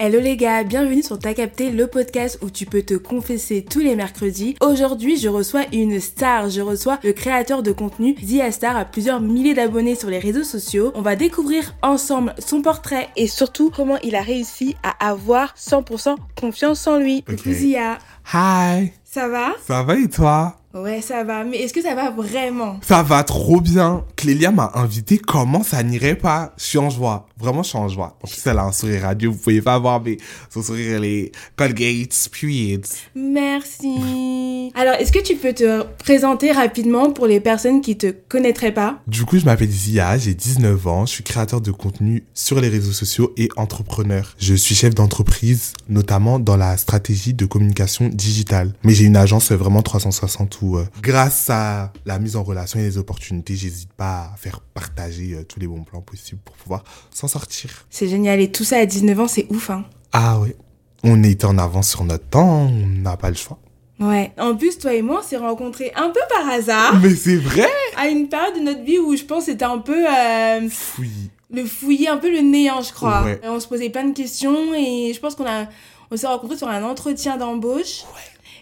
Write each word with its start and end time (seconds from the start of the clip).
Hello 0.00 0.20
les 0.20 0.36
gars, 0.36 0.62
bienvenue 0.62 1.02
sur 1.02 1.18
Ta 1.18 1.34
Capté, 1.34 1.72
le 1.72 1.88
podcast 1.88 2.38
où 2.40 2.50
tu 2.50 2.66
peux 2.66 2.82
te 2.82 2.94
confesser 2.94 3.64
tous 3.68 3.80
les 3.80 3.96
mercredis. 3.96 4.54
Aujourd'hui, 4.60 5.18
je 5.18 5.28
reçois 5.28 5.62
une 5.72 5.98
star, 5.98 6.50
je 6.50 6.60
reçois 6.60 7.00
le 7.02 7.12
créateur 7.12 7.64
de 7.64 7.72
contenu 7.72 8.14
Zia 8.22 8.52
Star 8.52 8.76
à 8.76 8.84
plusieurs 8.84 9.20
milliers 9.20 9.54
d'abonnés 9.54 9.96
sur 9.96 10.08
les 10.08 10.20
réseaux 10.20 10.44
sociaux. 10.44 10.92
On 10.94 11.02
va 11.02 11.16
découvrir 11.16 11.74
ensemble 11.82 12.32
son 12.38 12.62
portrait 12.62 13.08
et 13.16 13.26
surtout 13.26 13.72
comment 13.74 13.98
il 14.04 14.14
a 14.14 14.22
réussi 14.22 14.76
à 14.84 15.08
avoir 15.08 15.52
100% 15.58 16.14
confiance 16.40 16.86
en 16.86 16.98
lui. 16.98 17.24
Ok. 17.28 17.36
Coucou 17.38 17.50
Zia, 17.50 17.98
Hi, 18.32 18.92
ça 19.02 19.26
va? 19.26 19.54
Ça 19.66 19.82
va 19.82 19.98
et 19.98 20.08
toi? 20.08 20.58
Ouais, 20.74 21.00
ça 21.00 21.24
va, 21.24 21.44
mais 21.44 21.56
est-ce 21.56 21.72
que 21.72 21.82
ça 21.82 21.94
va 21.94 22.10
vraiment? 22.10 22.78
Ça 22.82 23.02
va 23.02 23.24
trop 23.24 23.60
bien. 23.60 24.04
Clélia 24.16 24.52
m'a 24.52 24.70
invité, 24.74 25.18
comment 25.18 25.62
ça 25.62 25.82
n'irait 25.82 26.14
pas? 26.14 26.52
Je 26.58 26.64
suis 26.64 26.78
en 26.78 26.90
joie, 26.90 27.26
vraiment 27.38 27.62
suis 27.62 27.78
en 27.78 27.86
plus 27.88 28.46
elle 28.46 28.58
a 28.58 28.64
un 28.64 28.72
sourire 28.72 29.02
radio, 29.02 29.32
vous 29.32 29.38
pouvez 29.38 29.62
pas 29.62 29.78
voir 29.78 30.02
mais 30.02 30.16
son 30.50 30.62
sourire 30.62 30.96
elle 30.96 31.04
est 31.04 31.32
Colgate, 31.56 32.28
period. 32.32 32.84
Merci. 33.14 34.72
Alors, 34.74 34.94
est-ce 34.94 35.12
que 35.12 35.22
tu 35.22 35.36
peux 35.36 35.52
te 35.52 35.82
présenter 35.98 36.52
rapidement 36.52 37.12
pour 37.12 37.26
les 37.26 37.40
personnes 37.40 37.80
qui 37.80 37.96
te 37.96 38.10
connaîtraient 38.28 38.74
pas? 38.74 39.00
Du 39.06 39.24
coup 39.24 39.38
je 39.38 39.44
m'appelle 39.44 39.70
Zia, 39.70 40.18
j'ai 40.18 40.34
19 40.34 40.86
ans, 40.86 41.06
je 41.06 41.12
suis 41.12 41.24
créateur 41.24 41.60
de 41.60 41.70
contenu 41.70 42.24
sur 42.34 42.60
les 42.60 42.68
réseaux 42.68 42.92
sociaux 42.92 43.32
et 43.36 43.48
entrepreneur. 43.56 44.34
Je 44.38 44.54
suis 44.54 44.74
chef 44.74 44.94
d'entreprise, 44.94 45.72
notamment 45.88 46.38
dans 46.38 46.56
la 46.56 46.76
stratégie 46.76 47.34
de 47.34 47.46
communication 47.46 48.08
digitale. 48.08 48.72
Mais 48.84 48.94
j'ai 48.94 49.04
une 49.04 49.16
agence 49.16 49.52
vraiment 49.52 49.82
360 49.82 50.58
où 50.62 50.76
euh, 50.76 50.86
grâce 51.02 51.50
à 51.50 51.92
la 52.06 52.18
mise 52.18 52.36
en 52.36 52.42
relation 52.42 52.80
et 52.80 52.82
les 52.82 52.98
opportunités, 52.98 53.54
j'hésite 53.54 53.92
pas 53.92 54.30
à 54.32 54.36
faire 54.36 54.60
partager 54.60 55.34
euh, 55.34 55.44
tous 55.44 55.60
les 55.60 55.66
bons 55.66 55.84
plans 55.84 56.00
possibles 56.00 56.40
pour 56.44 56.56
pouvoir 56.56 56.84
s'en 57.10 57.27
sortir. 57.28 57.70
C'est 57.90 58.08
génial 58.08 58.40
et 58.40 58.50
tout 58.50 58.64
ça 58.64 58.78
à 58.78 58.86
19 58.86 59.20
ans, 59.20 59.28
c'est 59.28 59.46
ouf 59.50 59.70
hein. 59.70 59.84
Ah 60.12 60.38
ouais. 60.40 60.56
On 61.04 61.22
était 61.22 61.44
en 61.44 61.58
avance 61.58 61.90
sur 61.90 62.02
notre 62.04 62.24
temps, 62.24 62.68
on 62.68 62.86
n'a 62.86 63.16
pas 63.16 63.28
le 63.30 63.36
choix. 63.36 63.58
Ouais. 64.00 64.32
En 64.38 64.54
plus, 64.56 64.78
toi 64.78 64.94
et 64.94 65.02
moi, 65.02 65.20
on 65.24 65.26
s'est 65.28 65.36
rencontrés 65.36 65.92
un 65.96 66.10
peu 66.10 66.20
par 66.30 66.48
hasard 66.48 66.98
Mais 67.02 67.14
c'est 67.14 67.36
vrai 67.36 67.66
à 67.96 68.08
une 68.08 68.28
période 68.28 68.54
de 68.56 68.60
notre 68.60 68.82
vie 68.82 68.98
où 68.98 69.16
je 69.16 69.24
pense 69.24 69.44
c'était 69.44 69.64
un 69.64 69.78
peu 69.78 70.06
euh, 70.08 70.68
Oui. 70.98 71.10
le 71.52 71.64
fouillis, 71.64 72.08
un 72.08 72.16
peu 72.16 72.30
le 72.30 72.40
néant, 72.40 72.80
je 72.80 72.92
crois. 72.92 73.22
Ouais. 73.24 73.40
On 73.44 73.58
se 73.60 73.66
posait 73.68 73.90
plein 73.90 74.04
de 74.04 74.14
questions 74.14 74.72
et 74.74 75.12
je 75.14 75.20
pense 75.20 75.34
qu'on 75.34 75.46
a 75.46 75.66
on 76.10 76.16
s'est 76.16 76.26
rencontrés 76.26 76.56
sur 76.56 76.68
un 76.68 76.82
entretien 76.84 77.36
d'embauche. 77.36 78.04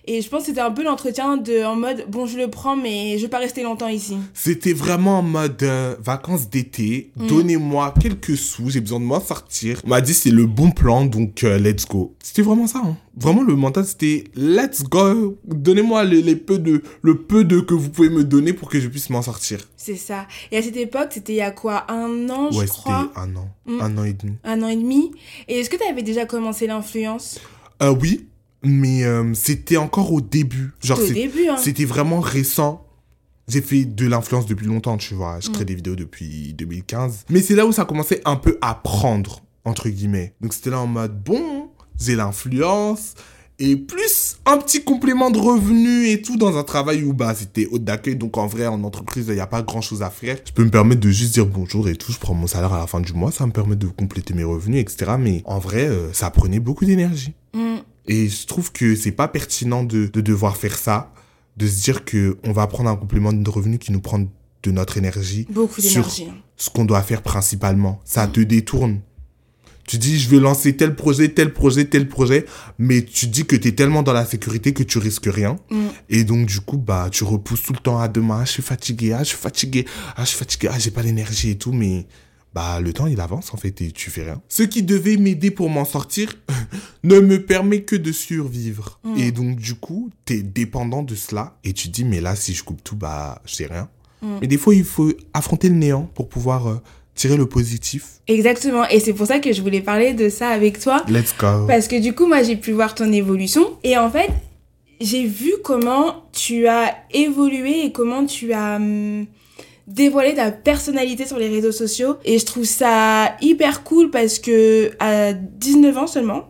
Et 0.08 0.22
je 0.22 0.28
pense 0.28 0.42
que 0.42 0.46
c'était 0.46 0.60
un 0.60 0.70
peu 0.70 0.84
l'entretien 0.84 1.36
de 1.36 1.64
en 1.64 1.74
mode 1.76 2.04
bon 2.08 2.26
je 2.26 2.38
le 2.38 2.48
prends 2.48 2.76
mais 2.76 3.16
je 3.18 3.22
vais 3.22 3.28
pas 3.28 3.38
rester 3.38 3.62
longtemps 3.62 3.88
ici. 3.88 4.16
C'était 4.34 4.72
vraiment 4.72 5.18
en 5.18 5.22
mode 5.22 5.62
euh, 5.62 5.96
vacances 6.00 6.48
d'été. 6.48 7.10
Mm. 7.16 7.26
Donnez-moi 7.26 7.94
quelques 8.00 8.36
sous, 8.36 8.70
j'ai 8.70 8.80
besoin 8.80 9.00
de 9.00 9.04
m'en 9.04 9.20
sortir. 9.20 9.80
On 9.84 9.88
m'a 9.88 10.00
dit 10.00 10.14
c'est 10.14 10.30
le 10.30 10.46
bon 10.46 10.70
plan, 10.70 11.04
donc 11.06 11.42
euh, 11.44 11.58
let's 11.58 11.86
go. 11.86 12.14
C'était 12.22 12.42
vraiment 12.42 12.66
ça. 12.66 12.82
Hein. 12.84 12.96
Vraiment 13.16 13.42
le 13.42 13.56
mental 13.56 13.84
c'était 13.84 14.24
let's 14.36 14.84
go. 14.84 15.38
Donnez-moi 15.44 16.04
les, 16.04 16.22
les 16.22 16.36
peu 16.36 16.58
de 16.58 16.82
le 17.02 17.18
peu 17.22 17.44
de 17.44 17.60
que 17.60 17.74
vous 17.74 17.90
pouvez 17.90 18.10
me 18.10 18.22
donner 18.24 18.52
pour 18.52 18.68
que 18.68 18.78
je 18.78 18.88
puisse 18.88 19.10
m'en 19.10 19.22
sortir. 19.22 19.66
C'est 19.76 19.96
ça. 19.96 20.26
Et 20.52 20.56
à 20.58 20.62
cette 20.62 20.76
époque, 20.76 21.08
c'était 21.10 21.32
il 21.32 21.36
y 21.36 21.40
a 21.40 21.50
quoi 21.50 21.84
un 21.90 22.28
an, 22.30 22.50
je 22.50 22.64
crois, 22.66 23.10
un 23.16 23.34
an, 23.36 23.48
Mm. 23.66 23.80
un 23.80 23.98
an 23.98 24.04
et 24.04 24.12
demi. 24.12 24.32
un 24.44 24.62
an 24.62 24.68
et 24.68 24.76
demi. 24.76 25.10
Et 25.48 25.58
est-ce 25.58 25.68
que 25.70 25.76
tu 25.76 25.82
avais 25.90 26.02
déjà 26.02 26.24
commencé 26.26 26.68
l'influence? 26.68 27.40
Euh, 27.82 27.92
oui, 28.00 28.26
mais 28.66 29.04
euh, 29.04 29.32
c'était 29.34 29.76
encore 29.76 30.12
au 30.12 30.20
début. 30.20 30.72
Genre 30.82 30.98
hein. 31.00 31.56
C'était 31.56 31.84
vraiment 31.84 32.20
récent. 32.20 32.82
J'ai 33.48 33.62
fait 33.62 33.84
de 33.84 34.06
l'influence 34.06 34.46
depuis 34.46 34.66
longtemps, 34.66 34.96
tu 34.96 35.14
vois. 35.14 35.38
Je 35.40 35.50
crée 35.50 35.62
Mm. 35.62 35.66
des 35.66 35.74
vidéos 35.76 35.94
depuis 35.96 36.52
2015. 36.54 37.26
Mais 37.30 37.40
c'est 37.40 37.54
là 37.54 37.64
où 37.64 37.72
ça 37.72 37.84
commençait 37.84 38.20
un 38.24 38.36
peu 38.36 38.58
à 38.60 38.74
prendre, 38.74 39.42
entre 39.64 39.88
guillemets. 39.88 40.34
Donc 40.40 40.52
c'était 40.52 40.70
là 40.70 40.80
en 40.80 40.86
mode, 40.88 41.22
bon, 41.22 41.68
j'ai 42.00 42.16
l'influence. 42.16 43.14
Et 43.58 43.76
plus 43.76 44.36
un 44.44 44.58
petit 44.58 44.84
complément 44.84 45.30
de 45.30 45.38
revenu 45.38 46.08
et 46.10 46.20
tout 46.20 46.36
dans 46.36 46.58
un 46.58 46.62
travail 46.62 47.04
où 47.04 47.14
bah, 47.14 47.34
c'était 47.34 47.66
haute 47.70 47.84
d'accueil. 47.84 48.16
Donc 48.16 48.36
en 48.36 48.46
vrai, 48.46 48.66
en 48.66 48.82
entreprise, 48.84 49.26
il 49.28 49.34
n'y 49.34 49.40
a 49.40 49.46
pas 49.46 49.62
grand 49.62 49.80
chose 49.80 50.02
à 50.02 50.10
faire. 50.10 50.36
Je 50.44 50.52
peux 50.52 50.64
me 50.64 50.70
permettre 50.70 51.00
de 51.00 51.08
juste 51.08 51.32
dire 51.34 51.46
bonjour 51.46 51.88
et 51.88 51.96
tout. 51.96 52.12
Je 52.12 52.18
prends 52.18 52.34
mon 52.34 52.46
salaire 52.48 52.74
à 52.74 52.78
la 52.80 52.86
fin 52.86 53.00
du 53.00 53.14
mois. 53.14 53.30
Ça 53.32 53.46
me 53.46 53.52
permet 53.52 53.76
de 53.76 53.86
compléter 53.86 54.34
mes 54.34 54.44
revenus, 54.44 54.80
etc. 54.82 55.12
Mais 55.18 55.40
en 55.46 55.58
vrai, 55.58 55.86
euh, 55.86 56.12
ça 56.12 56.28
prenait 56.30 56.58
beaucoup 56.60 56.84
d'énergie. 56.84 57.32
Mm. 57.54 57.76
Et 58.08 58.28
je 58.28 58.46
trouve 58.46 58.72
que 58.72 58.94
c'est 58.94 59.12
pas 59.12 59.28
pertinent 59.28 59.82
de, 59.84 60.06
de 60.06 60.20
devoir 60.20 60.56
faire 60.56 60.76
ça, 60.78 61.12
de 61.56 61.66
se 61.66 61.82
dire 61.82 62.04
que 62.04 62.38
on 62.44 62.52
va 62.52 62.66
prendre 62.66 62.88
un 62.90 62.96
complément 62.96 63.32
de 63.32 63.50
revenu 63.50 63.78
qui 63.78 63.92
nous 63.92 64.00
prend 64.00 64.20
de 64.20 64.70
notre 64.70 64.96
énergie, 64.96 65.46
Beaucoup 65.50 65.80
Sur- 65.80 66.02
d'énergie. 66.02 66.26
hein. 66.30 66.34
ce 66.56 66.70
qu'on 66.70 66.84
doit 66.84 67.02
faire 67.02 67.22
principalement. 67.22 68.00
Ça 68.04 68.26
te 68.26 68.40
détourne. 68.40 69.00
Tu 69.88 69.98
dis, 69.98 70.18
je 70.18 70.28
vais 70.28 70.40
lancer 70.40 70.76
tel 70.76 70.96
projet, 70.96 71.28
tel 71.28 71.52
projet, 71.52 71.84
tel 71.84 72.08
projet, 72.08 72.44
mais 72.76 73.04
tu 73.04 73.28
dis 73.28 73.46
que 73.46 73.54
tu 73.54 73.68
es 73.68 73.72
tellement 73.72 74.02
dans 74.02 74.12
la 74.12 74.24
sécurité 74.26 74.72
que 74.72 74.82
tu 74.82 74.98
risques 74.98 75.28
rien. 75.32 75.58
Mm. 75.70 75.76
Et 76.08 76.24
donc, 76.24 76.46
du 76.46 76.58
coup, 76.60 76.76
bah, 76.76 77.08
tu 77.12 77.22
repousses 77.22 77.62
tout 77.62 77.72
le 77.72 77.78
temps 77.78 78.00
à 78.00 78.08
demain. 78.08 78.38
Ah, 78.40 78.44
je 78.44 78.50
suis 78.50 78.62
fatigué, 78.64 79.12
ah, 79.12 79.20
je 79.20 79.28
suis 79.28 79.36
fatigué, 79.36 79.84
ah, 80.16 80.24
je 80.24 80.30
suis 80.30 80.38
fatigué, 80.38 80.68
ah, 80.72 80.78
j'ai 80.80 80.90
pas 80.90 81.02
l'énergie 81.02 81.50
et 81.50 81.56
tout, 81.56 81.70
mais 81.70 82.06
bah, 82.56 82.80
le 82.80 82.94
temps, 82.94 83.06
il 83.06 83.20
avance, 83.20 83.52
en 83.52 83.58
fait, 83.58 83.82
et 83.82 83.90
tu 83.90 84.10
fais 84.10 84.22
rien. 84.22 84.40
Ce 84.48 84.62
qui 84.62 84.82
devait 84.82 85.18
m'aider 85.18 85.50
pour 85.50 85.68
m'en 85.68 85.84
sortir 85.84 86.32
ne 87.04 87.20
me 87.20 87.44
permet 87.44 87.82
que 87.82 87.96
de 87.96 88.12
survivre. 88.12 88.98
Mm. 89.04 89.18
Et 89.18 89.30
donc, 89.30 89.56
du 89.56 89.74
coup, 89.74 90.08
t'es 90.24 90.40
dépendant 90.40 91.02
de 91.02 91.14
cela, 91.14 91.58
et 91.64 91.74
tu 91.74 91.88
te 91.88 91.92
dis, 91.92 92.04
mais 92.06 92.22
là, 92.22 92.34
si 92.34 92.54
je 92.54 92.64
coupe 92.64 92.82
tout, 92.82 92.96
bah, 92.96 93.42
je 93.44 93.56
sais 93.56 93.66
rien. 93.66 93.90
Mm. 94.22 94.38
Mais 94.40 94.46
des 94.46 94.56
fois, 94.56 94.74
il 94.74 94.84
faut 94.84 95.12
affronter 95.34 95.68
le 95.68 95.74
néant 95.74 96.08
pour 96.14 96.30
pouvoir 96.30 96.66
euh, 96.66 96.76
tirer 97.14 97.36
le 97.36 97.44
positif. 97.44 98.22
Exactement. 98.26 98.88
Et 98.88 99.00
c'est 99.00 99.12
pour 99.12 99.26
ça 99.26 99.38
que 99.38 99.52
je 99.52 99.60
voulais 99.60 99.82
parler 99.82 100.14
de 100.14 100.30
ça 100.30 100.48
avec 100.48 100.80
toi. 100.80 101.04
Let's 101.08 101.34
go. 101.38 101.66
Parce 101.66 101.88
que 101.88 102.00
du 102.00 102.14
coup, 102.14 102.26
moi, 102.26 102.42
j'ai 102.42 102.56
pu 102.56 102.72
voir 102.72 102.94
ton 102.94 103.12
évolution. 103.12 103.76
Et 103.84 103.98
en 103.98 104.10
fait, 104.10 104.30
j'ai 104.98 105.26
vu 105.26 105.52
comment 105.62 106.24
tu 106.32 106.66
as 106.68 106.94
évolué 107.12 107.84
et 107.84 107.92
comment 107.92 108.24
tu 108.24 108.54
as 108.54 108.76
hum, 108.76 109.26
dévoilé 109.86 110.34
ta 110.34 110.50
personnalité 110.50 111.26
sur 111.26 111.38
les 111.38 111.48
réseaux 111.48 111.72
sociaux. 111.72 112.16
Et 112.24 112.38
je 112.38 112.46
trouve 112.46 112.64
ça 112.64 113.36
hyper 113.40 113.84
cool 113.84 114.10
parce 114.10 114.38
que 114.38 114.90
à 114.98 115.32
19 115.32 115.98
ans 115.98 116.06
seulement, 116.06 116.48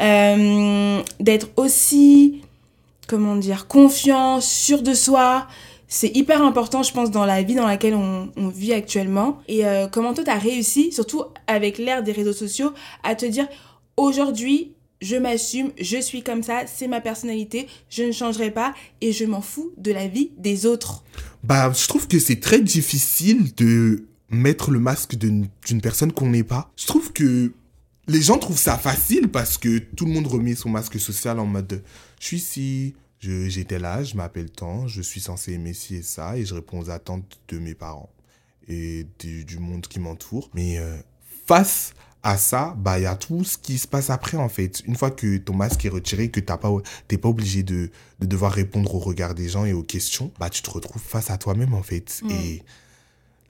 euh, 0.00 1.00
d'être 1.20 1.48
aussi, 1.56 2.42
comment 3.06 3.36
dire, 3.36 3.68
confiant, 3.68 4.40
sûr 4.40 4.82
de 4.82 4.94
soi, 4.94 5.46
c'est 5.86 6.16
hyper 6.16 6.42
important, 6.42 6.82
je 6.82 6.92
pense, 6.92 7.10
dans 7.10 7.26
la 7.26 7.42
vie 7.42 7.54
dans 7.54 7.66
laquelle 7.66 7.94
on, 7.94 8.30
on 8.36 8.48
vit 8.48 8.72
actuellement. 8.72 9.38
Et 9.48 9.66
euh, 9.66 9.86
comment 9.86 10.14
toi, 10.14 10.24
t'as 10.24 10.38
réussi, 10.38 10.90
surtout 10.90 11.24
avec 11.46 11.76
l'ère 11.76 12.02
des 12.02 12.12
réseaux 12.12 12.32
sociaux, 12.32 12.72
à 13.02 13.14
te 13.14 13.26
dire 13.26 13.46
aujourd'hui, 13.98 14.72
je 15.02 15.16
m'assume, 15.16 15.72
je 15.78 15.98
suis 15.98 16.22
comme 16.22 16.42
ça, 16.42 16.62
c'est 16.66 16.86
ma 16.86 17.00
personnalité, 17.00 17.66
je 17.90 18.04
ne 18.04 18.12
changerai 18.12 18.50
pas 18.50 18.72
et 19.00 19.12
je 19.12 19.24
m'en 19.24 19.42
fous 19.42 19.72
de 19.76 19.92
la 19.92 20.06
vie 20.06 20.30
des 20.38 20.64
autres? 20.64 21.02
Bah, 21.42 21.72
je 21.72 21.88
trouve 21.88 22.06
que 22.06 22.18
c'est 22.18 22.40
très 22.40 22.60
difficile 22.60 23.52
de 23.54 24.06
mettre 24.30 24.70
le 24.70 24.78
masque 24.78 25.16
d'une 25.16 25.48
personne 25.82 26.12
qu'on 26.12 26.30
n'est 26.30 26.44
pas. 26.44 26.70
Je 26.76 26.86
trouve 26.86 27.12
que 27.12 27.52
les 28.08 28.22
gens 28.22 28.38
trouvent 28.38 28.58
ça 28.58 28.78
facile 28.78 29.28
parce 29.28 29.58
que 29.58 29.78
tout 29.78 30.06
le 30.06 30.12
monde 30.12 30.26
remet 30.26 30.54
son 30.54 30.70
masque 30.70 30.98
social 30.98 31.38
en 31.38 31.46
mode 31.46 31.82
je 32.20 32.26
suis 32.26 32.36
ici, 32.36 32.94
j'étais 33.20 33.78
là, 33.78 34.02
je 34.02 34.16
m'appelle 34.16 34.50
tant, 34.50 34.86
je 34.86 35.02
suis 35.02 35.20
censé 35.20 35.52
aimer 35.52 35.74
ci 35.74 35.96
et 35.96 36.02
ça 36.02 36.36
et 36.36 36.44
je 36.44 36.54
réponds 36.54 36.80
aux 36.80 36.90
attentes 36.90 37.40
de 37.48 37.58
mes 37.58 37.74
parents 37.74 38.10
et 38.68 39.06
du, 39.18 39.44
du 39.44 39.58
monde 39.58 39.86
qui 39.86 40.00
m'entoure. 40.00 40.50
Mais 40.54 40.78
euh, 40.78 40.96
face 41.46 41.94
à 42.22 42.36
ça, 42.36 42.74
bah 42.78 42.98
il 42.98 43.02
y 43.02 43.06
a 43.06 43.16
tout 43.16 43.42
ce 43.44 43.58
qui 43.58 43.78
se 43.78 43.88
passe 43.88 44.10
après 44.10 44.36
en 44.36 44.48
fait. 44.48 44.82
Une 44.86 44.96
fois 44.96 45.10
que 45.10 45.38
ton 45.38 45.54
masque 45.54 45.84
est 45.84 45.88
retiré, 45.88 46.30
que 46.30 46.40
t'as 46.40 46.56
pas, 46.56 46.70
t'es 47.08 47.18
pas 47.18 47.28
obligé 47.28 47.62
de, 47.62 47.90
de 48.20 48.26
devoir 48.26 48.52
répondre 48.52 48.94
aux 48.94 49.00
regards 49.00 49.34
des 49.34 49.48
gens 49.48 49.64
et 49.64 49.72
aux 49.72 49.82
questions, 49.82 50.30
bah 50.38 50.48
tu 50.48 50.62
te 50.62 50.70
retrouves 50.70 51.02
face 51.02 51.30
à 51.30 51.38
toi-même 51.38 51.74
en 51.74 51.82
fait. 51.82 52.20
Mm. 52.22 52.30
Et 52.30 52.62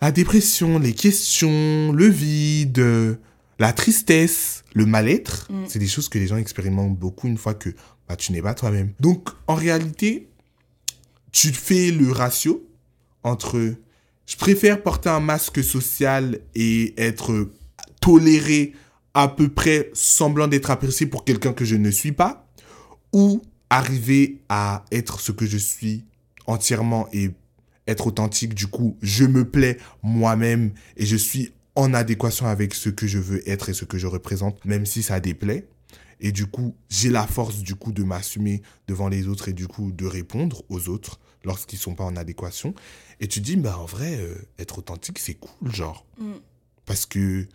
la 0.00 0.11
dépression, 0.11 0.78
les 0.78 0.94
questions, 0.94 1.93
le 1.93 2.06
vide, 2.06 3.19
la 3.59 3.72
tristesse, 3.72 4.65
le 4.75 4.87
mal-être, 4.87 5.49
Mm. 5.50 5.65
c'est 5.69 5.78
des 5.78 5.87
choses 5.87 6.09
que 6.09 6.19
les 6.19 6.27
gens 6.27 6.37
expérimentent 6.37 6.99
beaucoup 6.99 7.29
une 7.29 7.38
fois 7.38 7.55
que 7.55 7.70
bah, 8.08 8.17
tu 8.17 8.32
n'es 8.32 8.43
pas 8.43 8.55
toi-même. 8.55 8.93
Donc 9.00 9.29
en 9.46 9.55
réalité, 9.55 10.29
tu 11.31 11.52
fais 11.52 11.91
le 11.91 12.11
ratio 12.11 12.67
entre 13.23 13.75
je 14.26 14.37
préfère 14.37 14.82
porter 14.82 15.11
un 15.11 15.20
masque 15.20 15.62
social 15.62 16.38
et 16.55 16.94
être 16.96 17.50
toléré 18.02 18.75
à 19.14 19.28
peu 19.28 19.49
près 19.49 19.90
semblant 19.94 20.49
d'être 20.49 20.70
apprécié 20.70 21.06
pour 21.06 21.25
quelqu'un 21.25 21.52
que 21.52 21.64
je 21.64 21.76
ne 21.76 21.90
suis 21.90 22.12
pas 22.12 22.46
ou 23.12 23.43
arriver 23.70 24.43
à 24.49 24.84
être 24.90 25.20
ce 25.20 25.32
que 25.32 25.46
je 25.46 25.56
suis 25.56 26.04
entièrement 26.46 27.08
et 27.12 27.31
être 27.87 28.08
authentique. 28.08 28.54
Du 28.54 28.66
coup 28.66 28.96
je 29.00 29.25
me 29.25 29.49
plais 29.49 29.78
moi-même 30.02 30.72
et 30.96 31.06
je 31.06 31.16
suis 31.16 31.52
en 31.75 31.94
adéquation 31.94 32.46
avec 32.46 32.75
ce 32.75 32.90
que 32.90 33.06
je 33.06 33.19
veux 33.19 33.49
être 33.49 33.69
et 33.69 33.75
ce 33.75 33.84
que 33.84 33.99
je 33.99 34.06
représente 34.06 34.62
même 34.64 34.84
si 34.84 35.02
ça 35.02 35.20
déplaît. 35.20 35.69
Et 36.20 36.32
du 36.32 36.46
coup 36.46 36.75
j'ai 36.88 37.10
la 37.10 37.26
force 37.26 37.58
du 37.58 37.75
coup 37.75 37.93
de 37.93 38.02
m'assumer 38.02 38.62
devant 38.88 39.08
les 39.08 39.28
autres 39.28 39.48
et 39.48 39.52
du 39.52 39.69
coup 39.69 39.93
de 39.93 40.06
répondre 40.06 40.62
aux 40.69 40.88
autres 40.88 41.20
lorsqu'ils 41.44 41.78
sont 41.78 41.94
pas 41.94 42.05
en 42.05 42.16
adéquation. 42.16 42.75
Et 43.20 43.28
tu 43.28 43.40
dis 43.40 43.56
bah 43.56 43.78
en 43.78 43.87
vrai 43.87 44.16
euh, 44.16 44.34
être 44.58 44.78
authentique 44.78 45.19
c'est 45.19 45.34
cool 45.34 45.72
genre. 45.72 46.06
Mm. 46.19 46.32
parce 46.87 47.06
que 47.06 47.46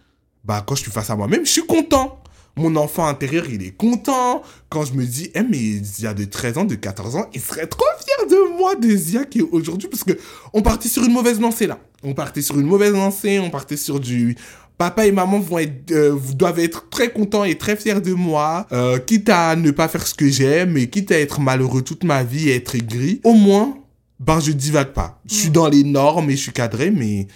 bah 0.47 0.63
quand 0.65 0.75
je 0.75 0.81
suis 0.83 0.91
face 0.91 1.09
à 1.09 1.15
moi-même 1.15 1.45
je 1.45 1.51
suis 1.51 1.65
content 1.65 2.21
mon 2.57 2.75
enfant 2.75 3.05
intérieur, 3.05 3.45
il 3.49 3.63
est 3.63 3.75
content. 3.75 4.41
Quand 4.69 4.83
je 4.83 4.94
me 4.94 5.05
dis, 5.05 5.29
eh, 5.35 5.44
mais 5.44 5.83
Zia 5.83 6.13
de 6.13 6.25
13 6.25 6.57
ans, 6.57 6.65
de 6.65 6.75
14 6.75 7.15
ans, 7.15 7.27
il 7.33 7.41
serait 7.41 7.67
trop 7.67 7.85
fier 8.03 8.27
de 8.27 8.57
moi, 8.57 8.75
de 8.75 8.89
Zia 8.89 9.25
qui 9.25 9.39
est 9.39 9.47
aujourd'hui, 9.51 9.88
parce 9.88 10.03
que 10.03 10.13
on 10.53 10.61
partait 10.61 10.89
sur 10.89 11.03
une 11.03 11.13
mauvaise 11.13 11.39
lancée 11.39 11.67
là. 11.67 11.79
On 12.03 12.13
partait 12.13 12.41
sur 12.41 12.59
une 12.59 12.65
mauvaise 12.65 12.94
lancée, 12.94 13.39
on 13.39 13.49
partait 13.49 13.77
sur 13.77 13.99
du 13.99 14.35
papa 14.77 15.05
et 15.07 15.11
maman 15.11 15.39
vont 15.39 15.59
être, 15.59 15.91
euh, 15.91 16.17
doivent 16.35 16.59
être 16.59 16.89
très 16.89 17.11
contents 17.11 17.43
et 17.43 17.57
très 17.57 17.75
fiers 17.75 18.01
de 18.01 18.13
moi, 18.13 18.67
euh, 18.71 19.00
quitte 19.00 19.29
à 19.29 19.55
ne 19.55 19.71
pas 19.71 19.88
faire 19.88 20.05
ce 20.05 20.13
que 20.13 20.29
j'aime 20.29 20.77
et 20.77 20.88
quitte 20.89 21.11
à 21.11 21.19
être 21.19 21.39
malheureux 21.39 21.81
toute 21.81 22.03
ma 22.03 22.23
vie 22.23 22.50
et 22.50 22.55
être 22.55 22.75
aigri. 22.75 23.21
Au 23.23 23.33
moins, 23.33 23.77
ben 24.19 24.39
je 24.39 24.51
divague 24.51 24.93
pas. 24.93 25.19
Je 25.27 25.35
suis 25.35 25.50
dans 25.50 25.67
les 25.67 25.83
normes 25.83 26.29
et 26.29 26.35
je 26.35 26.41
suis 26.41 26.51
cadré, 26.51 26.91
mais 26.91 27.27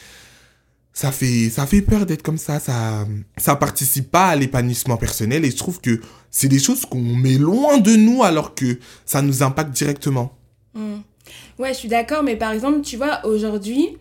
ça 0.93 1.11
fait, 1.11 1.49
ça 1.49 1.65
fait 1.65 1.81
peur 1.81 2.05
d'être 2.05 2.21
comme 2.21 2.37
ça. 2.37 2.59
Ça, 2.59 3.05
ça 3.37 3.55
participe 3.55 4.11
pas 4.11 4.27
à 4.27 4.35
l'épanouissement 4.35 4.97
personnel 4.97 5.45
et 5.45 5.51
je 5.51 5.57
trouve 5.57 5.79
que 5.79 6.01
c'est 6.29 6.47
des 6.47 6.59
choses 6.59 6.85
qu'on 6.85 7.01
met 7.01 7.37
loin 7.37 7.77
de 7.77 7.95
nous 7.95 8.23
alors 8.23 8.55
que 8.55 8.79
ça 9.05 9.21
nous 9.21 9.43
impacte 9.43 9.71
directement. 9.71 10.37
Hmm. 10.73 10.99
Ouais, 11.59 11.73
je 11.73 11.79
suis 11.79 11.89
d'accord, 11.89 12.23
mais 12.23 12.35
par 12.35 12.51
exemple, 12.51 12.81
tu 12.81 12.97
vois, 12.97 13.25
aujourd'hui, 13.25 13.97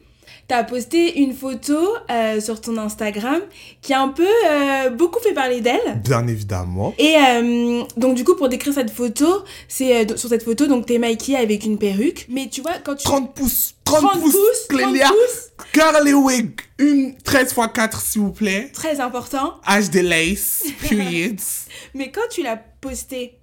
tu 0.50 0.54
as 0.54 0.64
posté 0.64 1.20
une 1.20 1.32
photo 1.32 1.78
euh, 2.10 2.40
sur 2.40 2.60
ton 2.60 2.76
Instagram 2.76 3.40
qui 3.82 3.94
a 3.94 4.02
un 4.02 4.08
peu 4.08 4.26
euh, 4.26 4.90
beaucoup 4.90 5.20
fait 5.20 5.32
parler 5.32 5.60
d'elle. 5.60 6.00
Bien 6.02 6.26
évidemment. 6.26 6.92
Et 6.98 7.14
euh, 7.16 7.84
donc 7.96 8.16
du 8.16 8.24
coup 8.24 8.34
pour 8.34 8.48
décrire 8.48 8.74
cette 8.74 8.90
photo, 8.90 9.44
c'est 9.68 10.18
sur 10.18 10.28
cette 10.28 10.42
photo 10.42 10.66
donc 10.66 10.86
t'es 10.86 10.98
maquillée 10.98 11.38
avec 11.38 11.64
une 11.64 11.78
perruque, 11.78 12.26
mais 12.28 12.48
tu 12.48 12.62
vois 12.62 12.78
quand 12.82 12.96
tu 12.96 13.04
30 13.04 13.32
pouces, 13.32 13.76
30, 13.84 14.20
pouces, 14.20 14.66
Clélia. 14.68 15.04
30 15.04 15.14
pouces. 15.14 15.50
Curly 15.72 16.14
wig, 16.14 16.60
une 16.80 17.16
13 17.16 17.54
x 17.56 17.68
4 17.72 18.00
s'il 18.00 18.22
vous 18.22 18.32
plaît. 18.32 18.70
Très 18.72 18.98
important. 18.98 19.54
De 19.92 20.00
lace, 20.00 20.64
periods. 20.80 21.36
mais 21.94 22.10
quand 22.10 22.28
tu 22.28 22.42
l'as 22.42 22.60
posté, 22.80 23.38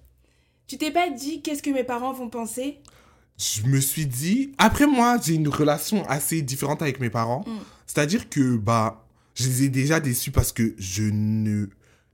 tu 0.68 0.78
t'es 0.78 0.92
pas 0.92 1.10
dit 1.10 1.42
qu'est-ce 1.42 1.64
que 1.64 1.70
mes 1.70 1.86
parents 1.86 2.12
vont 2.12 2.28
penser? 2.28 2.80
Je 3.38 3.64
me 3.68 3.80
suis 3.80 4.06
dit, 4.06 4.52
après 4.58 4.88
moi, 4.88 5.18
j'ai 5.24 5.36
une 5.36 5.48
relation 5.48 6.08
assez 6.08 6.42
différente 6.42 6.82
avec 6.82 7.00
mes 7.00 7.10
parents. 7.10 7.44
Mm. 7.48 7.52
C'est-à-dire 7.86 8.30
que, 8.30 8.58
bah, 8.58 9.06
je 9.36 9.48
les 9.48 9.64
ai 9.64 9.70
déjà 9.70 10.00
déçus 10.00 10.32
parce 10.32 10.52
que 10.52 10.74
je 10.80 11.04
ne, 11.04 11.68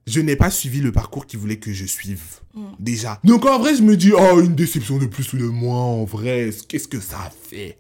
je 0.06 0.20
n'ai 0.20 0.36
pas 0.36 0.52
suivi 0.52 0.82
le 0.82 0.92
parcours 0.92 1.26
qu'ils 1.26 1.40
voulaient 1.40 1.60
que 1.60 1.72
je 1.72 1.86
suive. 1.86 2.42
Mm. 2.54 2.62
Déjà. 2.80 3.20
Donc 3.24 3.46
en 3.46 3.58
vrai, 3.58 3.76
je 3.76 3.82
me 3.82 3.96
dis, 3.96 4.12
oh, 4.12 4.42
une 4.42 4.56
déception 4.56 4.98
de 4.98 5.06
plus 5.06 5.32
ou 5.34 5.38
de 5.38 5.46
moins, 5.46 5.84
en 5.84 6.04
vrai, 6.04 6.50
qu'est-ce 6.68 6.88
que 6.88 7.00
ça 7.00 7.32
fait? 7.50 7.78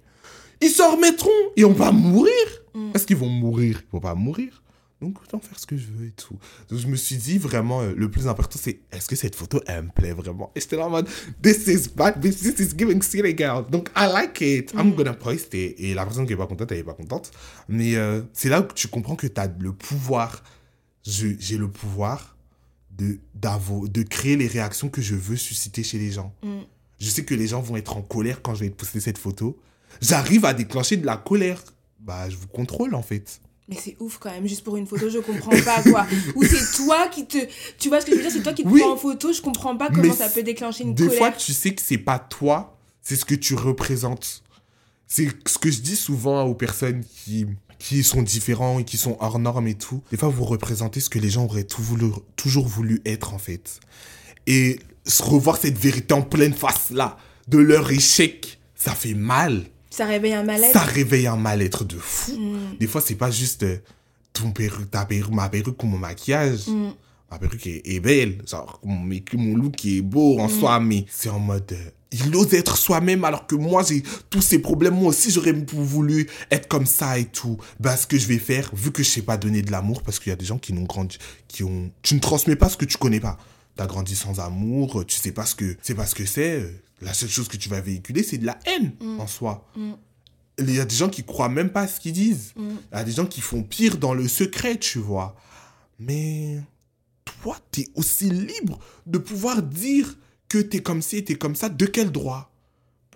Ils 0.61 0.69
s'en 0.69 0.95
remettront 0.95 1.29
et 1.57 1.65
on 1.65 1.73
va 1.73 1.91
mourir. 1.91 2.33
Mm. 2.73 2.91
Est-ce 2.95 3.05
qu'ils 3.05 3.17
vont 3.17 3.29
mourir? 3.29 3.81
Ils 3.81 3.91
vont 3.91 3.99
pas 3.99 4.15
mourir. 4.15 4.62
Donc, 5.03 5.21
autant 5.21 5.39
faire 5.39 5.59
ce 5.59 5.65
que 5.65 5.75
je 5.75 5.87
veux 5.87 6.07
et 6.07 6.11
tout. 6.11 6.37
Donc, 6.69 6.79
je 6.79 6.87
me 6.87 6.95
suis 6.95 7.17
dit 7.17 7.37
vraiment, 7.37 7.81
euh, 7.81 7.93
le 7.93 8.09
plus 8.09 8.25
important, 8.27 8.57
c'est 8.61 8.79
est-ce 8.89 9.09
que 9.09 9.17
cette 9.17 9.35
photo, 9.35 9.59
elle 9.67 9.83
me 9.83 9.89
plaît 9.89 10.13
vraiment? 10.13 10.49
Et 10.55 10.61
j'étais 10.61 10.77
là 10.77 10.85
en 10.85 10.89
mode, 10.89 11.09
this 11.41 11.67
is 11.67 11.89
bad, 11.93 12.21
this 12.21 12.41
is 12.41 12.69
giving 12.77 13.01
girl. 13.37 13.65
Donc, 13.69 13.89
I 13.97 14.07
like 14.11 14.39
it. 14.39 14.71
I'm 14.73 14.91
mm. 14.91 14.95
gonna 14.95 15.13
post 15.13 15.53
it. 15.53 15.75
Et 15.77 15.93
la 15.93 16.05
personne 16.05 16.25
qui 16.25 16.31
est 16.31 16.37
pas 16.37 16.47
contente, 16.47 16.71
elle 16.71 16.77
est 16.77 16.83
pas 16.83 16.93
contente. 16.93 17.31
Mais 17.67 17.95
euh, 17.95 18.21
c'est 18.31 18.47
là 18.47 18.61
que 18.61 18.73
tu 18.73 18.87
comprends 18.87 19.17
que 19.17 19.27
tu 19.27 19.41
as 19.41 19.51
le 19.59 19.73
pouvoir. 19.73 20.41
J'ai 21.03 21.57
le 21.57 21.67
pouvoir 21.67 22.37
de, 22.97 23.19
de 23.35 24.03
créer 24.03 24.37
les 24.37 24.47
réactions 24.47 24.87
que 24.87 25.01
je 25.01 25.15
veux 25.15 25.35
susciter 25.35 25.83
chez 25.83 25.97
les 25.97 26.11
gens. 26.11 26.33
Mm. 26.43 26.61
Je 27.01 27.09
sais 27.09 27.25
que 27.25 27.35
les 27.35 27.47
gens 27.47 27.61
vont 27.61 27.75
être 27.75 27.97
en 27.97 28.01
colère 28.01 28.41
quand 28.41 28.55
je 28.55 28.61
vais 28.61 28.69
poster 28.69 29.01
cette 29.01 29.17
photo. 29.17 29.59
J'arrive 29.99 30.45
à 30.45 30.53
déclencher 30.53 30.95
de 30.95 31.05
la 31.05 31.17
colère. 31.17 31.61
Bah, 31.99 32.29
je 32.29 32.37
vous 32.37 32.47
contrôle 32.47 32.95
en 32.95 33.01
fait. 33.01 33.41
Mais 33.69 33.77
c'est 33.81 33.95
ouf 33.99 34.17
quand 34.17 34.29
même, 34.29 34.45
juste 34.45 34.63
pour 34.63 34.75
une 34.75 34.85
photo, 34.85 35.09
je 35.09 35.19
comprends 35.19 35.57
pas 35.63 35.81
quoi. 35.83 36.05
Ou 36.35 36.43
c'est 36.43 36.77
toi 36.77 37.07
qui 37.07 37.25
te. 37.25 37.37
Tu 37.79 37.87
vois 37.87 38.01
ce 38.01 38.05
que 38.05 38.11
je 38.11 38.17
veux 38.17 38.21
dire 38.23 38.31
C'est 38.31 38.43
toi 38.43 38.53
qui 38.53 38.63
te 38.63 38.67
prends 38.67 38.93
en 38.93 38.97
photo, 38.97 39.31
je 39.31 39.41
comprends 39.41 39.77
pas 39.77 39.89
comment 39.89 40.13
ça 40.13 40.27
peut 40.29 40.43
déclencher 40.43 40.83
une 40.83 40.93
des 40.93 41.05
colère. 41.05 41.11
Des 41.11 41.17
fois, 41.17 41.31
tu 41.31 41.53
sais 41.53 41.73
que 41.73 41.81
c'est 41.81 41.97
pas 41.97 42.19
toi, 42.19 42.77
c'est 43.01 43.15
ce 43.15 43.23
que 43.23 43.35
tu 43.35 43.55
représentes. 43.55 44.43
C'est 45.07 45.29
ce 45.47 45.57
que 45.57 45.71
je 45.71 45.79
dis 45.79 45.95
souvent 45.95 46.43
aux 46.43 46.55
personnes 46.55 47.03
qui, 47.05 47.45
qui 47.79 48.03
sont 48.03 48.21
différents 48.21 48.79
et 48.79 48.83
qui 48.83 48.97
sont 48.97 49.15
hors 49.19 49.39
normes 49.39 49.67
et 49.67 49.75
tout. 49.75 50.01
Des 50.11 50.17
fois, 50.17 50.29
vous 50.29 50.45
représentez 50.45 50.99
ce 50.99 51.09
que 51.09 51.19
les 51.19 51.29
gens 51.29 51.45
auraient 51.45 51.63
tout 51.63 51.83
voulu, 51.83 52.07
toujours 52.35 52.67
voulu 52.67 53.01
être 53.05 53.33
en 53.33 53.37
fait. 53.37 53.79
Et 54.47 54.79
se 55.05 55.23
revoir 55.23 55.57
cette 55.57 55.77
vérité 55.77 56.13
en 56.13 56.21
pleine 56.21 56.53
face 56.53 56.89
là, 56.89 57.17
de 57.47 57.59
leur 57.59 57.91
échec, 57.91 58.59
ça 58.75 58.93
fait 58.93 59.13
mal. 59.13 59.65
Ça 59.93 60.07
réveille 60.07 60.33
un 60.33 60.41
mal-être. 60.41 60.73
Ça 60.73 60.79
réveille 60.79 61.27
un 61.27 61.35
mal-être 61.35 61.83
de 61.83 61.97
fou. 61.99 62.31
Mm. 62.31 62.77
Des 62.79 62.87
fois, 62.87 62.99
c'est 62.99 63.13
pas 63.13 63.29
juste 63.29 63.61
euh, 63.61 63.77
ton 64.33 64.49
perruque, 64.49 64.89
ta 64.89 65.05
perruque, 65.05 65.31
ma 65.31 65.49
perruque 65.49 65.83
ou 65.83 65.85
mon 65.85 65.99
maquillage. 65.99 66.67
Mm. 66.67 66.93
Ma 67.29 67.37
perruque 67.37 67.67
est, 67.67 67.99
belle. 67.99 68.41
Genre, 68.49 68.79
mon, 68.83 69.07
mon 69.33 69.55
look 69.55 69.85
est 69.85 70.01
beau 70.01 70.39
en 70.39 70.47
mm. 70.47 70.59
soi, 70.59 70.79
mais 70.79 71.05
c'est 71.11 71.29
en 71.29 71.37
mode. 71.37 71.71
Euh, 71.73 71.89
il 72.11 72.35
ose 72.35 72.55
être 72.55 72.75
soi-même 72.75 73.23
alors 73.23 73.45
que 73.45 73.53
moi 73.53 73.83
j'ai 73.83 74.01
tous 74.31 74.41
ces 74.41 74.59
problèmes. 74.59 74.95
Moi 74.95 75.09
aussi 75.09 75.29
j'aurais 75.29 75.53
voulu 75.73 76.27
être 76.49 76.67
comme 76.67 76.87
ça 76.87 77.19
et 77.19 77.25
tout. 77.25 77.57
Ben, 77.79 77.95
ce 77.95 78.07
que 78.07 78.17
je 78.17 78.27
vais 78.27 78.39
faire, 78.39 78.71
vu 78.73 78.91
que 78.91 79.03
je 79.03 79.09
sais 79.09 79.21
pas 79.21 79.37
donner 79.37 79.61
de 79.61 79.71
l'amour, 79.71 80.01
parce 80.01 80.17
qu'il 80.17 80.31
y 80.31 80.33
a 80.33 80.35
des 80.35 80.45
gens 80.45 80.57
qui 80.57 80.73
n'ont 80.73 80.83
grandi, 80.83 81.19
qui 81.47 81.63
ont. 81.63 81.91
Tu 82.01 82.15
ne 82.15 82.19
transmets 82.19 82.55
pas 82.55 82.69
ce 82.69 82.77
que 82.77 82.85
tu 82.85 82.97
connais 82.97 83.19
pas. 83.19 83.37
T'as 83.75 83.85
grandi 83.85 84.15
sans 84.15 84.39
amour, 84.39 85.05
tu 85.05 85.15
sais 85.15 85.31
pas 85.31 85.45
ce 85.45 85.53
que 85.53 85.75
c'est 85.83 85.95
pas 85.95 86.07
ce 86.07 86.15
que 86.15 86.25
c'est. 86.25 86.83
La 87.03 87.13
seule 87.13 87.29
chose 87.29 87.47
que 87.47 87.57
tu 87.57 87.69
vas 87.69 87.81
véhiculer, 87.81 88.23
c'est 88.23 88.37
de 88.37 88.45
la 88.45 88.57
haine 88.65 88.93
mm. 88.99 89.19
en 89.19 89.27
soi. 89.27 89.69
Mm. 89.75 89.91
Il 90.59 90.75
y 90.75 90.79
a 90.79 90.85
des 90.85 90.95
gens 90.95 91.09
qui 91.09 91.23
croient 91.23 91.49
même 91.49 91.69
pas 91.69 91.81
à 91.81 91.87
ce 91.87 91.99
qu'ils 91.99 92.13
disent. 92.13 92.53
Mm. 92.55 92.69
Il 92.91 92.97
y 92.97 92.99
a 92.99 93.03
des 93.03 93.11
gens 93.11 93.25
qui 93.25 93.41
font 93.41 93.63
pire 93.63 93.97
dans 93.97 94.13
le 94.13 94.27
secret, 94.27 94.77
tu 94.77 94.99
vois. 94.99 95.35
Mais 95.99 96.59
toi, 97.25 97.57
tu 97.71 97.81
es 97.81 97.87
aussi 97.95 98.29
libre 98.29 98.79
de 99.05 99.17
pouvoir 99.17 99.61
dire 99.61 100.17
que 100.47 100.59
tu 100.59 100.77
es 100.77 100.81
comme 100.81 101.01
ci 101.01 101.17
et 101.17 101.25
tu 101.25 101.33
es 101.33 101.35
comme 101.35 101.55
ça. 101.55 101.69
De 101.69 101.85
quel 101.85 102.11
droit? 102.11 102.51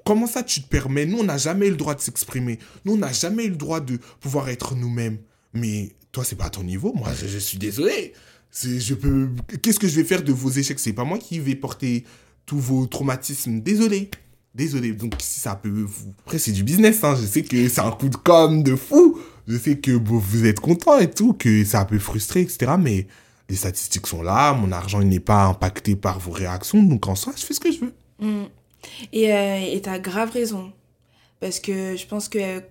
Comment 0.06 0.28
ça 0.28 0.44
tu 0.44 0.62
te 0.62 0.68
permets? 0.68 1.06
Nous, 1.06 1.20
on 1.20 1.24
n'a 1.24 1.38
jamais 1.38 1.68
eu 1.68 1.72
le 1.72 1.78
droit 1.78 1.94
de 1.94 2.02
s'exprimer. 2.02 2.60
Nous, 2.86 2.94
on 2.94 2.98
n'a 2.98 3.12
jamais 3.12 3.46
eu 3.46 3.50
le 3.50 3.58
droit 3.58 3.80
de 3.80 3.98
pouvoir 4.20 4.50
être 4.50 4.76
nous-mêmes. 4.76 5.18
Mais 5.54 5.96
toi, 6.12 6.24
c'est 6.24 6.36
pas 6.36 6.46
à 6.46 6.50
ton 6.50 6.64
niveau. 6.64 6.94
Moi, 6.94 7.10
je, 7.14 7.28
je 7.28 7.38
suis 7.38 7.58
désolé. 7.58 8.14
Je 8.54 8.94
peux. 8.94 9.30
Qu'est-ce 9.62 9.80
que 9.80 9.88
je 9.88 9.96
vais 9.96 10.04
faire 10.06 10.24
de 10.24 10.32
vos 10.32 10.50
échecs? 10.50 10.80
C'est 10.80 10.94
pas 10.94 11.04
moi 11.04 11.18
qui 11.18 11.40
vais 11.40 11.56
porter 11.56 12.06
tous 12.48 12.58
vos 12.58 12.88
traumatismes. 12.88 13.62
Désolé. 13.62 14.10
Désolé. 14.56 14.94
Donc, 14.94 15.14
si 15.20 15.40
ça 15.40 15.54
peut 15.54 15.70
vous. 15.70 16.14
Après, 16.26 16.40
c'est 16.40 16.52
du 16.52 16.64
business, 16.64 17.04
hein. 17.04 17.16
Je 17.16 17.28
sais 17.28 17.44
que 17.44 17.70
c'est 17.70 17.82
un 17.82 17.92
coup 17.92 18.10
de 18.10 18.16
com' 18.16 18.64
de 18.64 18.76
fou. 18.76 19.20
Je 19.48 19.56
sais 19.56 19.78
que 19.78 19.92
vous 19.92 20.46
êtes 20.46 20.60
content 20.60 20.98
et 20.98 21.12
tout, 21.12 21.34
que 21.34 21.64
ça 21.64 21.86
peut 21.86 22.00
frustrer, 22.00 22.42
etc. 22.42 22.72
Mais 22.80 23.06
les 23.50 23.56
statistiques 23.56 24.08
sont 24.08 24.24
là. 24.24 24.54
Mon 24.54 24.72
argent, 24.72 25.00
il 25.00 25.10
n'est 25.10 25.20
pas 25.20 25.46
impacté 25.46 25.96
par 25.96 26.20
vos 26.20 26.32
réactions. 26.32 26.82
Donc, 26.82 27.08
en 27.08 27.14
soi, 27.14 27.34
je 27.38 27.46
fais 27.46 27.54
ce 27.54 27.60
que 27.60 27.72
je 27.72 27.82
veux. 27.82 27.94
Mm. 28.20 28.46
Et 29.14 29.32
euh, 29.32 29.80
tu 29.80 29.90
as 29.90 30.00
grave 30.00 30.32
raison. 30.32 30.74
Parce 31.40 31.60
que 31.60 31.96
je 31.96 32.08
pense 32.08 32.30
que 32.30 32.64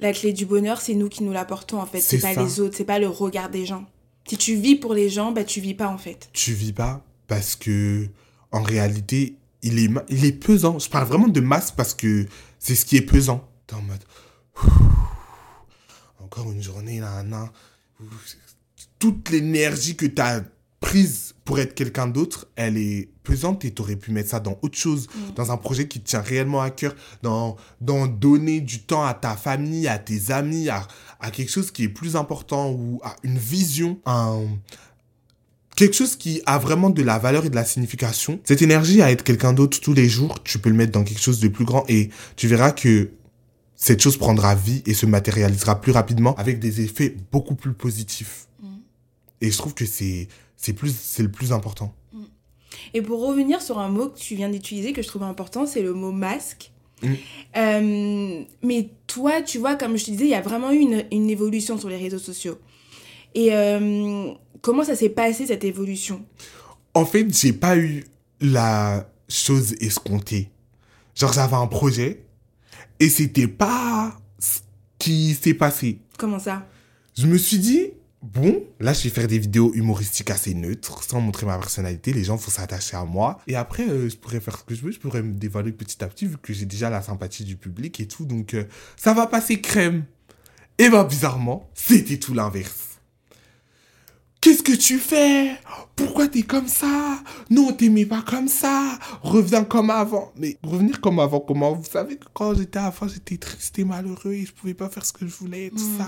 la 0.00 0.12
clé 0.12 0.32
du 0.32 0.44
bonheur, 0.44 0.80
c'est 0.80 0.94
nous 0.94 1.08
qui 1.08 1.22
nous 1.22 1.32
l'apportons, 1.32 1.80
en 1.80 1.86
fait. 1.86 2.00
C'est 2.00 2.18
pas 2.18 2.34
les 2.34 2.58
autres, 2.60 2.76
c'est 2.76 2.84
pas 2.84 2.98
le 2.98 3.08
regard 3.08 3.48
des 3.48 3.64
gens. 3.64 3.84
Si 4.26 4.36
tu 4.36 4.56
vis 4.56 4.76
pour 4.76 4.94
les 4.94 5.08
gens, 5.08 5.32
bah 5.32 5.44
tu 5.44 5.60
vis 5.60 5.74
pas, 5.74 5.88
en 5.88 5.98
fait. 5.98 6.30
Tu 6.32 6.52
vis 6.52 6.72
pas 6.72 7.04
parce 7.28 7.54
que 7.54 8.08
en 8.52 8.62
réalité, 8.62 9.36
il 9.62 9.78
est, 9.78 9.90
il 10.08 10.24
est 10.24 10.32
pesant. 10.32 10.78
Je 10.78 10.88
parle 10.88 11.06
vraiment 11.06 11.28
de 11.28 11.40
masse 11.40 11.70
parce 11.70 11.94
que 11.94 12.26
c'est 12.58 12.74
ce 12.74 12.84
qui 12.84 12.96
est 12.96 13.02
pesant. 13.02 13.48
T'es 13.66 13.74
en 13.74 13.82
mode. 13.82 14.04
Encore 16.20 16.50
une 16.52 16.62
journée, 16.62 17.00
là, 17.00 17.22
là. 17.22 17.50
Toute 18.98 19.30
l'énergie 19.30 19.96
que 19.96 20.06
tu 20.06 20.20
as 20.20 20.42
prise 20.80 21.34
pour 21.44 21.58
être 21.58 21.74
quelqu'un 21.74 22.06
d'autre, 22.06 22.48
elle 22.56 22.76
est 22.76 23.08
pesante 23.22 23.64
et 23.64 23.72
tu 23.72 23.82
aurais 23.82 23.96
pu 23.96 24.10
mettre 24.10 24.30
ça 24.30 24.40
dans 24.40 24.58
autre 24.62 24.76
chose, 24.76 25.08
mm. 25.08 25.34
dans 25.34 25.50
un 25.50 25.56
projet 25.56 25.88
qui 25.88 26.00
te 26.00 26.08
tient 26.08 26.20
réellement 26.20 26.60
à 26.60 26.70
cœur, 26.70 26.94
dans, 27.22 27.56
dans 27.80 28.06
donner 28.06 28.60
du 28.60 28.80
temps 28.80 29.04
à 29.04 29.14
ta 29.14 29.36
famille, 29.36 29.88
à 29.88 29.98
tes 29.98 30.32
amis, 30.32 30.68
à, 30.68 30.86
à 31.20 31.30
quelque 31.30 31.50
chose 31.50 31.70
qui 31.70 31.84
est 31.84 31.88
plus 31.88 32.16
important 32.16 32.70
ou 32.72 33.00
à 33.04 33.16
une 33.22 33.38
vision, 33.38 34.00
un, 34.06 34.42
quelque 35.76 35.94
chose 35.94 36.16
qui 36.16 36.42
a 36.46 36.58
vraiment 36.58 36.90
de 36.90 37.02
la 37.02 37.18
valeur 37.18 37.44
et 37.44 37.50
de 37.50 37.54
la 37.54 37.64
signification. 37.64 38.40
Cette 38.44 38.62
énergie 38.62 39.02
à 39.02 39.10
être 39.10 39.24
quelqu'un 39.24 39.52
d'autre 39.52 39.80
tous 39.80 39.94
les 39.94 40.08
jours, 40.08 40.42
tu 40.42 40.58
peux 40.58 40.70
le 40.70 40.76
mettre 40.76 40.92
dans 40.92 41.04
quelque 41.04 41.20
chose 41.20 41.40
de 41.40 41.48
plus 41.48 41.64
grand 41.64 41.84
et 41.88 42.10
tu 42.36 42.46
verras 42.46 42.72
que 42.72 43.10
cette 43.74 44.00
chose 44.00 44.16
prendra 44.16 44.54
vie 44.54 44.82
et 44.86 44.94
se 44.94 45.06
matérialisera 45.06 45.80
plus 45.80 45.92
rapidement 45.92 46.34
avec 46.36 46.60
des 46.60 46.82
effets 46.82 47.16
beaucoup 47.32 47.54
plus 47.54 47.72
positifs. 47.72 48.46
Mm. 48.60 48.66
Et 49.40 49.50
je 49.50 49.58
trouve 49.58 49.74
que 49.74 49.86
c'est 49.86 50.28
c'est 50.56 50.72
plus 50.72 50.94
c'est 50.96 51.22
le 51.22 51.30
plus 51.30 51.52
important. 51.52 51.94
Mm. 52.12 52.22
Et 52.94 53.02
pour 53.02 53.26
revenir 53.26 53.60
sur 53.60 53.78
un 53.78 53.88
mot 53.88 54.08
que 54.08 54.18
tu 54.18 54.36
viens 54.36 54.50
d'utiliser 54.50 54.92
que 54.92 55.02
je 55.02 55.08
trouve 55.08 55.24
important, 55.24 55.66
c'est 55.66 55.82
le 55.82 55.94
mot 55.94 56.12
masque. 56.12 56.70
Mm. 57.02 57.12
Euh, 57.56 58.44
mais 58.62 58.90
toi, 59.06 59.42
tu 59.42 59.58
vois, 59.58 59.74
comme 59.74 59.96
je 59.96 60.04
te 60.04 60.10
disais, 60.12 60.26
il 60.26 60.30
y 60.30 60.34
a 60.34 60.42
vraiment 60.42 60.70
eu 60.70 60.78
une, 60.78 61.04
une 61.10 61.30
évolution 61.30 61.78
sur 61.78 61.88
les 61.88 61.96
réseaux 61.96 62.18
sociaux. 62.18 62.58
Et 63.34 63.48
euh, 63.52 64.32
comment 64.62 64.84
ça 64.84 64.96
s'est 64.96 65.10
passé 65.10 65.46
cette 65.46 65.64
évolution? 65.64 66.24
En 66.94 67.04
fait, 67.04 67.26
j'ai 67.36 67.52
pas 67.52 67.76
eu 67.76 68.04
la 68.40 69.10
chose 69.28 69.74
escomptée. 69.80 70.50
Genre, 71.14 71.32
j'avais 71.32 71.56
un 71.56 71.66
projet 71.66 72.24
et 72.98 73.10
c'était 73.10 73.48
pas 73.48 74.18
ce 74.38 74.60
qui 74.98 75.34
s'est 75.34 75.54
passé. 75.54 75.98
Comment 76.16 76.38
ça? 76.38 76.66
Je 77.16 77.26
me 77.26 77.36
suis 77.36 77.58
dit, 77.58 77.90
bon, 78.22 78.62
là, 78.80 78.92
je 78.92 79.02
vais 79.02 79.10
faire 79.10 79.26
des 79.26 79.38
vidéos 79.38 79.72
humoristiques 79.74 80.30
assez 80.30 80.54
neutres, 80.54 81.02
sans 81.02 81.20
montrer 81.20 81.44
ma 81.44 81.58
personnalité. 81.58 82.12
Les 82.12 82.24
gens 82.24 82.36
vont 82.36 82.50
s'attacher 82.50 82.96
à 82.96 83.04
moi. 83.04 83.40
Et 83.46 83.56
après, 83.56 83.88
euh, 83.88 84.08
je 84.08 84.16
pourrais 84.16 84.40
faire 84.40 84.58
ce 84.58 84.64
que 84.64 84.74
je 84.74 84.82
veux. 84.82 84.92
Je 84.92 84.98
pourrais 84.98 85.22
me 85.22 85.34
dévoiler 85.34 85.72
petit 85.72 86.02
à 86.02 86.08
petit, 86.08 86.26
vu 86.26 86.36
que 86.38 86.52
j'ai 86.52 86.66
déjà 86.66 86.88
la 86.88 87.02
sympathie 87.02 87.44
du 87.44 87.56
public 87.56 88.00
et 88.00 88.06
tout. 88.06 88.24
Donc, 88.24 88.54
euh, 88.54 88.64
ça 88.96 89.12
va 89.12 89.26
passer 89.26 89.60
crème. 89.60 90.04
Et 90.78 90.88
ben, 90.88 91.04
bizarrement, 91.04 91.68
c'était 91.74 92.18
tout 92.18 92.32
l'inverse. 92.32 92.91
Qu'est-ce 94.42 94.64
que 94.64 94.72
tu 94.72 94.98
fais? 94.98 95.52
Pourquoi 95.94 96.26
t'es 96.26 96.42
comme 96.42 96.66
ça? 96.66 97.20
Non, 97.48 97.70
t'aimais 97.72 98.06
pas 98.06 98.22
comme 98.22 98.48
ça. 98.48 98.98
Reviens 99.22 99.62
comme 99.62 99.88
avant. 99.88 100.32
Mais 100.36 100.56
revenir 100.64 101.00
comme 101.00 101.20
avant, 101.20 101.38
comment? 101.38 101.74
Vous 101.74 101.84
savez 101.88 102.16
que 102.16 102.24
quand 102.34 102.52
j'étais 102.54 102.80
avant, 102.80 103.06
j'étais 103.06 103.36
triste 103.36 103.78
et 103.78 103.84
malheureux 103.84 104.32
et 104.32 104.44
je 104.44 104.52
pouvais 104.52 104.74
pas 104.74 104.88
faire 104.88 105.04
ce 105.04 105.12
que 105.12 105.28
je 105.28 105.32
voulais 105.32 105.66
et 105.66 105.70
tout 105.70 105.76
Mm. 105.76 105.98
ça. 105.98 106.06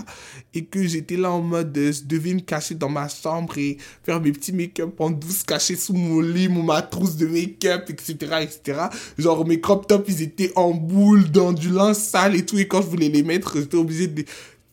Et 0.53 0.65
que 0.65 0.83
j'étais 0.85 1.17
là 1.17 1.31
en 1.31 1.43
mode, 1.43 1.79
euh, 1.79 1.93
je 1.93 2.03
devais 2.03 2.35
me 2.35 2.41
cacher 2.41 2.75
dans 2.75 2.89
ma 2.89 3.07
chambre 3.09 3.57
et 3.57 3.79
faire 4.03 4.21
mes 4.21 4.33
petits 4.33 4.53
make-up 4.53 5.01
en 5.01 5.11
douce, 5.11 5.45
caché 5.45 5.77
sous 5.77 5.93
mon 5.95 6.19
lit, 6.21 6.49
mon 6.49 6.65
ma 6.65 6.83
trousse 6.83 7.15
de 7.15 7.27
make-up, 7.29 7.89
etc., 7.89 8.17
etc. 8.43 8.81
Genre, 9.17 9.47
mes 9.47 9.61
crop 9.61 9.87
tops, 9.87 10.07
ils 10.09 10.23
étaient 10.23 10.51
en 10.57 10.73
boule, 10.73 11.31
dans 11.31 11.53
du 11.53 11.71
linge 11.71 11.95
sale 11.97 12.35
et 12.35 12.45
tout. 12.45 12.59
Et 12.59 12.67
quand 12.67 12.83
je 12.83 12.89
voulais 12.89 13.11
les 13.11 13.23
mettre, 13.23 13.59
j'étais 13.61 13.77
obligé 13.77 14.09
de... 14.09 14.25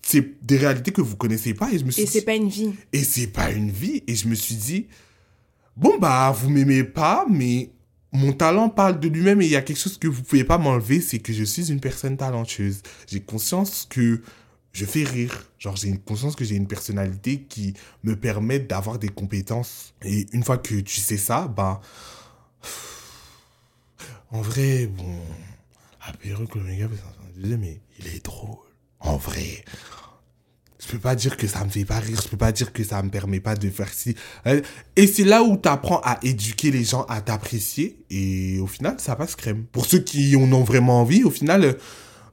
C'est 0.02 0.44
des 0.46 0.58
réalités 0.58 0.92
que 0.92 1.02
vous 1.02 1.16
connaissez 1.16 1.54
pas 1.54 1.72
et 1.72 1.80
je 1.80 1.86
me 1.86 1.92
suis 1.92 2.04
Et 2.04 2.06
c'est 2.06 2.24
pas 2.24 2.36
une 2.36 2.50
vie. 2.50 2.74
et 2.92 3.04
c'est 3.04 3.28
pas 3.28 3.52
une 3.52 3.72
vie. 3.72 4.04
Et 4.08 4.16
je 4.16 4.28
me 4.28 4.36
suis 4.36 4.56
dit, 4.56 4.88
bon, 5.78 5.98
bah, 6.00 6.36
vous 6.36 6.50
m'aimez 6.50 6.84
pas, 6.84 7.26
mais 7.30 7.70
mon 8.12 8.34
talent 8.34 8.70
parle 8.70 9.00
de 9.00 9.08
lui-même 9.08 9.42
et 9.42 9.46
il 9.46 9.52
y 9.52 9.56
a 9.56 9.62
quelque 9.62 9.80
chose 9.80 9.98
que 9.98 10.08
vous 10.08 10.22
pouvez 10.24 10.44
pas 10.44 10.58
m'enlever, 10.58 11.02
c'est 11.02 11.20
que 11.20 11.32
je 11.34 11.44
suis 11.44 11.72
une 11.72 11.80
personne 11.80 12.18
talentueuse. 12.18 12.82
J'ai 13.08 13.22
conscience 13.22 13.88
que 13.90 14.22
je 14.74 14.86
fais 14.86 15.04
rire. 15.04 15.50
Genre, 15.60 15.76
j'ai 15.76 15.90
une 15.90 16.00
conscience 16.00 16.36
que 16.36 16.44
j'ai 16.44 16.56
une 16.56 16.68
personnalité 16.68 17.42
qui 17.44 17.74
me 18.04 18.16
permet 18.16 18.60
d'avoir 18.60 19.00
des 19.00 19.10
compétences. 19.10 19.94
Et 20.04 20.28
une 20.34 20.44
fois 20.44 20.58
que 20.58 20.76
tu 20.82 21.00
sais 21.00 21.18
ça, 21.18 21.48
bah, 21.48 21.82
en 24.32 24.42
vrai, 24.42 24.88
bon, 24.88 25.16
la 26.06 26.14
perruque, 26.14 26.56
le 26.56 27.58
mais 27.58 27.82
il 28.00 28.08
est 28.08 28.24
drôle. 28.26 28.58
En 29.02 29.18
vrai, 29.18 29.64
je 30.80 30.88
peux 30.88 31.00
pas 31.00 31.16
dire 31.16 31.38
que 31.38 31.48
ça 31.48 31.64
me 31.64 31.70
fait 31.70 31.86
pas 31.86 32.00
rire, 32.00 32.20
je 32.24 32.28
peux 32.28 32.38
pas 32.38 32.52
dire 32.52 32.74
que 32.74 32.84
ça 32.84 33.02
me 33.04 33.10
permet 33.10 33.40
pas 33.40 33.56
de 33.56 33.70
faire 33.70 33.94
ci. 33.94 34.16
Euh, 34.48 34.62
Et 34.96 35.08
c'est 35.08 35.24
là 35.24 35.44
où 35.44 35.58
tu 35.58 35.70
apprends 35.70 36.02
à 36.04 36.20
éduquer 36.24 36.72
les 36.72 36.84
gens 36.84 37.04
à 37.04 37.22
t'apprécier 37.22 37.98
et 38.10 38.60
au 38.60 38.68
final 38.68 38.96
ça 39.00 39.16
passe 39.16 39.36
crème. 39.36 39.66
Pour 39.72 39.86
ceux 39.86 40.00
qui 40.00 40.36
en 40.36 40.52
ont 40.54 40.64
vraiment 40.64 41.02
envie, 41.02 41.24
au 41.24 41.32
final, 41.32 41.64
euh, 41.64 41.74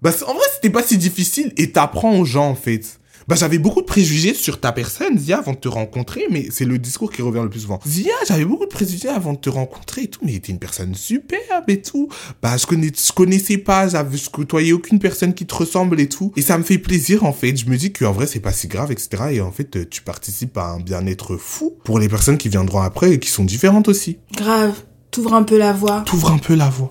bah 0.03 0.13
en 0.27 0.35
vrai 0.35 0.45
c'était 0.55 0.71
pas 0.71 0.83
si 0.83 0.97
difficile 0.99 1.53
et 1.57 1.73
t'apprends 1.73 2.19
aux 2.19 2.25
gens 2.25 2.49
en 2.49 2.55
fait. 2.55 3.01
Bah 3.29 3.35
j'avais 3.37 3.59
beaucoup 3.59 3.83
de 3.83 3.87
préjugés 3.87 4.33
sur 4.33 4.59
ta 4.59 4.73
personne, 4.73 5.19
Zia, 5.19 5.39
avant 5.39 5.53
de 5.53 5.59
te 5.59 5.69
rencontrer, 5.69 6.25
mais 6.31 6.49
c'est 6.51 6.65
le 6.65 6.79
discours 6.79 7.13
qui 7.13 7.21
revient 7.21 7.43
le 7.43 7.51
plus 7.51 7.61
souvent. 7.61 7.79
Zia, 7.87 8.15
j'avais 8.27 8.47
beaucoup 8.47 8.65
de 8.65 8.71
préjugés 8.71 9.11
avant 9.11 9.35
de 9.35 9.39
te 9.39 9.51
rencontrer 9.51 10.05
et 10.05 10.09
tout, 10.09 10.21
mais 10.25 10.39
t'es 10.39 10.51
une 10.51 10.59
personne 10.59 10.95
superbe 10.95 11.69
et 11.69 11.83
tout. 11.83 12.09
Bah 12.43 12.57
je, 12.57 12.65
connais, 12.65 12.91
je 12.95 13.13
connaissais 13.13 13.59
pas, 13.59 13.87
j'avais 13.87 14.17
je 14.17 14.31
côtoyais 14.31 14.73
aucune 14.73 14.99
personne 14.99 15.35
qui 15.35 15.45
te 15.45 15.55
ressemble 15.55 16.01
et 16.01 16.09
tout. 16.09 16.33
Et 16.37 16.43
ça 16.43 16.57
me 16.57 16.63
fait 16.63 16.79
plaisir 16.79 17.25
en 17.25 17.35
fait. 17.35 17.55
Je 17.55 17.67
me 17.67 17.77
dis 17.77 17.93
qu'en 17.93 18.13
vrai 18.13 18.27
c'est 18.27 18.41
pas 18.41 18.53
si 18.53 18.67
grave, 18.67 18.91
etc. 18.93 19.25
Et 19.33 19.41
en 19.43 19.53
fait 19.53 19.77
euh, 19.77 19.85
tu 19.89 20.01
participes 20.01 20.57
à 20.57 20.71
un 20.71 20.81
bien-être 20.81 21.37
fou 21.37 21.77
pour 21.85 21.99
les 21.99 22.09
personnes 22.09 22.39
qui 22.39 22.49
viendront 22.49 22.81
après 22.81 23.13
et 23.13 23.19
qui 23.19 23.29
sont 23.29 23.45
différentes 23.45 23.89
aussi. 23.89 24.17
Grave. 24.35 24.75
T'ouvres 25.11 25.35
un 25.35 25.43
peu 25.43 25.59
la 25.59 25.75
voie. 25.75 26.03
T'ouvres 26.07 26.31
un 26.31 26.39
peu 26.39 26.55
la 26.55 26.71
voie. 26.71 26.91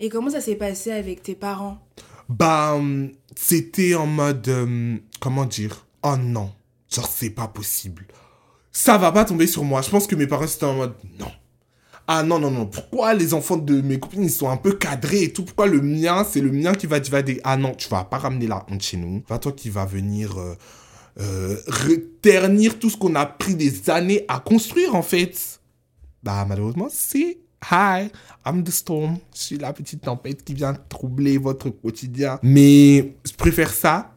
Et 0.00 0.08
comment 0.08 0.30
ça 0.30 0.40
s'est 0.40 0.54
passé 0.54 0.90
avec 0.90 1.22
tes 1.22 1.34
parents? 1.34 1.78
Bah, 2.28 2.74
hum, 2.74 3.10
c'était 3.36 3.94
en 3.94 4.06
mode, 4.06 4.48
hum, 4.48 5.00
comment 5.20 5.44
dire? 5.44 5.86
Oh 6.02 6.16
non, 6.16 6.50
genre 6.92 7.06
c'est 7.06 7.30
pas 7.30 7.46
possible. 7.48 8.06
Ça 8.72 8.98
va 8.98 9.12
pas 9.12 9.24
tomber 9.24 9.46
sur 9.46 9.64
moi. 9.64 9.82
Je 9.82 9.90
pense 9.90 10.06
que 10.06 10.16
mes 10.16 10.26
parents 10.26 10.46
c'était 10.46 10.64
en 10.64 10.74
mode, 10.74 10.94
non. 11.18 11.30
Ah 12.06 12.24
non, 12.24 12.40
non, 12.40 12.50
non, 12.50 12.66
pourquoi 12.66 13.14
les 13.14 13.34
enfants 13.34 13.56
de 13.56 13.80
mes 13.82 14.00
copines 14.00 14.24
ils 14.24 14.32
sont 14.32 14.48
un 14.48 14.56
peu 14.56 14.72
cadrés 14.72 15.22
et 15.22 15.32
tout? 15.32 15.44
Pourquoi 15.44 15.66
le 15.66 15.80
mien, 15.80 16.26
c'est 16.28 16.40
le 16.40 16.50
mien 16.50 16.72
qui 16.74 16.88
va 16.88 16.98
divader 16.98 17.40
Ah 17.44 17.56
non, 17.56 17.72
tu 17.72 17.88
vas 17.88 18.02
pas 18.02 18.18
ramener 18.18 18.48
la 18.48 18.66
honte 18.68 18.82
chez 18.82 18.96
nous. 18.96 19.20
Pas 19.20 19.38
toi 19.38 19.52
qui 19.52 19.70
va 19.70 19.84
venir 19.84 20.36
euh, 20.36 20.56
euh, 21.20 22.70
tout 22.80 22.90
ce 22.90 22.96
qu'on 22.96 23.14
a 23.14 23.26
pris 23.26 23.54
des 23.54 23.90
années 23.90 24.24
à 24.26 24.40
construire 24.40 24.96
en 24.96 25.02
fait. 25.02 25.60
Bah 26.24 26.44
malheureusement, 26.48 26.88
c'est 26.90 27.38
Hi, 27.70 28.10
I'm 28.46 28.64
the 28.64 28.70
storm. 28.70 29.18
Je 29.34 29.40
suis 29.40 29.58
la 29.58 29.72
petite 29.72 30.02
tempête 30.02 30.42
qui 30.42 30.54
vient 30.54 30.74
troubler 30.88 31.36
votre 31.38 31.68
quotidien. 31.68 32.38
Mais 32.42 33.14
je 33.24 33.32
préfère 33.36 33.72
ça 33.72 34.14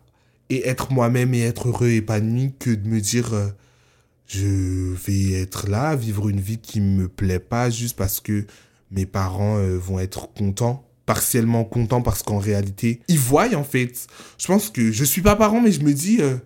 et 0.50 0.68
être 0.68 0.92
moi-même 0.92 1.34
et 1.34 1.42
être 1.42 1.70
heureux 1.70 1.88
et 1.90 1.98
épanoui 1.98 2.54
que 2.60 2.70
de 2.72 2.88
me 2.88 3.00
dire 3.02 3.34
euh, 3.34 3.48
je 4.28 4.94
vais 4.94 5.34
être 5.34 5.68
là, 5.70 5.96
vivre 5.96 6.30
une 6.30 6.40
vie 6.40 6.58
qui 6.60 6.82
me 6.82 7.08
plaît 7.08 7.40
pas 7.40 7.70
juste 7.70 7.96
parce 7.98 8.20
que 8.20 8.46
mes 8.92 9.06
parents 9.06 9.58
euh, 9.58 9.78
vont 9.78 10.00
être 10.00 10.32
contents 10.34 10.88
partiellement 11.06 11.66
contents 11.66 12.02
parce 12.02 12.24
qu'en 12.24 12.38
réalité, 12.38 13.02
ils 13.10 13.20
voient 13.20 13.54
en 13.56 13.64
fait. 13.66 14.08
Je 14.38 14.48
pense 14.48 14.70
que 14.70 14.92
je 14.92 15.04
suis 15.04 15.22
pas 15.22 15.36
parent, 15.36 15.60
mais 15.60 15.72
je 15.74 15.82
me 15.82 15.94
dis, 15.94 16.22
euh, 16.22 16.38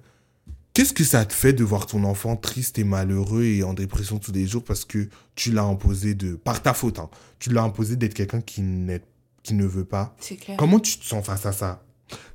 qu'est-ce 0.74 0.94
que 0.94 1.04
ça 1.04 1.26
te 1.26 1.34
fait 1.34 1.54
de 1.54 1.64
voir 1.64 1.86
ton 1.86 2.04
enfant 2.04 2.36
triste 2.36 2.80
et 2.80 2.84
malheureux 2.84 3.44
et 3.44 3.62
en 3.64 3.74
dépression 3.76 4.18
tous 4.18 4.32
les 4.32 4.48
jours 4.48 4.64
parce 4.64 4.84
que 4.84 5.10
tu 5.36 5.52
l'as 5.52 5.64
imposé 5.64 6.16
de, 6.16 6.34
par 6.36 6.64
ta 6.64 6.74
faute, 6.74 6.98
hein, 6.98 7.10
tu 7.38 7.52
l'as 7.52 7.62
imposé 7.62 7.96
d'être 7.98 8.16
quelqu'un 8.16 8.42
qui, 8.42 8.62
n'est- 8.62 9.04
qui 9.44 9.54
ne 9.54 9.66
veut 9.66 9.86
pas. 9.86 10.16
Clair. 10.38 10.58
Comment 10.58 10.80
tu 10.80 10.98
te 10.98 11.06
sens 11.06 11.24
face 11.24 11.46
à 11.46 11.52
ça? 11.52 11.84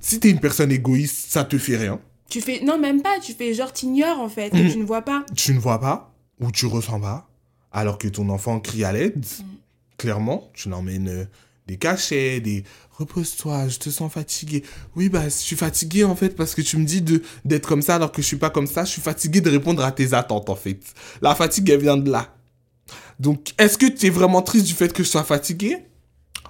Si 0.03 0.21
t'es 0.21 0.29
une 0.29 0.41
personne 0.41 0.71
égoïste, 0.71 1.31
ça 1.31 1.45
te 1.45 1.57
fait 1.57 1.77
rien. 1.77 1.99
Tu 2.29 2.41
fais. 2.41 2.61
Non, 2.63 2.79
même 2.79 3.01
pas. 3.01 3.19
Tu 3.21 3.33
fais 3.33 3.55
genre 3.55 3.73
t'ignores 3.73 4.19
en 4.19 4.29
fait. 4.29 4.53
Mhm. 4.53 4.73
Tu 4.73 4.79
ne 4.79 4.85
vois 4.85 5.03
pas. 5.03 5.25
Tu 5.35 5.55
ne 5.55 5.59
vois 5.59 5.81
pas 5.81 6.13
ou 6.41 6.51
tu 6.51 6.67
ressens 6.67 7.01
pas, 7.01 7.29
alors 7.71 7.99
que 7.99 8.09
ton 8.09 8.29
enfant 8.29 8.59
crie 8.59 8.85
à 8.85 8.93
l'aide. 8.93 9.25
Clairement, 9.97 10.51
tu 10.55 10.69
l'emmènes 10.69 11.09
euh, 11.09 11.25
des 11.69 11.77
cachets, 11.77 12.41
des 12.41 12.65
repose-toi, 12.91 13.69
je 13.69 13.79
te 13.79 13.91
sens 13.91 14.13
fatigué. 14.13 14.65
Oui, 14.97 15.09
bah, 15.09 15.25
je 15.25 15.29
suis 15.31 15.55
fatigué 15.55 16.03
en 16.03 16.17
fait 16.17 16.31
parce 16.31 16.57
que 16.57 16.63
tu 16.63 16.77
me 16.79 16.85
dis 16.85 17.01
de 17.01 17.23
d'être 17.45 17.69
comme 17.69 17.83
ça 17.83 17.95
alors 17.95 18.11
que 18.11 18.21
je 18.21 18.27
suis 18.27 18.37
pas 18.37 18.51
comme 18.51 18.67
ça. 18.67 18.85
Je 18.85 18.91
suis 18.91 19.03
fatigué 19.03 19.41
de 19.41 19.51
répondre 19.51 19.85
à 19.85 19.93
tes 19.93 20.15
attentes 20.15 20.51
en 20.51 20.57
fait. 20.57 20.81
La 21.21 21.37
fatigue, 21.37 21.71
elle 21.71 21.81
vient 21.81 21.97
de 21.97 22.11
là. 22.11 22.35
Donc, 23.21 23.53
est-ce 23.59 23.79
que 23.79 23.87
tu 23.87 24.07
es 24.07 24.11
vraiment 24.11 24.43
triste 24.43 24.67
du 24.67 24.75
fait 24.75 24.93
que 24.93 25.05
je 25.05 25.09
sois 25.09 25.23
fatigué 25.23 25.79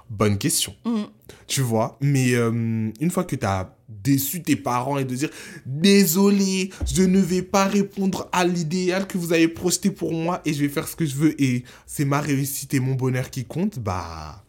Bonne 0.09 0.37
question. 0.37 0.75
Mhm. 0.85 1.07
Tu 1.47 1.61
vois 1.61 1.97
Mais 2.01 2.33
euh, 2.33 2.91
une 2.99 3.11
fois 3.11 3.23
que 3.23 3.35
tu 3.35 3.45
as 3.45 3.75
déçu 3.89 4.41
tes 4.41 4.55
parents 4.55 4.97
et 4.97 5.05
de 5.05 5.15
dire 5.15 5.29
désolé, 5.65 6.71
je 6.85 7.03
ne 7.03 7.19
vais 7.19 7.41
pas 7.41 7.65
répondre 7.65 8.29
à 8.31 8.45
l'idéal 8.45 9.07
que 9.07 9.17
vous 9.17 9.33
avez 9.33 9.47
projeté 9.47 9.91
pour 9.91 10.13
moi 10.13 10.41
et 10.45 10.53
je 10.53 10.61
vais 10.61 10.69
faire 10.69 10.87
ce 10.87 10.95
que 10.95 11.05
je 11.05 11.15
veux 11.15 11.41
et 11.41 11.63
c'est 11.85 12.05
ma 12.05 12.19
réussite 12.19 12.73
et 12.73 12.79
mon 12.79 12.95
bonheur 12.95 13.29
qui 13.29 13.45
compte, 13.45 13.79
bah 13.79 14.43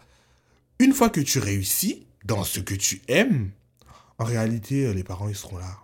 une 0.79 0.93
fois 0.93 1.09
que 1.09 1.21
tu 1.21 1.39
réussis 1.39 2.07
dans 2.25 2.45
ce 2.45 2.61
que 2.61 2.75
tu 2.75 3.03
aimes, 3.09 3.51
en 4.19 4.25
réalité, 4.25 4.87
euh, 4.87 4.93
les 4.93 5.05
parents 5.05 5.29
ils 5.29 5.37
seront 5.37 5.59
là. 5.59 5.79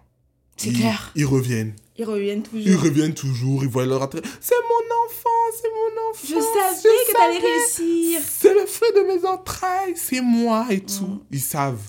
C'est 0.57 0.73
clair. 0.73 1.11
Ils 1.15 1.25
reviennent. 1.25 1.75
Ils 2.01 2.05
reviennent 2.05 2.43
Ils 2.55 2.65
toujours. 2.65 2.83
reviennent 2.83 3.13
toujours, 3.15 3.63
ils 3.63 3.69
voient 3.69 3.85
leur 3.85 4.03
intérêt. 4.03 4.23
C'est 4.41 4.55
mon 4.55 5.05
enfant, 5.05 5.29
c'est 5.61 5.69
mon 5.69 6.09
enfant. 6.09 6.27
Je 6.29 6.81
savais 6.81 6.95
que 7.07 7.13
t'allais 7.13 7.47
réussir. 7.47 8.21
C'est 8.27 8.55
le 8.55 8.65
fruit 8.65 8.89
de 8.97 9.01
mes 9.03 9.27
entrailles, 9.29 9.93
c'est 9.97 10.23
moi 10.23 10.67
et 10.71 10.81
tout. 10.81 11.05
Mm. 11.07 11.21
Ils 11.33 11.41
savent. 11.43 11.83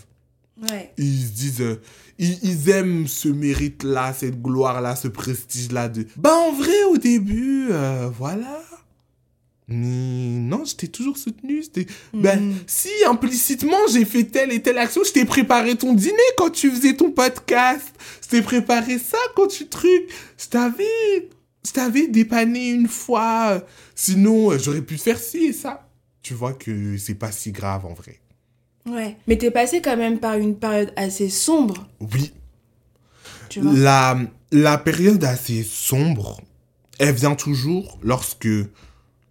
Ouais. 0.69 0.93
Ils 0.97 1.27
se 1.27 1.31
disent, 1.31 1.61
euh, 1.61 1.81
ils, 2.19 2.37
ils 2.43 2.69
aiment 2.71 3.07
ce 3.07 3.29
mérite-là, 3.29 4.11
cette 4.13 4.41
gloire-là, 4.41 4.97
ce 4.97 5.07
prestige-là 5.07 5.87
de. 5.87 6.05
Bah 6.17 6.35
en 6.35 6.51
vrai, 6.51 6.83
au 6.91 6.97
début, 6.97 7.69
euh, 7.71 8.09
voilà. 8.19 8.61
Mais 9.71 10.39
non, 10.39 10.65
je 10.65 10.75
t'ai 10.75 10.87
toujours 10.89 11.17
soutenu. 11.17 11.63
c'était- 11.63 11.87
Ben, 12.13 12.53
si 12.67 12.89
implicitement 13.07 13.77
j'ai 13.91 14.05
fait 14.05 14.25
telle 14.25 14.51
et 14.51 14.61
telle 14.61 14.77
action, 14.77 15.01
je 15.05 15.11
t'ai 15.11 15.25
préparé 15.25 15.75
ton 15.75 15.93
dîner 15.93 16.17
quand 16.37 16.49
tu 16.49 16.69
faisais 16.69 16.95
ton 16.95 17.11
podcast. 17.11 17.87
Je 18.23 18.27
t'ai 18.27 18.41
préparé 18.41 18.99
ça 18.99 19.17
quand 19.35 19.47
tu 19.47 19.67
truc. 19.67 20.03
Je 20.37 20.47
t'avais, 20.47 21.29
je 21.65 21.71
t'avais 21.71 22.07
dépanné 22.07 22.69
une 22.69 22.87
fois. 22.87 23.63
Sinon, 23.95 24.51
euh, 24.51 24.57
j'aurais 24.57 24.81
pu 24.81 24.97
faire 24.97 25.19
ci 25.19 25.45
et 25.45 25.53
ça. 25.53 25.87
Tu 26.21 26.33
vois 26.33 26.53
que 26.53 26.97
c'est 26.97 27.15
pas 27.15 27.31
si 27.31 27.51
grave 27.51 27.85
en 27.85 27.93
vrai. 27.93 28.19
Ouais. 28.87 29.15
Mais 29.27 29.37
t'es 29.37 29.51
passé 29.51 29.81
quand 29.81 29.97
même 29.97 30.19
par 30.19 30.35
une 30.37 30.55
période 30.55 30.91
assez 30.95 31.29
sombre. 31.29 31.87
Oui, 31.99 32.31
Tu 33.49 33.61
vois. 33.61 33.73
La, 33.73 34.19
la 34.51 34.77
période 34.77 35.23
assez 35.23 35.63
sombre, 35.63 36.41
elle 36.99 37.13
vient 37.15 37.35
toujours 37.35 37.99
lorsque 38.03 38.47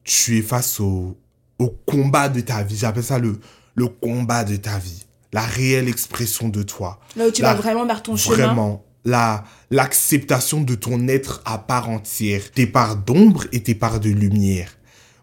tu 0.05 0.39
es 0.39 0.43
face 0.43 0.81
au, 0.81 1.17
au 1.59 1.69
combat 1.87 2.29
de 2.29 2.41
ta 2.41 2.63
vie. 2.63 2.77
J'appelle 2.77 3.05
ça 3.05 3.19
le, 3.19 3.39
le 3.75 3.89
combat 3.89 4.45
de 4.45 4.57
ta 4.57 4.79
vie. 4.79 5.05
La 5.33 5.43
réelle 5.43 5.89
expression 5.89 6.49
de 6.49 6.63
toi. 6.63 6.99
Là 7.17 7.29
où 7.29 7.31
tu 7.31 7.43
Là, 7.43 7.55
vas 7.55 7.61
vraiment 7.61 7.87
vers 7.87 8.03
ton 8.03 8.17
chemin. 8.17 8.47
Vraiment. 8.47 8.85
La, 9.05 9.45
l'acceptation 9.71 10.61
de 10.63 10.75
ton 10.75 11.09
être 11.09 11.41
à 11.45 11.59
part 11.59 11.89
entière. 11.89 12.51
Tes 12.51 12.67
parts 12.67 12.97
d'ombre 12.97 13.45
et 13.53 13.63
tes 13.63 13.75
parts 13.75 14.01
de 14.01 14.11
lumière. 14.11 14.77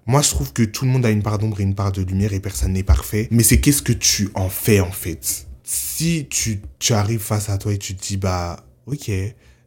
Moi, 0.06 0.22
je 0.22 0.30
trouve 0.30 0.54
que 0.54 0.64
tout 0.64 0.86
le 0.86 0.92
monde 0.92 1.06
a 1.06 1.10
une 1.10 1.22
part 1.22 1.38
d'ombre 1.38 1.60
et 1.60 1.64
une 1.64 1.76
part 1.76 1.92
de 1.92 2.02
lumière 2.02 2.32
et 2.32 2.40
personne 2.40 2.72
n'est 2.74 2.84
parfait. 2.84 3.28
Mais 3.30 3.44
c'est 3.44 3.60
qu'est-ce 3.60 3.82
que 3.82 3.92
tu 3.92 4.30
en 4.36 4.48
fais, 4.48 4.80
en 4.80 4.92
fait? 4.92 5.46
Si 5.64 6.28
tu, 6.30 6.62
tu 6.80 6.94
arrives 6.94 7.20
face 7.20 7.50
à 7.50 7.58
toi 7.58 7.74
et 7.74 7.78
tu 7.78 7.94
te 7.94 8.08
dis, 8.08 8.16
bah, 8.16 8.66
ok, 8.86 9.12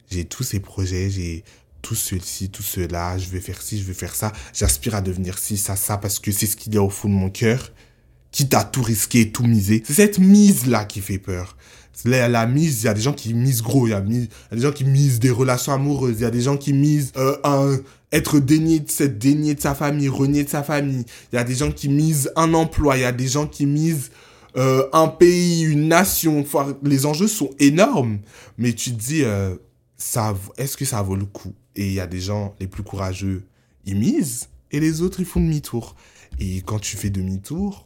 j'ai 0.09 0.25
tous 0.25 0.43
ces 0.43 0.59
projets, 0.59 1.11
j'ai 1.11 1.43
tout 1.81 1.95
ceci, 1.95 2.49
tout 2.49 2.63
cela, 2.63 3.17
je 3.17 3.29
vais 3.29 3.39
faire 3.39 3.61
ci, 3.61 3.79
je 3.79 3.83
vais 3.83 3.93
faire 3.93 4.15
ça, 4.15 4.31
j'aspire 4.53 4.95
à 4.95 5.01
devenir 5.01 5.37
ci, 5.37 5.57
ça, 5.57 5.75
ça, 5.75 5.97
parce 5.97 6.19
que 6.19 6.31
c'est 6.31 6.47
ce 6.47 6.55
qu'il 6.55 6.73
y 6.73 6.77
a 6.77 6.83
au 6.83 6.89
fond 6.89 7.09
de 7.09 7.13
mon 7.13 7.29
cœur, 7.29 7.71
quitte 8.31 8.53
à 8.53 8.63
tout 8.63 8.83
risquer, 8.83 9.31
tout 9.31 9.43
miser. 9.43 9.83
C'est 9.85 9.93
cette 9.93 10.19
mise-là 10.19 10.85
qui 10.85 11.01
fait 11.01 11.19
peur. 11.19 11.57
La, 12.05 12.27
la 12.27 12.47
mise, 12.47 12.81
il 12.81 12.85
y 12.85 12.89
a 12.89 12.93
des 12.93 13.01
gens 13.01 13.13
qui 13.13 13.33
misent 13.33 13.61
gros, 13.61 13.87
il 13.87 13.91
y, 13.91 13.93
a 13.93 13.99
y 13.99 14.27
a 14.51 14.55
des 14.55 14.61
gens 14.61 14.71
qui 14.71 14.85
misent 14.85 15.19
des 15.19 15.29
relations 15.29 15.73
amoureuses, 15.73 16.15
il 16.17 16.21
y 16.21 16.25
a 16.25 16.31
des 16.31 16.41
gens 16.41 16.57
qui 16.57 16.73
misent 16.73 17.11
euh, 17.17 17.37
un, 17.43 17.77
être 18.11 18.39
dénié 18.39 18.79
de, 18.79 19.53
de 19.53 19.59
sa 19.59 19.75
famille, 19.75 20.09
renié 20.09 20.43
de 20.43 20.49
sa 20.49 20.63
famille, 20.63 21.05
il 21.31 21.35
y 21.35 21.39
a 21.39 21.43
des 21.43 21.55
gens 21.55 21.71
qui 21.71 21.89
misent 21.89 22.31
un 22.35 22.53
emploi, 22.53 22.97
il 22.97 23.01
y 23.01 23.05
a 23.05 23.11
des 23.11 23.27
gens 23.27 23.45
qui 23.45 23.65
misent 23.65 24.09
euh, 24.57 24.87
un 24.93 25.07
pays, 25.07 25.63
une 25.63 25.87
nation. 25.87 26.45
Les 26.83 27.05
enjeux 27.05 27.27
sont 27.27 27.51
énormes, 27.59 28.19
mais 28.57 28.73
tu 28.73 28.91
te 28.91 28.99
dis, 28.99 29.23
euh, 29.23 29.55
est-ce 30.57 30.77
que 30.77 30.85
ça 30.85 31.01
vaut 31.01 31.15
le 31.15 31.25
coup? 31.25 31.53
Et 31.75 31.87
il 31.87 31.93
y 31.93 31.99
a 31.99 32.07
des 32.07 32.19
gens, 32.19 32.55
les 32.59 32.67
plus 32.67 32.83
courageux, 32.83 33.43
ils 33.85 33.97
misent, 33.97 34.49
et 34.71 34.79
les 34.79 35.01
autres, 35.01 35.19
ils 35.19 35.25
font 35.25 35.39
demi-tour. 35.39 35.95
Et 36.39 36.61
quand 36.61 36.79
tu 36.79 36.97
fais 36.97 37.09
demi-tour, 37.09 37.85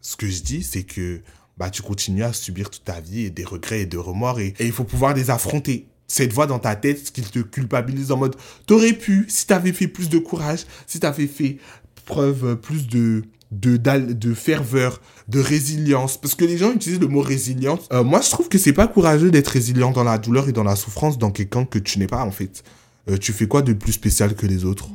ce 0.00 0.16
que 0.16 0.28
je 0.28 0.42
dis, 0.42 0.62
c'est 0.62 0.82
que 0.82 1.20
bah, 1.56 1.70
tu 1.70 1.82
continues 1.82 2.24
à 2.24 2.32
subir 2.32 2.70
toute 2.70 2.84
ta 2.84 3.00
vie 3.00 3.30
des 3.30 3.44
regrets 3.44 3.82
et 3.82 3.86
des 3.86 3.96
remords, 3.96 4.40
et, 4.40 4.54
il 4.60 4.72
faut 4.72 4.84
pouvoir 4.84 5.14
les 5.14 5.30
affronter. 5.30 5.86
Cette 6.08 6.32
voix 6.32 6.46
dans 6.46 6.58
ta 6.58 6.76
tête 6.76 7.10
qui 7.10 7.22
te 7.22 7.38
culpabilise 7.38 8.12
en 8.12 8.18
mode, 8.18 8.36
t'aurais 8.66 8.92
pu, 8.92 9.26
si 9.28 9.46
t'avais 9.46 9.72
fait 9.72 9.88
plus 9.88 10.08
de 10.08 10.18
courage, 10.18 10.66
si 10.86 11.00
t'avais 11.00 11.26
fait 11.26 11.58
preuve 12.04 12.44
euh, 12.44 12.54
plus 12.54 12.86
de, 12.86 13.22
de, 13.50 13.76
de 13.76 14.34
ferveur, 14.34 15.00
de 15.28 15.40
résilience. 15.40 16.20
Parce 16.20 16.34
que 16.34 16.44
les 16.44 16.58
gens 16.58 16.72
utilisent 16.72 17.00
le 17.00 17.08
mot 17.08 17.20
résilience. 17.20 17.88
Euh, 17.92 18.02
moi, 18.02 18.20
je 18.20 18.30
trouve 18.30 18.48
que 18.48 18.58
c'est 18.58 18.72
pas 18.72 18.88
courageux 18.88 19.30
d'être 19.30 19.48
résilient 19.48 19.92
dans 19.92 20.04
la 20.04 20.18
douleur 20.18 20.48
et 20.48 20.52
dans 20.52 20.64
la 20.64 20.76
souffrance 20.76 21.16
dans 21.16 21.30
quelqu'un 21.30 21.64
que 21.64 21.78
tu 21.78 21.98
n'es 21.98 22.08
pas, 22.08 22.24
en 22.24 22.30
fait. 22.30 22.62
Euh, 23.08 23.16
tu 23.18 23.32
fais 23.32 23.48
quoi 23.48 23.62
de 23.62 23.72
plus 23.72 23.92
spécial 23.92 24.34
que 24.34 24.46
les 24.46 24.64
autres? 24.64 24.88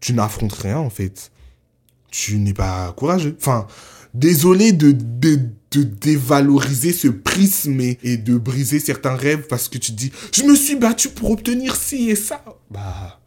Tu 0.00 0.12
n'affrontes 0.12 0.52
rien, 0.52 0.78
en 0.78 0.90
fait. 0.90 1.30
Tu 2.10 2.38
n'es 2.38 2.54
pas 2.54 2.92
courageux. 2.92 3.36
Enfin, 3.38 3.66
désolé 4.14 4.72
de, 4.72 4.92
de, 4.92 5.40
de 5.70 5.82
dévaloriser 5.82 6.92
ce 6.92 7.08
prisme 7.08 7.80
et, 7.80 7.98
et 8.02 8.16
de 8.16 8.36
briser 8.36 8.80
certains 8.80 9.16
rêves 9.16 9.46
parce 9.48 9.68
que 9.68 9.78
tu 9.78 9.92
te 9.92 9.96
dis, 9.96 10.12
je 10.32 10.42
me 10.42 10.54
suis 10.54 10.76
battu 10.76 11.08
pour 11.08 11.30
obtenir 11.30 11.76
ci 11.76 12.10
et 12.10 12.16
ça. 12.16 12.44
Bah, 12.70 13.20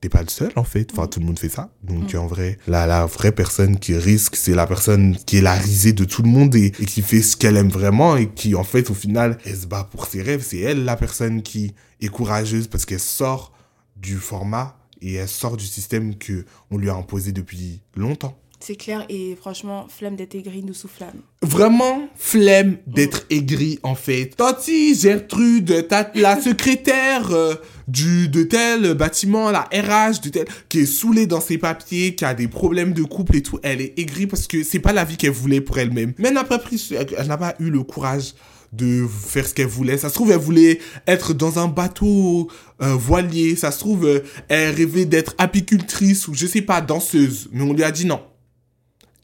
t'es 0.00 0.08
pas 0.08 0.22
le 0.22 0.28
seul 0.28 0.52
en 0.56 0.64
fait. 0.64 0.90
Enfin, 0.92 1.06
tout 1.06 1.20
le 1.20 1.26
monde 1.26 1.38
fait 1.38 1.48
ça. 1.48 1.70
Donc 1.82 2.14
en 2.14 2.26
vrai, 2.26 2.58
la, 2.66 2.86
la 2.86 3.06
vraie 3.06 3.32
personne 3.32 3.78
qui 3.78 3.96
risque, 3.96 4.36
c'est 4.36 4.54
la 4.54 4.66
personne 4.66 5.16
qui 5.26 5.38
est 5.38 5.42
la 5.42 5.54
risée 5.54 5.92
de 5.92 6.04
tout 6.04 6.22
le 6.22 6.28
monde 6.28 6.54
et, 6.54 6.66
et 6.78 6.84
qui 6.86 7.02
fait 7.02 7.22
ce 7.22 7.36
qu'elle 7.36 7.56
aime 7.56 7.68
vraiment 7.70 8.16
et 8.16 8.28
qui 8.28 8.54
en 8.54 8.64
fait 8.64 8.90
au 8.90 8.94
final, 8.94 9.38
elle 9.44 9.56
se 9.56 9.66
bat 9.66 9.88
pour 9.90 10.06
ses 10.06 10.22
rêves. 10.22 10.44
C'est 10.46 10.58
elle 10.58 10.84
la 10.84 10.96
personne 10.96 11.42
qui 11.42 11.74
est 12.00 12.08
courageuse 12.08 12.68
parce 12.68 12.84
qu'elle 12.84 13.00
sort 13.00 13.52
du 13.96 14.16
format 14.16 14.76
et 15.00 15.14
elle 15.14 15.28
sort 15.28 15.56
du 15.56 15.66
système 15.66 16.16
que 16.16 16.44
on 16.70 16.78
lui 16.78 16.90
a 16.90 16.94
imposé 16.94 17.32
depuis 17.32 17.80
longtemps. 17.96 18.38
C'est 18.60 18.74
clair 18.74 19.04
et 19.08 19.36
franchement, 19.40 19.86
flamme 19.88 20.16
d'être 20.16 20.34
aigri 20.34 20.62
nous 20.64 20.74
sous 20.74 20.88
flamme. 20.88 21.20
Vraiment 21.42 22.08
flemme 22.16 22.78
d'être 22.88 23.24
aigri 23.30 23.78
en 23.84 23.94
fait. 23.94 24.34
Tanti 24.36 24.96
Gertrude, 24.96 25.86
ta- 25.88 26.10
la 26.16 26.40
secrétaire 26.42 27.30
euh, 27.30 27.54
du 27.86 28.28
de 28.28 28.42
tel 28.42 28.94
bâtiment, 28.94 29.50
la 29.52 29.60
RH 29.72 30.20
de 30.24 30.28
tel 30.30 30.46
qui 30.68 30.80
est 30.80 30.86
saoulée 30.86 31.26
dans 31.26 31.40
ses 31.40 31.56
papiers, 31.58 32.14
qui 32.16 32.24
a 32.24 32.34
des 32.34 32.48
problèmes 32.48 32.92
de 32.94 33.02
couple 33.04 33.36
et 33.36 33.42
tout, 33.42 33.60
elle 33.62 33.80
est 33.80 33.96
aigrie 33.98 34.26
parce 34.26 34.48
que 34.48 34.64
c'est 34.64 34.80
pas 34.80 34.92
la 34.92 35.04
vie 35.04 35.16
qu'elle 35.16 35.30
voulait 35.30 35.60
pour 35.60 35.78
elle-même. 35.78 36.12
Mais 36.18 36.28
elle 36.28 36.34
n'a 36.34 36.44
pas 36.44 36.58
pris, 36.58 36.84
elle 37.16 37.26
n'a 37.28 37.36
pas 37.38 37.54
eu 37.60 37.70
le 37.70 37.82
courage 37.84 38.34
de 38.72 39.06
faire 39.06 39.46
ce 39.46 39.54
qu'elle 39.54 39.66
voulait. 39.68 39.96
Ça 39.98 40.08
se 40.10 40.14
trouve, 40.14 40.30
elle 40.32 40.38
voulait 40.40 40.80
être 41.06 41.32
dans 41.32 41.58
un 41.58 41.68
bateau 41.68 42.50
euh, 42.82 42.94
voilier. 42.94 43.54
Ça 43.56 43.70
se 43.70 43.78
trouve, 43.78 44.04
euh, 44.04 44.20
elle 44.48 44.74
rêvait 44.74 45.06
d'être 45.06 45.34
apicultrice 45.38 46.26
ou 46.28 46.34
je 46.34 46.46
sais 46.46 46.60
pas, 46.62 46.80
danseuse. 46.80 47.48
Mais 47.52 47.62
on 47.62 47.72
lui 47.72 47.84
a 47.84 47.90
dit 47.92 48.04
non 48.04 48.20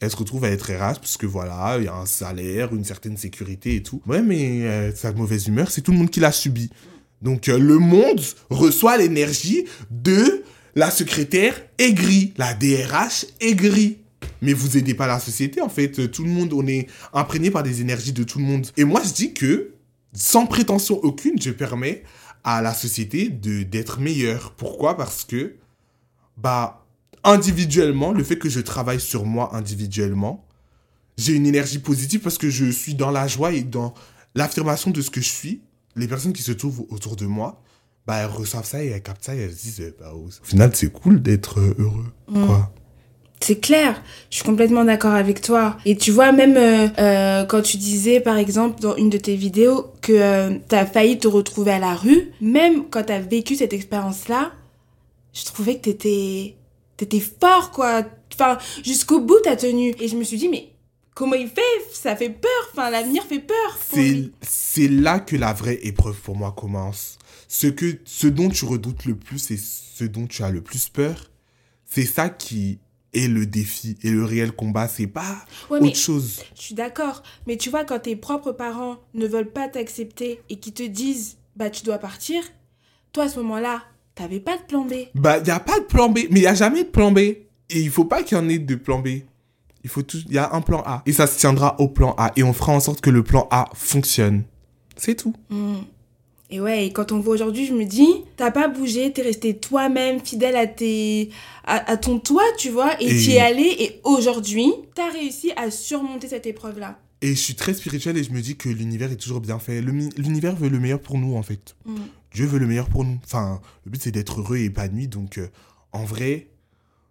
elle 0.05 0.11
se 0.11 0.15
retrouve 0.15 0.45
à 0.45 0.49
être 0.49 0.71
RH 0.71 0.99
parce 0.99 1.17
que 1.17 1.25
voilà, 1.25 1.75
il 1.79 1.85
y 1.85 1.87
a 1.87 1.95
un 1.95 2.05
salaire, 2.05 2.73
une 2.73 2.85
certaine 2.85 3.17
sécurité 3.17 3.75
et 3.75 3.83
tout. 3.83 4.01
Ouais, 4.05 4.21
mais 4.21 4.63
euh, 4.63 4.95
sa 4.95 5.11
mauvaise 5.11 5.47
humeur, 5.47 5.71
c'est 5.71 5.81
tout 5.81 5.91
le 5.91 5.97
monde 5.97 6.09
qui 6.09 6.19
l'a 6.19 6.31
subi. 6.31 6.69
Donc 7.21 7.49
euh, 7.49 7.57
le 7.57 7.79
monde 7.79 8.21
reçoit 8.49 8.97
l'énergie 8.97 9.65
de 9.89 10.43
la 10.75 10.91
secrétaire 10.91 11.59
aigrie, 11.77 12.33
la 12.37 12.53
DRH 12.53 13.25
aigrie. 13.41 13.97
Mais 14.41 14.53
vous 14.53 14.77
aidez 14.77 14.93
pas 14.93 15.07
la 15.07 15.19
société 15.19 15.61
en 15.61 15.69
fait, 15.69 16.11
tout 16.11 16.23
le 16.23 16.29
monde, 16.29 16.53
on 16.53 16.67
est 16.67 16.87
imprégné 17.13 17.49
par 17.51 17.63
des 17.63 17.81
énergies 17.81 18.13
de 18.13 18.23
tout 18.23 18.39
le 18.39 18.45
monde. 18.45 18.67
Et 18.77 18.83
moi 18.83 19.01
je 19.03 19.13
dis 19.13 19.33
que, 19.33 19.71
sans 20.13 20.45
prétention 20.45 20.99
aucune, 21.03 21.41
je 21.41 21.51
permets 21.51 22.03
à 22.43 22.61
la 22.61 22.73
société 22.73 23.29
de 23.29 23.63
d'être 23.63 23.99
meilleure. 23.99 24.51
Pourquoi? 24.51 24.97
Parce 24.97 25.25
que, 25.25 25.55
bah, 26.37 26.84
individuellement, 27.25 28.13
le 28.13 28.23
fait 28.23 28.37
que 28.37 28.49
je 28.49 28.59
travaille 28.59 28.99
sur 28.99 29.25
moi 29.25 29.55
individuellement, 29.55 30.45
j'ai 31.17 31.33
une 31.33 31.45
énergie 31.45 31.79
positive 31.79 32.21
parce 32.21 32.37
que 32.37 32.49
je 32.49 32.65
suis 32.69 32.95
dans 32.95 33.11
la 33.11 33.27
joie 33.27 33.51
et 33.51 33.63
dans 33.63 33.93
l'affirmation 34.35 34.91
de 34.91 35.01
ce 35.01 35.09
que 35.09 35.21
je 35.21 35.29
suis. 35.29 35.61
Les 35.95 36.07
personnes 36.07 36.33
qui 36.33 36.43
se 36.43 36.51
trouvent 36.51 36.85
autour 36.89 37.15
de 37.15 37.25
moi, 37.25 37.61
bah, 38.05 38.17
elles 38.17 38.29
reçoivent 38.29 38.65
ça 38.65 38.83
et 38.83 38.87
elles 38.87 39.01
captent 39.01 39.23
ça 39.23 39.35
et 39.35 39.39
elles 39.39 39.53
se 39.53 39.61
disent, 39.61 39.93
bah, 39.99 40.13
au 40.13 40.29
final, 40.43 40.71
c'est 40.73 40.91
cool 40.91 41.21
d'être 41.21 41.59
heureux. 41.59 42.11
Quoi. 42.31 42.73
C'est 43.41 43.59
clair, 43.59 44.01
je 44.29 44.37
suis 44.37 44.45
complètement 44.45 44.83
d'accord 44.85 45.13
avec 45.13 45.41
toi. 45.41 45.77
Et 45.85 45.95
tu 45.95 46.11
vois, 46.11 46.31
même 46.31 46.57
euh, 46.57 46.87
euh, 46.97 47.45
quand 47.45 47.61
tu 47.61 47.77
disais, 47.77 48.19
par 48.19 48.37
exemple, 48.37 48.81
dans 48.81 48.95
une 48.95 49.09
de 49.09 49.17
tes 49.17 49.35
vidéos, 49.35 49.93
que 50.01 50.13
euh, 50.13 50.57
t'as 50.67 50.85
failli 50.85 51.19
te 51.19 51.27
retrouver 51.27 51.71
à 51.71 51.79
la 51.79 51.93
rue, 51.93 52.31
même 52.41 52.85
quand 52.89 53.03
t'as 53.03 53.19
vécu 53.19 53.55
cette 53.55 53.73
expérience-là, 53.73 54.51
je 55.33 55.45
trouvais 55.45 55.75
que 55.75 55.81
t'étais, 55.81 56.55
t'étais 56.97 57.19
fort, 57.19 57.71
quoi. 57.71 58.03
Enfin, 58.33 58.57
jusqu'au 58.83 59.21
bout, 59.21 59.39
t'as 59.43 59.55
tenu. 59.55 59.93
Et 59.99 60.07
je 60.07 60.15
me 60.15 60.23
suis 60.23 60.37
dit, 60.37 60.49
mais 60.49 60.69
comment 61.13 61.35
il 61.35 61.47
fait? 61.47 61.61
Ça 61.93 62.15
fait 62.15 62.29
peur. 62.29 62.51
Enfin, 62.71 62.89
l'avenir 62.89 63.23
fait 63.23 63.39
peur. 63.39 63.77
C'est, 63.91 64.31
c'est 64.41 64.87
là 64.87 65.19
que 65.19 65.35
la 65.35 65.53
vraie 65.53 65.79
épreuve 65.83 66.19
pour 66.19 66.35
moi 66.35 66.51
commence. 66.51 67.17
Ce, 67.47 67.67
que, 67.67 67.99
ce 68.05 68.27
dont 68.27 68.49
tu 68.49 68.65
redoutes 68.65 69.05
le 69.05 69.15
plus 69.15 69.51
et 69.51 69.57
ce 69.57 70.03
dont 70.03 70.27
tu 70.27 70.43
as 70.43 70.49
le 70.49 70.61
plus 70.61 70.89
peur, 70.89 71.29
c'est 71.85 72.05
ça 72.05 72.29
qui 72.29 72.79
est 73.13 73.27
le 73.27 73.45
défi 73.45 73.97
et 74.03 74.09
le 74.09 74.25
réel 74.25 74.51
combat. 74.51 74.87
C'est 74.89 75.07
pas 75.07 75.45
Ouais, 75.69 75.79
autre 75.79 75.95
chose. 75.95 76.41
Je 76.55 76.61
suis 76.61 76.75
d'accord, 76.75 77.23
mais 77.47 77.55
tu 77.55 77.69
vois, 77.69 77.85
quand 77.85 77.99
tes 77.99 78.15
propres 78.17 78.51
parents 78.51 78.97
ne 79.13 79.25
veulent 79.27 79.51
pas 79.51 79.69
t'accepter 79.69 80.41
et 80.49 80.57
qui 80.59 80.73
te 80.73 80.83
disent, 80.83 81.37
bah, 81.55 81.69
tu 81.69 81.83
dois 81.83 81.97
partir, 81.97 82.43
toi, 83.13 83.25
à 83.25 83.29
ce 83.29 83.37
moment-là, 83.39 83.83
t'avais 84.15 84.39
pas 84.39 84.57
de 84.57 84.63
plan 84.63 84.83
B. 84.85 84.93
Bah, 85.13 85.37
il 85.39 85.43
n'y 85.43 85.49
a 85.51 85.59
pas 85.59 85.79
de 85.79 85.85
plan 85.85 86.09
B, 86.09 86.19
mais 86.31 86.39
il 86.39 86.43
n'y 86.43 86.47
a 86.47 86.53
jamais 86.55 86.83
de 86.83 86.89
plan 86.89 87.11
B. 87.11 87.19
Et 87.19 87.39
il 87.69 87.89
faut 87.89 88.05
pas 88.05 88.23
qu'il 88.23 88.37
y 88.37 88.41
en 88.41 88.47
ait 88.49 88.59
de 88.59 88.75
plan 88.75 88.99
B. 88.99 89.07
Il 89.83 89.89
faut 89.89 90.01
tout, 90.01 90.17
y 90.29 90.37
a 90.37 90.53
un 90.53 90.61
plan 90.61 90.81
A. 90.85 91.03
Et 91.05 91.13
ça 91.13 91.27
se 91.27 91.37
tiendra 91.37 91.75
au 91.79 91.87
plan 91.87 92.15
A. 92.17 92.31
Et 92.35 92.43
on 92.43 92.53
fera 92.53 92.73
en 92.73 92.79
sorte 92.79 93.01
que 93.01 93.09
le 93.09 93.23
plan 93.23 93.47
A 93.51 93.69
fonctionne. 93.75 94.43
C'est 94.95 95.15
tout. 95.15 95.33
Hmm. 95.49 95.75
Et 96.51 96.61
ouais, 96.61 96.85
et 96.87 96.93
quand 96.93 97.11
on 97.11 97.19
voit 97.19 97.33
aujourd'hui, 97.33 97.65
je 97.65 97.73
me 97.73 97.85
dis, 97.85 98.07
t'as 98.37 98.51
pas 98.51 98.67
bougé, 98.67 99.11
t'es 99.11 99.23
resté 99.23 99.57
toi-même, 99.57 100.19
fidèle 100.23 100.55
à, 100.55 100.67
tes, 100.67 101.31
à, 101.65 101.91
à 101.91 101.97
ton 101.97 102.19
toi, 102.19 102.43
tu 102.59 102.69
vois, 102.69 103.01
et 103.01 103.07
Et- 103.07 103.17
t'y 103.19 103.31
es 103.31 103.39
allé, 103.39 103.75
et 103.79 103.99
aujourd'hui, 104.03 104.71
t'as 104.93 105.09
réussi 105.09 105.51
à 105.55 105.71
surmonter 105.71 106.27
cette 106.27 106.45
épreuve-là. 106.45 106.99
Et 107.21 107.29
je 107.29 107.39
suis 107.39 107.55
très 107.55 107.73
spirituel 107.73 108.15
et 108.17 108.23
je 108.23 108.31
me 108.31 108.41
dis 108.41 108.55
que 108.57 108.69
l'univers 108.69 109.11
est 109.11 109.15
toujours 109.15 109.39
bien 109.39 109.57
fait. 109.57 109.81
L'univers 109.81 110.55
veut 110.55 110.69
le 110.69 110.79
meilleur 110.79 110.99
pour 110.99 111.17
nous, 111.17 111.35
en 111.35 111.41
fait. 111.41 111.75
Hmm. 111.85 111.95
Dieu 112.35 112.45
veut 112.45 112.59
le 112.59 112.67
meilleur 112.67 112.89
pour 112.89 113.05
nous. 113.05 113.17
Enfin, 113.23 113.61
le 113.85 113.91
but, 113.91 114.01
c'est 114.01 114.11
d'être 114.11 114.41
heureux 114.41 114.57
et 114.57 114.65
épanoui. 114.65 115.07
Donc, 115.07 115.37
euh, 115.37 115.47
en 115.93 116.03
vrai, 116.03 116.49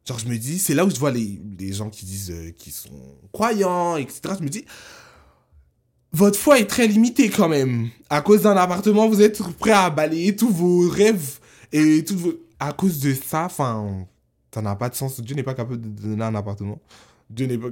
genre, 0.07 0.19
je 0.19 0.29
me 0.29 0.37
dis, 0.37 0.59
c'est 0.59 0.75
là 0.75 0.85
où 0.85 0.91
je 0.91 1.01
vois 1.01 1.11
les, 1.11 1.41
les 1.59 1.73
gens 1.73 1.89
qui 1.89 2.05
disent 2.05 2.31
euh, 2.31 2.51
qu'ils 2.51 2.75
sont 2.75 2.91
croyants, 3.33 3.97
etc. 3.97 4.35
Je 4.39 4.45
me 4.45 4.51
dis, 4.51 4.67
votre 6.13 6.39
foi 6.39 6.59
est 6.59 6.67
très 6.67 6.87
limitée 6.87 7.31
quand 7.31 7.49
même. 7.49 7.89
À 8.11 8.21
cause 8.21 8.43
d'un 8.43 8.55
appartement, 8.57 9.09
vous 9.09 9.23
êtes 9.23 9.43
prêt 9.55 9.71
à 9.71 9.89
balayer 9.89 10.37
tous 10.37 10.51
vos 10.51 10.89
rêves 10.91 11.39
et 11.73 12.03
vos... 12.03 12.35
À 12.61 12.73
cause 12.73 13.01
de 13.01 13.15
ça, 13.15 13.47
enfin, 13.47 14.07
ça 14.55 14.61
n'a 14.61 14.77
pas 14.77 14.91
de 14.91 14.95
sens. 14.95 15.21
Dieu 15.21 15.35
n'est 15.35 15.43
pas 15.43 15.55
capable 15.55 15.81
de 15.81 15.89
donner 15.89 16.23
un 16.23 16.35
appartement. 16.35 16.81
Dieu 17.31 17.47
n'est 17.47 17.59
pas... 17.59 17.69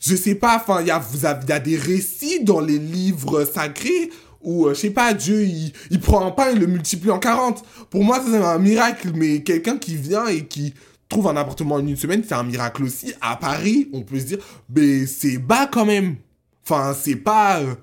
Je 0.00 0.16
sais 0.16 0.34
pas, 0.34 0.56
enfin, 0.56 0.80
il 0.80 0.88
y 0.88 0.90
a, 0.90 1.00
y 1.00 1.52
a 1.52 1.60
des 1.60 1.76
récits 1.76 2.42
dans 2.42 2.60
les 2.60 2.78
livres 2.78 3.44
sacrés 3.44 4.10
où, 4.42 4.66
euh, 4.66 4.74
je 4.74 4.80
sais 4.80 4.90
pas, 4.90 5.14
Dieu, 5.14 5.44
il, 5.44 5.72
il 5.90 6.00
prend 6.00 6.26
un 6.26 6.30
pain 6.30 6.50
et 6.50 6.54
le 6.54 6.66
multiplie 6.66 7.10
en 7.10 7.18
40. 7.18 7.62
Pour 7.90 8.04
moi, 8.04 8.22
c'est 8.24 8.36
un 8.36 8.58
miracle, 8.58 9.12
mais 9.14 9.42
quelqu'un 9.42 9.78
qui 9.78 9.96
vient 9.96 10.26
et 10.26 10.46
qui 10.46 10.74
trouve 11.08 11.26
un 11.28 11.36
appartement 11.36 11.76
en 11.76 11.86
une 11.86 11.96
semaine, 11.96 12.22
c'est 12.26 12.34
un 12.34 12.44
miracle 12.44 12.84
aussi. 12.84 13.12
À 13.20 13.36
Paris, 13.36 13.88
on 13.92 14.02
peut 14.02 14.18
se 14.18 14.24
dire, 14.26 14.38
mais 14.74 15.06
c'est 15.06 15.38
bas 15.38 15.66
quand 15.66 15.84
même. 15.84 16.16
Enfin, 16.64 16.94
c'est 16.98 17.16
pas... 17.16 17.60
euh, 17.60 17.74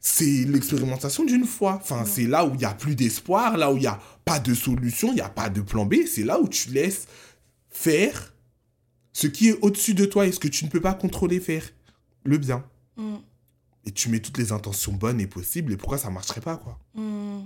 c'est 0.00 0.44
l'expérimentation 0.46 1.24
d'une 1.24 1.44
fois. 1.44 1.78
Enfin, 1.82 2.04
c'est 2.06 2.26
là 2.26 2.44
où 2.44 2.52
il 2.54 2.58
n'y 2.58 2.64
a 2.64 2.74
plus 2.74 2.94
d'espoir, 2.94 3.56
là 3.56 3.72
où 3.72 3.76
il 3.76 3.80
n'y 3.80 3.86
a 3.86 3.98
pas 4.24 4.38
de 4.38 4.54
solution, 4.54 5.08
il 5.08 5.16
n'y 5.16 5.20
a 5.20 5.28
pas 5.28 5.48
de 5.48 5.60
plan 5.60 5.84
B. 5.84 5.96
C'est 6.06 6.22
là 6.22 6.40
où 6.40 6.48
tu 6.48 6.70
laisses 6.70 7.06
faire 7.70 8.32
ce 9.12 9.26
qui 9.26 9.48
est 9.48 9.58
au-dessus 9.62 9.94
de 9.94 10.04
toi 10.04 10.26
et 10.26 10.32
ce 10.32 10.38
que 10.38 10.48
tu 10.48 10.64
ne 10.64 10.70
peux 10.70 10.80
pas 10.80 10.94
contrôler 10.94 11.40
faire. 11.40 11.64
Le 12.24 12.38
bien. 12.38 12.64
Hmm. 12.96 13.16
Et 13.88 13.90
tu 13.90 14.10
mets 14.10 14.20
toutes 14.20 14.36
les 14.36 14.52
intentions 14.52 14.92
bonnes 14.92 15.18
et 15.18 15.26
possibles. 15.26 15.72
Et 15.72 15.76
pourquoi 15.78 15.96
ça 15.96 16.10
marcherait 16.10 16.42
pas, 16.42 16.58
quoi? 16.58 16.78
Hmm. 16.94 17.40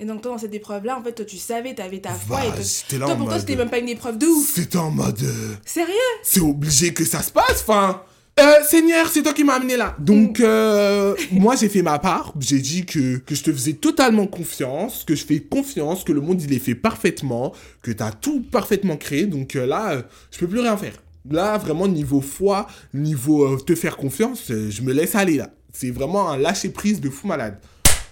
Et 0.00 0.04
donc, 0.04 0.20
toi, 0.20 0.32
dans 0.32 0.38
cette 0.38 0.52
épreuve-là, 0.52 0.98
en 0.98 1.02
fait, 1.04 1.12
toi, 1.12 1.24
tu 1.24 1.36
savais, 1.36 1.74
t'avais 1.74 2.00
ta 2.00 2.12
foi. 2.12 2.38
Bah, 2.38 2.46
et 2.46 2.48
toi, 2.48 2.60
j'étais 2.60 2.98
là 2.98 3.06
toi, 3.06 3.14
en 3.14 3.18
pour 3.18 3.28
toi, 3.28 3.38
c'était 3.38 3.54
même 3.54 3.70
pas 3.70 3.78
une 3.78 3.88
épreuve 3.88 4.18
de 4.18 4.26
ouf. 4.26 4.52
C'était 4.52 4.78
en 4.78 4.90
mode. 4.90 5.22
euh, 5.22 5.54
Sérieux? 5.64 5.94
c'est 6.24 6.40
obligé 6.40 6.92
que 6.92 7.04
ça 7.04 7.22
se 7.22 7.30
passe. 7.30 7.60
Enfin, 7.60 8.02
euh, 8.40 8.64
Seigneur, 8.68 9.08
c'est 9.10 9.22
toi 9.22 9.32
qui 9.32 9.44
m'as 9.44 9.54
amené 9.54 9.76
là. 9.76 9.94
Donc, 10.00 10.40
euh, 10.40 11.14
moi, 11.30 11.54
j'ai 11.54 11.68
fait 11.68 11.82
ma 11.82 12.00
part. 12.00 12.32
J'ai 12.40 12.58
dit 12.58 12.84
que, 12.84 13.18
que 13.18 13.34
je 13.36 13.44
te 13.44 13.52
faisais 13.52 13.74
totalement 13.74 14.26
confiance, 14.26 15.04
que 15.04 15.14
je 15.14 15.24
fais 15.24 15.38
confiance, 15.38 16.02
que 16.02 16.12
le 16.12 16.20
monde, 16.20 16.42
il 16.42 16.52
est 16.52 16.58
fait 16.58 16.74
parfaitement, 16.74 17.52
que 17.82 17.92
tu 17.92 18.02
as 18.02 18.10
tout 18.10 18.40
parfaitement 18.50 18.96
créé. 18.96 19.26
Donc 19.26 19.54
euh, 19.54 19.66
là, 19.66 20.02
je 20.32 20.38
peux 20.38 20.48
plus 20.48 20.60
rien 20.60 20.76
faire. 20.76 20.94
Là, 21.30 21.58
vraiment, 21.58 21.86
niveau 21.86 22.22
foi, 22.22 22.66
niveau 22.94 23.58
te 23.58 23.74
faire 23.74 23.98
confiance, 23.98 24.44
je 24.48 24.82
me 24.82 24.94
laisse 24.94 25.14
aller 25.14 25.36
là. 25.36 25.50
C'est 25.72 25.90
vraiment 25.90 26.30
un 26.30 26.36
lâcher-prise 26.36 27.00
de 27.00 27.10
fou 27.10 27.26
malade. 27.26 27.58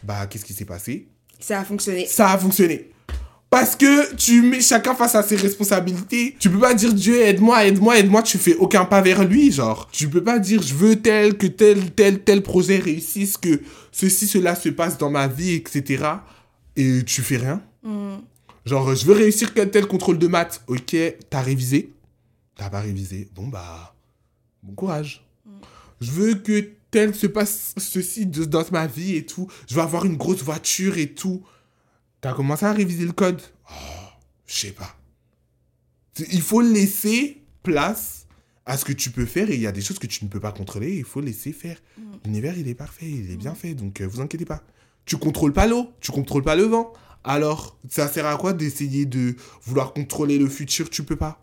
Bah, 0.02 0.26
qu'est-ce 0.26 0.44
qui 0.44 0.52
s'est 0.52 0.64
passé? 0.64 1.08
Ça 1.40 1.60
a 1.60 1.64
fonctionné. 1.64 2.06
ça 2.06 2.30
a 2.30 2.38
fonctionné. 2.38 2.90
Parce 3.50 3.76
que 3.76 4.14
tu 4.14 4.42
mets 4.42 4.60
chacun 4.60 4.94
face 4.94 5.14
à 5.14 5.22
ses 5.22 5.36
responsabilités. 5.36 6.36
Tu 6.38 6.50
peux 6.50 6.58
pas 6.58 6.74
dire 6.74 6.92
Dieu 6.92 7.18
aide-moi, 7.22 7.64
aide-moi, 7.66 7.98
aide-moi, 7.98 8.22
tu 8.22 8.36
fais 8.36 8.54
aucun 8.56 8.84
pas 8.84 9.00
vers 9.00 9.24
lui, 9.24 9.50
genre. 9.50 9.88
Tu 9.90 10.08
peux 10.08 10.22
pas 10.22 10.38
dire 10.38 10.60
je 10.60 10.74
veux 10.74 10.96
tel, 10.96 11.36
que 11.38 11.46
tel, 11.46 11.90
tel, 11.92 12.22
tel 12.22 12.42
projet 12.42 12.78
réussisse, 12.78 13.38
que 13.38 13.62
ceci, 13.90 14.26
cela 14.26 14.54
se 14.54 14.68
passe 14.68 14.98
dans 14.98 15.10
ma 15.10 15.28
vie, 15.28 15.54
etc. 15.54 16.04
Et 16.76 17.02
tu 17.04 17.22
fais 17.22 17.38
rien. 17.38 17.62
Hmm. 17.82 18.18
Genre, 18.66 18.94
je 18.94 19.06
veux 19.06 19.14
réussir 19.14 19.54
tel 19.54 19.86
contrôle 19.86 20.18
de 20.18 20.26
maths. 20.26 20.62
Ok, 20.66 20.94
t'as 21.30 21.40
révisé? 21.40 21.94
T'as 22.54 22.68
pas 22.68 22.80
révisé. 22.80 23.28
Bon, 23.34 23.46
bah, 23.46 23.94
bon 24.62 24.74
courage. 24.74 25.24
Je 26.02 26.10
veux 26.10 26.34
que 26.34 26.68
tel 26.90 27.14
se 27.14 27.26
passe 27.26 27.74
ceci 27.78 28.26
de- 28.26 28.44
dans 28.44 28.64
ma 28.72 28.86
vie 28.86 29.16
et 29.16 29.26
tout. 29.26 29.48
Je 29.68 29.74
veux 29.74 29.82
avoir 29.82 30.04
une 30.04 30.16
grosse 30.16 30.42
voiture 30.42 30.98
et 30.98 31.08
tout. 31.14 31.42
T'as 32.20 32.32
commencé 32.34 32.64
à 32.64 32.72
réviser 32.72 33.04
le 33.04 33.12
code? 33.12 33.40
Oh, 33.70 33.74
je 34.46 34.54
sais 34.54 34.72
pas. 34.72 34.96
Il 36.32 36.42
faut 36.42 36.60
laisser 36.60 37.42
place 37.62 38.26
à 38.66 38.76
ce 38.76 38.84
que 38.84 38.92
tu 38.92 39.10
peux 39.10 39.24
faire 39.26 39.50
et 39.50 39.54
il 39.54 39.60
y 39.60 39.66
a 39.66 39.72
des 39.72 39.80
choses 39.80 39.98
que 39.98 40.06
tu 40.06 40.24
ne 40.24 40.28
peux 40.30 40.40
pas 40.40 40.52
contrôler. 40.52 40.96
Il 40.96 41.04
faut 41.04 41.20
laisser 41.20 41.52
faire. 41.52 41.78
L'univers, 42.24 42.58
il 42.58 42.68
est 42.68 42.74
parfait, 42.74 43.06
il 43.08 43.30
est 43.30 43.36
bien 43.36 43.54
fait, 43.54 43.74
donc 43.74 44.00
euh, 44.00 44.06
vous 44.06 44.20
inquiétez 44.20 44.44
pas. 44.44 44.62
Tu 45.04 45.16
contrôles 45.16 45.52
pas 45.52 45.66
l'eau, 45.66 45.90
tu 46.00 46.10
contrôles 46.10 46.42
pas 46.42 46.56
le 46.56 46.64
vent. 46.64 46.92
Alors, 47.24 47.78
ça 47.88 48.08
sert 48.08 48.26
à 48.26 48.36
quoi 48.36 48.52
d'essayer 48.52 49.06
de 49.06 49.36
vouloir 49.64 49.92
contrôler 49.92 50.38
le 50.38 50.48
futur? 50.48 50.90
Tu 50.90 51.02
peux 51.02 51.16
pas. 51.16 51.40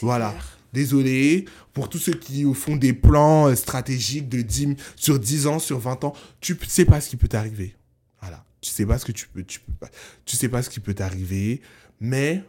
Voilà. 0.00 0.30
clair. 0.30 0.57
Désolé 0.82 1.44
pour 1.72 1.88
tous 1.88 1.98
ceux 1.98 2.12
qui 2.12 2.44
font 2.54 2.76
des 2.76 2.92
plans 2.92 3.48
euh, 3.48 3.56
stratégiques 3.56 4.28
de 4.28 4.42
10, 4.42 4.76
sur 4.94 5.18
10 5.18 5.48
ans, 5.48 5.58
sur 5.58 5.80
20 5.80 6.04
ans. 6.04 6.12
Tu 6.40 6.54
p- 6.54 6.66
sais 6.68 6.84
pas 6.84 7.00
ce 7.00 7.10
qui 7.10 7.16
peut 7.16 7.26
t'arriver. 7.26 7.74
Voilà. 8.20 8.44
Tu 8.60 8.70
sais 8.70 8.86
pas 8.86 8.96
ce 8.96 9.04
que 9.04 9.10
tu 9.10 9.26
peux, 9.28 9.42
tu 9.44 10.36
sais 10.36 10.48
pas 10.48 10.62
ce 10.62 10.70
qui 10.70 10.78
peut 10.78 10.94
t'arriver, 10.94 11.62
mais 12.00 12.44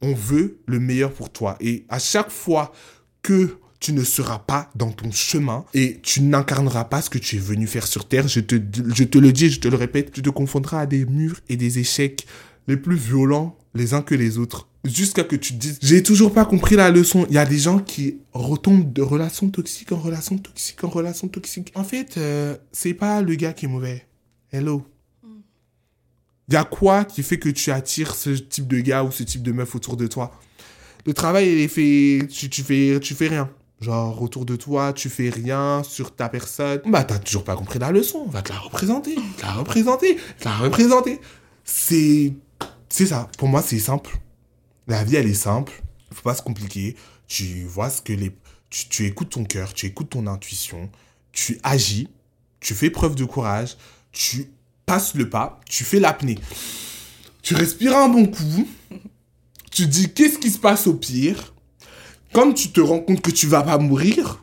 on 0.00 0.14
veut 0.14 0.58
le 0.66 0.78
meilleur 0.78 1.12
pour 1.12 1.30
toi. 1.32 1.56
Et 1.60 1.84
à 1.88 1.98
chaque 1.98 2.30
fois 2.30 2.72
que 3.20 3.56
tu 3.80 3.92
ne 3.92 4.04
seras 4.04 4.38
pas 4.38 4.70
dans 4.76 4.92
ton 4.92 5.10
chemin 5.10 5.64
et 5.74 5.98
tu 6.04 6.20
n'incarneras 6.22 6.84
pas 6.84 7.02
ce 7.02 7.10
que 7.10 7.18
tu 7.18 7.34
es 7.34 7.40
venu 7.40 7.66
faire 7.66 7.88
sur 7.88 8.06
Terre, 8.06 8.28
je 8.28 8.38
te, 8.38 8.54
je 8.94 9.02
te 9.02 9.18
le 9.18 9.32
dis, 9.32 9.50
je 9.50 9.58
te 9.58 9.66
le 9.66 9.76
répète, 9.76 10.12
tu 10.12 10.22
te 10.22 10.30
confondras 10.30 10.82
à 10.82 10.86
des 10.86 11.04
murs 11.04 11.40
et 11.48 11.56
des 11.56 11.80
échecs 11.80 12.26
les 12.68 12.76
plus 12.76 12.96
violents 12.96 13.56
les 13.74 13.94
uns 13.94 14.02
que 14.02 14.14
les 14.14 14.38
autres. 14.38 14.68
Jusqu'à 14.84 15.24
que 15.24 15.36
tu 15.36 15.54
te 15.54 15.58
dises, 15.58 15.78
j'ai 15.80 16.02
toujours 16.02 16.32
pas 16.32 16.44
compris 16.44 16.74
la 16.74 16.90
leçon. 16.90 17.24
Il 17.28 17.34
y 17.34 17.38
a 17.38 17.46
des 17.46 17.58
gens 17.58 17.78
qui 17.78 18.18
retombent 18.32 18.92
de 18.92 19.00
relation 19.00 19.48
toxique 19.48 19.92
en 19.92 19.96
relation 19.96 20.36
toxique 20.38 20.82
en 20.82 20.88
relation 20.88 21.28
toxique. 21.28 21.72
En 21.74 21.84
fait, 21.84 22.16
euh, 22.16 22.56
c'est 22.72 22.94
pas 22.94 23.22
le 23.22 23.34
gars 23.36 23.52
qui 23.52 23.66
est 23.66 23.68
mauvais. 23.68 24.06
Hello. 24.50 24.84
Il 26.48 26.54
y 26.54 26.56
a 26.56 26.64
quoi 26.64 27.04
qui 27.04 27.22
fait 27.22 27.38
que 27.38 27.48
tu 27.48 27.70
attires 27.70 28.14
ce 28.14 28.30
type 28.30 28.66
de 28.66 28.80
gars 28.80 29.04
ou 29.04 29.12
ce 29.12 29.22
type 29.22 29.42
de 29.42 29.52
meuf 29.52 29.74
autour 29.74 29.96
de 29.96 30.06
toi? 30.06 30.32
Le 31.06 31.14
travail, 31.14 31.50
il 31.50 31.58
est 31.60 31.68
fait. 31.68 32.26
Tu, 32.28 32.50
tu, 32.50 32.62
fais, 32.62 32.98
tu 33.00 33.14
fais 33.14 33.28
rien. 33.28 33.48
Genre, 33.80 34.20
autour 34.20 34.44
de 34.44 34.56
toi, 34.56 34.92
tu 34.92 35.08
fais 35.08 35.30
rien 35.30 35.82
sur 35.82 36.14
ta 36.14 36.28
personne. 36.28 36.80
Bah, 36.86 37.04
t'as 37.04 37.18
toujours 37.18 37.44
pas 37.44 37.56
compris 37.56 37.78
la 37.78 37.90
leçon. 37.90 38.24
On 38.26 38.30
va 38.30 38.42
te 38.42 38.52
la 38.52 38.58
représenter. 38.58 39.14
Te 39.38 39.42
la 39.42 39.52
représenter. 39.52 40.16
Te 40.38 40.44
la 40.44 40.56
représenter. 40.56 41.20
C'est. 41.64 42.32
C'est 42.92 43.06
ça. 43.06 43.30
Pour 43.38 43.48
moi, 43.48 43.62
c'est 43.62 43.78
simple. 43.78 44.18
La 44.86 45.02
vie, 45.02 45.16
elle 45.16 45.26
est 45.26 45.32
simple. 45.34 45.72
Faut 46.12 46.20
pas 46.22 46.34
se 46.34 46.42
compliquer. 46.42 46.94
Tu 47.26 47.64
vois 47.64 47.88
ce 47.88 48.02
que 48.02 48.12
les. 48.12 48.36
Tu, 48.68 48.88
tu 48.88 49.06
écoutes 49.06 49.30
ton 49.30 49.44
cœur, 49.44 49.72
tu 49.72 49.86
écoutes 49.86 50.10
ton 50.10 50.26
intuition, 50.26 50.90
tu 51.32 51.58
agis, 51.62 52.08
tu 52.60 52.74
fais 52.74 52.88
preuve 52.90 53.14
de 53.14 53.24
courage, 53.24 53.76
tu 54.12 54.50
passes 54.86 55.14
le 55.14 55.28
pas, 55.28 55.60
tu 55.68 55.84
fais 55.84 56.00
l'apnée. 56.00 56.38
Tu 57.42 57.54
respires 57.54 57.96
un 57.96 58.08
bon 58.08 58.26
coup, 58.26 58.66
tu 59.70 59.86
dis 59.86 60.12
qu'est-ce 60.14 60.38
qui 60.38 60.50
se 60.50 60.58
passe 60.58 60.86
au 60.86 60.94
pire? 60.94 61.52
Comme 62.32 62.54
tu 62.54 62.70
te 62.72 62.80
rends 62.80 63.00
compte 63.00 63.20
que 63.20 63.30
tu 63.30 63.46
vas 63.46 63.62
pas 63.62 63.76
mourir, 63.78 64.40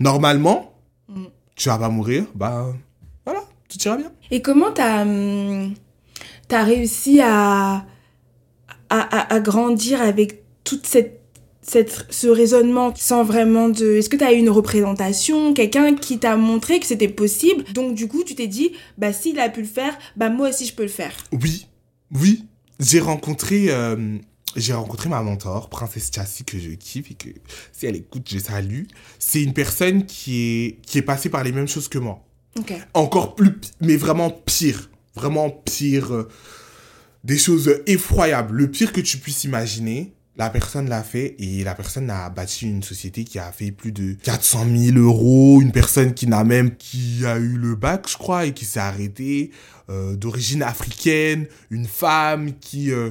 normalement, 0.00 0.68
Mm. 1.08 1.24
tu 1.56 1.68
vas 1.68 1.78
pas 1.78 1.88
mourir, 1.88 2.26
bah 2.36 2.72
voilà, 3.26 3.42
tout 3.68 3.78
ira 3.84 3.96
bien. 3.96 4.12
Et 4.30 4.40
comment 4.40 4.70
t'as 4.72 5.02
hum, 5.02 5.74
t'as 6.52 6.64
réussi 6.64 7.18
à, 7.22 7.76
à, 7.76 7.86
à, 8.90 9.34
à 9.34 9.40
grandir 9.40 10.02
avec 10.02 10.42
toute 10.64 10.86
cette, 10.86 11.22
cette 11.62 12.04
ce 12.10 12.26
raisonnement 12.26 12.92
sans 12.94 13.24
vraiment 13.24 13.70
de 13.70 13.96
est-ce 13.96 14.10
que 14.10 14.18
t'as 14.18 14.34
eu 14.34 14.36
une 14.36 14.50
représentation 14.50 15.54
quelqu'un 15.54 15.94
qui 15.94 16.18
t'a 16.18 16.36
montré 16.36 16.78
que 16.78 16.84
c'était 16.84 17.08
possible? 17.08 17.64
Donc 17.72 17.94
du 17.94 18.06
coup 18.06 18.22
tu 18.22 18.34
t'es 18.34 18.48
dit 18.48 18.72
bah 18.98 19.14
s'il 19.14 19.40
a 19.40 19.48
pu 19.48 19.62
le 19.62 19.66
faire 19.66 19.96
bah 20.16 20.28
moi 20.28 20.50
aussi 20.50 20.66
je 20.66 20.74
peux 20.74 20.82
le 20.82 20.90
faire 20.90 21.14
Oui, 21.32 21.68
oui. 22.20 22.44
J'ai 22.78 23.00
rencontré, 23.00 23.70
euh, 23.70 24.18
j'ai 24.54 24.74
rencontré 24.74 25.08
ma 25.08 25.22
mentor, 25.22 25.70
Princesse 25.70 26.10
Chassis, 26.14 26.44
que 26.44 26.58
je 26.58 26.72
kiffe 26.72 27.12
et 27.12 27.14
que 27.14 27.28
si 27.72 27.86
elle 27.86 27.96
écoute, 27.96 28.28
je 28.30 28.38
salue. 28.38 28.82
C'est 29.18 29.42
une 29.42 29.54
personne 29.54 30.04
qui 30.04 30.42
est, 30.42 30.78
qui 30.84 30.98
est 30.98 31.02
passée 31.02 31.30
par 31.30 31.44
les 31.44 31.52
mêmes 31.52 31.68
choses 31.68 31.88
que 31.88 31.98
moi. 31.98 32.22
Encore 32.92 33.36
plus, 33.36 33.54
mais 33.80 33.96
vraiment 33.96 34.28
pire. 34.30 34.90
Vraiment 35.14 35.50
pire. 35.50 36.12
euh, 36.14 36.28
Des 37.24 37.38
choses 37.38 37.72
effroyables. 37.86 38.56
Le 38.56 38.68
pire 38.70 38.92
que 38.92 39.00
tu 39.00 39.18
puisses 39.18 39.44
imaginer, 39.44 40.12
la 40.36 40.50
personne 40.50 40.88
l'a 40.88 41.02
fait 41.02 41.36
et 41.38 41.62
la 41.62 41.74
personne 41.74 42.10
a 42.10 42.30
bâti 42.30 42.66
une 42.66 42.82
société 42.82 43.22
qui 43.24 43.38
a 43.38 43.52
fait 43.52 43.70
plus 43.70 43.92
de 43.92 44.14
400 44.14 44.66
000 44.74 44.98
euros. 44.98 45.60
Une 45.60 45.70
personne 45.72 46.14
qui 46.14 46.26
n'a 46.26 46.42
même, 46.42 46.74
qui 46.76 47.24
a 47.26 47.38
eu 47.38 47.56
le 47.58 47.76
bac, 47.76 48.06
je 48.08 48.16
crois, 48.16 48.46
et 48.46 48.52
qui 48.54 48.64
s'est 48.64 48.80
arrêtée, 48.80 49.50
euh, 49.90 50.16
d'origine 50.16 50.62
africaine. 50.62 51.46
Une 51.70 51.86
femme 51.86 52.54
qui 52.60 52.90
euh, 52.90 53.10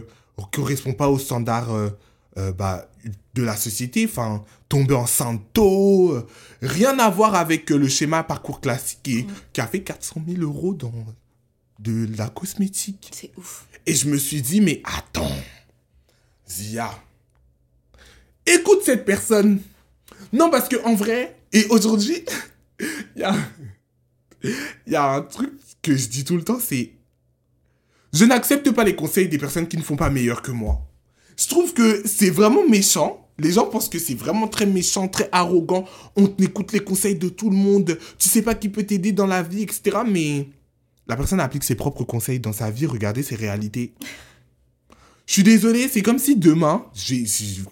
correspond 0.52 0.94
pas 0.94 1.08
aux 1.10 1.20
standards 1.20 1.72
euh, 1.74 1.90
euh, 2.38 2.52
bah, 2.52 2.90
de 3.36 3.44
la 3.44 3.56
société. 3.56 4.06
Enfin, 4.10 4.44
tomber 4.68 4.96
enceinte 4.96 5.42
tôt. 5.54 6.12
euh, 6.14 6.28
rien 6.62 6.98
à 7.00 7.10
voir 7.10 7.36
avec 7.36 7.70
le 7.70 7.88
schéma 7.88 8.24
parcours 8.24 8.60
classique 8.60 9.08
et 9.08 9.26
qui 9.54 9.62
a 9.62 9.68
fait 9.68 9.82
400 9.82 10.22
000 10.28 10.42
euros 10.42 10.74
dans 10.74 10.92
de 11.82 12.08
la 12.18 12.30
cosmétique. 12.30 13.12
c'est 13.14 13.32
ouf 13.38 13.68
Et 13.86 13.94
je 13.94 14.08
me 14.08 14.18
suis 14.18 14.42
dit, 14.42 14.62
mais 14.62 14.82
attends, 14.84 15.36
Zia, 16.48 16.92
écoute 18.46 18.82
cette 18.86 19.06
personne. 19.06 19.62
Non, 20.32 20.50
parce 20.50 20.70
que 20.70 20.78
en 20.86 20.94
vrai, 20.94 21.36
et 21.52 21.66
aujourd'hui, 21.70 22.24
il 22.80 22.88
y 23.18 23.24
a, 23.24 23.36
y 24.88 24.96
a 24.96 25.12
un 25.12 25.22
truc 25.22 25.52
que 25.82 25.96
je 25.96 26.08
dis 26.08 26.24
tout 26.24 26.38
le 26.38 26.44
temps, 26.44 26.60
c'est, 26.60 26.92
je 28.14 28.26
n'accepte 28.26 28.72
pas 28.72 28.84
les 28.84 28.96
conseils 28.96 29.28
des 29.28 29.38
personnes 29.38 29.68
qui 29.68 29.78
ne 29.78 29.82
font 29.82 29.96
pas 29.96 30.10
meilleur 30.10 30.42
que 30.42 30.52
moi. 30.52 30.82
Je 31.38 31.48
trouve 31.48 31.74
que 31.74 32.04
c'est 32.06 32.30
vraiment 32.30 32.68
méchant. 32.68 33.28
Les 33.40 33.54
gens 33.54 33.66
pensent 33.66 33.90
que 33.90 33.98
c'est 33.98 34.14
vraiment 34.14 34.48
très 34.48 34.68
méchant, 34.68 35.08
très 35.08 35.28
arrogant. 35.32 35.86
On 36.16 36.32
écoute 36.38 36.72
les 36.74 36.82
conseils 36.82 37.16
de 37.16 37.30
tout 37.30 37.50
le 37.50 37.56
monde. 37.56 37.98
Tu 38.20 38.30
sais 38.30 38.44
pas 38.44 38.54
qui 38.54 38.70
peut 38.70 38.84
t'aider 38.84 39.12
dans 39.12 39.26
la 39.26 39.42
vie, 39.42 39.64
etc. 39.64 40.00
Mais 40.06 40.50
la 41.12 41.18
personne 41.18 41.42
applique 41.42 41.66
ses 41.66 41.76
propres 41.76 42.06
conseils 42.06 42.40
dans 42.40 42.54
sa 42.54 42.72
vie. 42.72 42.86
Regardez 42.86 43.22
ses 43.22 43.36
réalités. 43.36 43.92
Je 45.28 45.34
suis 45.34 45.44
désolé, 45.44 45.90
c'est 45.92 46.02
comme 46.02 46.20
si 46.20 46.38
demain, 46.38 46.86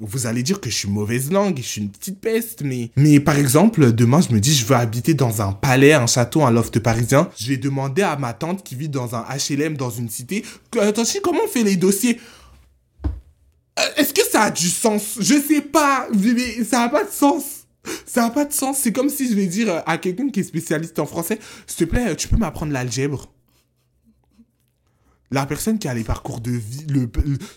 vous 0.01 0.27
allez 0.27 0.43
dire 0.43 0.59
que 0.59 0.69
je 0.69 0.75
suis 0.75 0.89
mauvaise 0.89 1.31
langue, 1.31 1.55
je 1.57 1.61
suis 1.61 1.81
une 1.81 1.89
petite 1.89 2.19
peste, 2.19 2.63
mais... 2.63 2.91
Mais 2.97 3.21
par 3.21 3.37
exemple, 3.37 3.93
demain, 3.93 4.19
je 4.19 4.33
me 4.33 4.41
dis, 4.41 4.53
je 4.53 4.65
veux 4.65 4.75
habiter 4.75 5.13
dans 5.13 5.41
un 5.41 5.53
palais, 5.53 5.93
un 5.93 6.05
château, 6.05 6.43
un 6.43 6.51
loft 6.51 6.79
parisien. 6.79 7.29
Je 7.37 7.47
vais 7.47 7.57
demander 7.57 8.01
à 8.01 8.17
ma 8.17 8.33
tante 8.33 8.61
qui 8.61 8.75
vit 8.75 8.89
dans 8.89 9.15
un 9.15 9.23
HLM, 9.23 9.77
dans 9.77 9.89
une 9.89 10.09
cité, 10.09 10.43
que, 10.69 11.19
comment 11.21 11.41
on 11.45 11.47
fait 11.47 11.63
les 11.63 11.77
dossiers? 11.77 12.19
Euh, 13.79 13.83
Est-ce 13.95 14.13
que 14.13 14.25
ça 14.29 14.43
a 14.43 14.51
du 14.51 14.67
sens? 14.67 15.17
Je 15.19 15.35
sais 15.35 15.61
pas, 15.61 16.09
mais 16.13 16.61
ça 16.65 16.81
a 16.81 16.89
pas 16.89 17.05
de 17.05 17.11
sens. 17.11 17.58
Ça 18.05 18.25
a 18.25 18.29
pas 18.29 18.45
de 18.45 18.53
sens. 18.53 18.77
C'est 18.79 18.91
comme 18.91 19.09
si 19.09 19.29
je 19.29 19.35
vais 19.35 19.47
dire 19.47 19.83
à 19.85 19.97
quelqu'un 19.97 20.29
qui 20.29 20.39
est 20.41 20.43
spécialiste 20.43 20.99
en 20.99 21.05
français, 21.05 21.39
s'il 21.67 21.85
te 21.87 21.91
plaît, 21.91 22.15
tu 22.15 22.27
peux 22.27 22.37
m'apprendre 22.37 22.71
l'algèbre 22.73 23.31
la 25.31 25.45
personne 25.45 25.77
qui 25.77 25.87
a 25.87 25.93
les 25.93 26.03
parcours 26.03 26.41
de 26.41 26.49
vie, 26.49 26.85
le- 26.89 27.07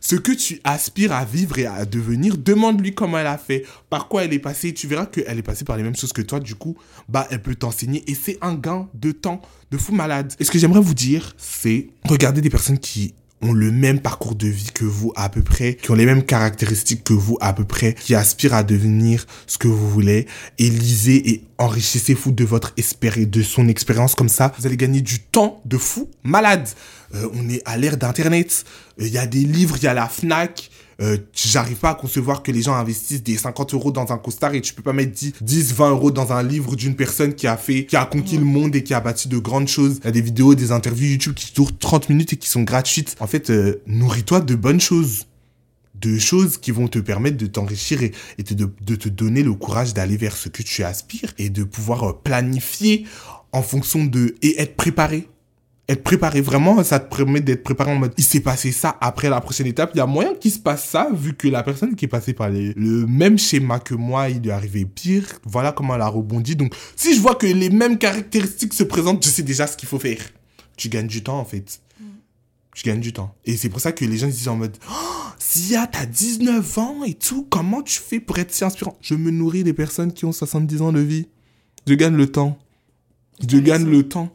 ce 0.02 0.14
que 0.16 0.32
tu 0.32 0.60
aspires 0.62 1.12
à 1.12 1.24
vivre 1.24 1.58
et 1.58 1.64
à 1.64 1.86
devenir, 1.86 2.36
demande-lui 2.36 2.94
comment 2.94 3.16
elle 3.16 3.26
a 3.26 3.38
fait, 3.38 3.64
par 3.88 4.08
quoi 4.08 4.24
elle 4.24 4.34
est 4.34 4.38
passée. 4.38 4.74
Tu 4.74 4.86
verras 4.86 5.06
qu'elle 5.06 5.38
est 5.38 5.42
passée 5.42 5.64
par 5.64 5.78
les 5.78 5.82
mêmes 5.82 5.96
choses 5.96 6.12
que 6.12 6.20
toi. 6.20 6.38
Du 6.38 6.54
coup, 6.54 6.76
bah, 7.08 7.26
elle 7.30 7.40
peut 7.40 7.54
t'enseigner 7.54 8.04
et 8.10 8.14
c'est 8.14 8.36
un 8.42 8.54
gain 8.56 8.90
de 8.92 9.10
temps 9.10 9.40
de 9.70 9.78
fou 9.78 9.94
malade. 9.94 10.34
Et 10.38 10.44
ce 10.44 10.50
que 10.50 10.58
j'aimerais 10.58 10.82
vous 10.82 10.92
dire, 10.92 11.34
c'est 11.38 11.88
regarder 12.04 12.42
des 12.42 12.50
personnes 12.50 12.78
qui 12.78 13.14
ont 13.42 13.52
le 13.52 13.70
même 13.70 14.00
parcours 14.00 14.34
de 14.34 14.46
vie 14.46 14.70
que 14.72 14.84
vous 14.84 15.12
à 15.16 15.28
peu 15.28 15.42
près, 15.42 15.74
qui 15.74 15.90
ont 15.90 15.94
les 15.94 16.06
mêmes 16.06 16.24
caractéristiques 16.24 17.04
que 17.04 17.12
vous 17.12 17.36
à 17.40 17.52
peu 17.52 17.64
près, 17.64 17.94
qui 17.94 18.14
aspirent 18.14 18.54
à 18.54 18.62
devenir 18.62 19.26
ce 19.46 19.58
que 19.58 19.68
vous 19.68 19.90
voulez, 19.90 20.26
et 20.58 20.70
lisez 20.70 21.30
et 21.30 21.44
enrichissez-vous 21.58 22.32
de 22.32 22.44
votre 22.44 22.72
espérance, 22.76 23.26
de 23.26 23.42
son 23.42 23.68
expérience 23.68 24.14
comme 24.14 24.28
ça. 24.28 24.52
Vous 24.58 24.66
allez 24.66 24.76
gagner 24.76 25.00
du 25.00 25.20
temps 25.20 25.60
de 25.64 25.76
fou 25.76 26.08
malade. 26.22 26.68
Euh, 27.14 27.28
on 27.34 27.48
est 27.48 27.62
à 27.64 27.76
l'ère 27.76 27.96
d'Internet. 27.96 28.64
Euh, 29.00 29.06
Il 29.06 29.12
y 29.12 29.18
a 29.18 29.26
des 29.26 29.44
livres, 29.44 29.76
il 29.78 29.84
y 29.84 29.86
a 29.86 29.94
la 29.94 30.08
FNAC. 30.08 30.70
Euh, 31.00 31.16
J'arrive 31.34 31.76
pas 31.78 31.90
à 31.90 31.94
concevoir 31.94 32.42
que 32.42 32.52
les 32.52 32.62
gens 32.62 32.74
investissent 32.74 33.22
des 33.22 33.36
50 33.36 33.74
euros 33.74 33.90
dans 33.92 34.12
un 34.12 34.18
costard 34.18 34.54
et 34.54 34.60
tu 34.60 34.74
peux 34.74 34.82
pas 34.82 34.92
mettre 34.92 35.12
10, 35.12 35.34
10 35.40 35.74
20 35.74 35.90
euros 35.90 36.10
dans 36.10 36.32
un 36.32 36.42
livre 36.42 36.76
d'une 36.76 36.94
personne 36.96 37.34
qui 37.34 37.46
a 37.46 37.56
fait, 37.56 37.86
qui 37.86 37.96
a 37.96 38.04
conquis 38.04 38.36
le 38.36 38.44
monde 38.44 38.74
et 38.76 38.82
qui 38.84 38.94
a 38.94 39.00
bâti 39.00 39.28
de 39.28 39.38
grandes 39.38 39.68
choses. 39.68 39.98
Il 40.02 40.04
y 40.04 40.08
a 40.08 40.12
des 40.12 40.20
vidéos, 40.20 40.54
des 40.54 40.70
interviews 40.72 41.06
YouTube 41.12 41.34
qui 41.34 41.52
durent 41.52 41.76
30 41.78 42.08
minutes 42.10 42.32
et 42.34 42.36
qui 42.36 42.48
sont 42.48 42.62
gratuites. 42.62 43.16
En 43.20 43.26
fait, 43.26 43.50
euh, 43.50 43.80
nourris-toi 43.86 44.40
de 44.40 44.54
bonnes 44.54 44.80
choses. 44.80 45.26
De 45.94 46.18
choses 46.18 46.58
qui 46.58 46.72
vont 46.72 46.88
te 46.88 46.98
permettre 46.98 47.36
de 47.36 47.46
t'enrichir 47.46 48.02
et, 48.02 48.10
et 48.38 48.42
te- 48.42 48.54
de, 48.54 48.68
de 48.84 48.96
te 48.96 49.08
donner 49.08 49.44
le 49.44 49.52
courage 49.54 49.94
d'aller 49.94 50.16
vers 50.16 50.36
ce 50.36 50.48
que 50.48 50.62
tu 50.62 50.82
aspires 50.82 51.32
et 51.38 51.48
de 51.48 51.62
pouvoir 51.62 52.02
euh, 52.02 52.12
planifier 52.24 53.06
en 53.52 53.62
fonction 53.62 54.04
de, 54.04 54.34
et 54.42 54.60
être 54.60 54.74
préparé 54.76 55.28
être 55.88 56.02
préparé. 56.04 56.40
Vraiment 56.40 56.82
ça 56.84 57.00
te 57.00 57.14
permet 57.14 57.40
d'être 57.40 57.62
préparé 57.62 57.90
en 57.90 57.96
mode 57.96 58.14
il 58.16 58.24
s'est 58.24 58.40
passé 58.40 58.70
ça 58.72 58.96
après 59.00 59.28
la 59.28 59.40
prochaine 59.40 59.66
étape. 59.66 59.90
Il 59.94 59.98
y 59.98 60.00
a 60.00 60.06
moyen 60.06 60.34
qu'il 60.34 60.50
se 60.52 60.58
passe 60.58 60.88
ça 60.88 61.08
vu 61.12 61.34
que 61.34 61.48
la 61.48 61.62
personne 61.62 61.94
qui 61.96 62.04
est 62.04 62.08
passée 62.08 62.32
par 62.32 62.48
les- 62.50 62.72
le 62.74 63.06
même 63.06 63.38
schéma 63.38 63.78
que 63.80 63.94
moi 63.94 64.28
il 64.30 64.40
lui 64.40 64.48
est 64.48 64.52
arrivé 64.52 64.84
pire. 64.84 65.24
Voilà 65.44 65.72
comment 65.72 65.94
elle 65.94 66.00
a 66.02 66.08
rebondi. 66.08 66.56
Donc 66.56 66.74
si 66.96 67.14
je 67.14 67.20
vois 67.20 67.34
que 67.34 67.46
les 67.46 67.68
mêmes 67.70 67.98
caractéristiques 67.98 68.74
se 68.74 68.84
présentent 68.84 69.24
je 69.24 69.30
sais 69.30 69.42
déjà 69.42 69.66
ce 69.66 69.76
qu'il 69.76 69.88
faut 69.88 69.98
faire. 69.98 70.20
Tu 70.76 70.88
gagnes 70.88 71.08
du 71.08 71.22
temps 71.22 71.38
en 71.38 71.44
fait. 71.44 71.80
Tu 72.74 72.84
gagnes 72.84 73.00
du 73.00 73.12
temps. 73.12 73.34
Et 73.44 73.56
c'est 73.58 73.68
pour 73.68 73.80
ça 73.80 73.92
que 73.92 74.02
les 74.04 74.16
gens 74.16 74.28
ils 74.28 74.32
disent 74.32 74.48
en 74.48 74.56
mode 74.56 74.76
oh, 74.90 74.94
Sia 75.38 75.86
t'as 75.86 76.06
19 76.06 76.78
ans 76.78 77.04
et 77.04 77.12
tout. 77.14 77.46
Comment 77.50 77.82
tu 77.82 77.98
fais 78.00 78.20
pour 78.20 78.38
être 78.38 78.50
si 78.52 78.64
inspirant? 78.64 78.96
Je 79.02 79.14
me 79.14 79.30
nourris 79.30 79.62
des 79.64 79.74
personnes 79.74 80.12
qui 80.12 80.24
ont 80.24 80.32
70 80.32 80.80
ans 80.80 80.92
de 80.92 81.00
vie. 81.00 81.26
Je 81.86 81.92
gagne 81.94 82.16
le 82.16 82.28
temps. 82.28 82.56
Je 83.46 83.58
gagne 83.58 83.82
raison. 83.84 83.90
le 83.90 84.08
temps 84.08 84.32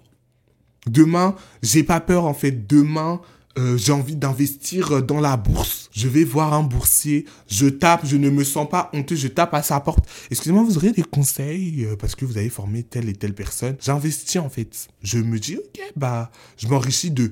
Demain, 0.90 1.36
j'ai 1.62 1.84
pas 1.84 2.00
peur 2.00 2.26
en 2.26 2.34
fait. 2.34 2.68
Demain, 2.68 3.22
euh, 3.58 3.78
j'ai 3.78 3.92
envie 3.92 4.16
d'investir 4.16 4.92
euh, 4.92 5.02
dans 5.02 5.20
la 5.20 5.36
bourse. 5.36 5.90
Je 5.92 6.08
vais 6.08 6.24
voir 6.24 6.54
un 6.54 6.64
boursier. 6.64 7.26
Je 7.48 7.68
tape, 7.68 8.06
je 8.06 8.16
ne 8.16 8.30
me 8.30 8.44
sens 8.44 8.70
pas 8.70 8.92
honteux. 8.94 9.16
Je 9.16 9.28
tape 9.28 9.54
à 9.54 9.64
sa 9.64 9.80
porte. 9.80 10.06
Excusez-moi, 10.30 10.64
vous 10.64 10.78
auriez 10.78 10.92
des 10.92 11.04
conseils 11.04 11.86
euh, 11.86 11.96
parce 11.96 12.16
que 12.16 12.26
vous 12.26 12.38
avez 12.38 12.50
formé 12.50 12.84
telle 12.84 13.10
et 13.10 13.14
telle 13.14 13.34
personne. 13.34 13.76
J'investis 13.80 14.38
en 14.38 14.50
fait. 14.50 14.88
Je 15.02 15.18
me 15.18 15.40
dis, 15.40 15.58
ok, 15.58 15.82
bah, 15.96 16.32
je 16.58 16.68
m'enrichis 16.68 17.12
de 17.12 17.32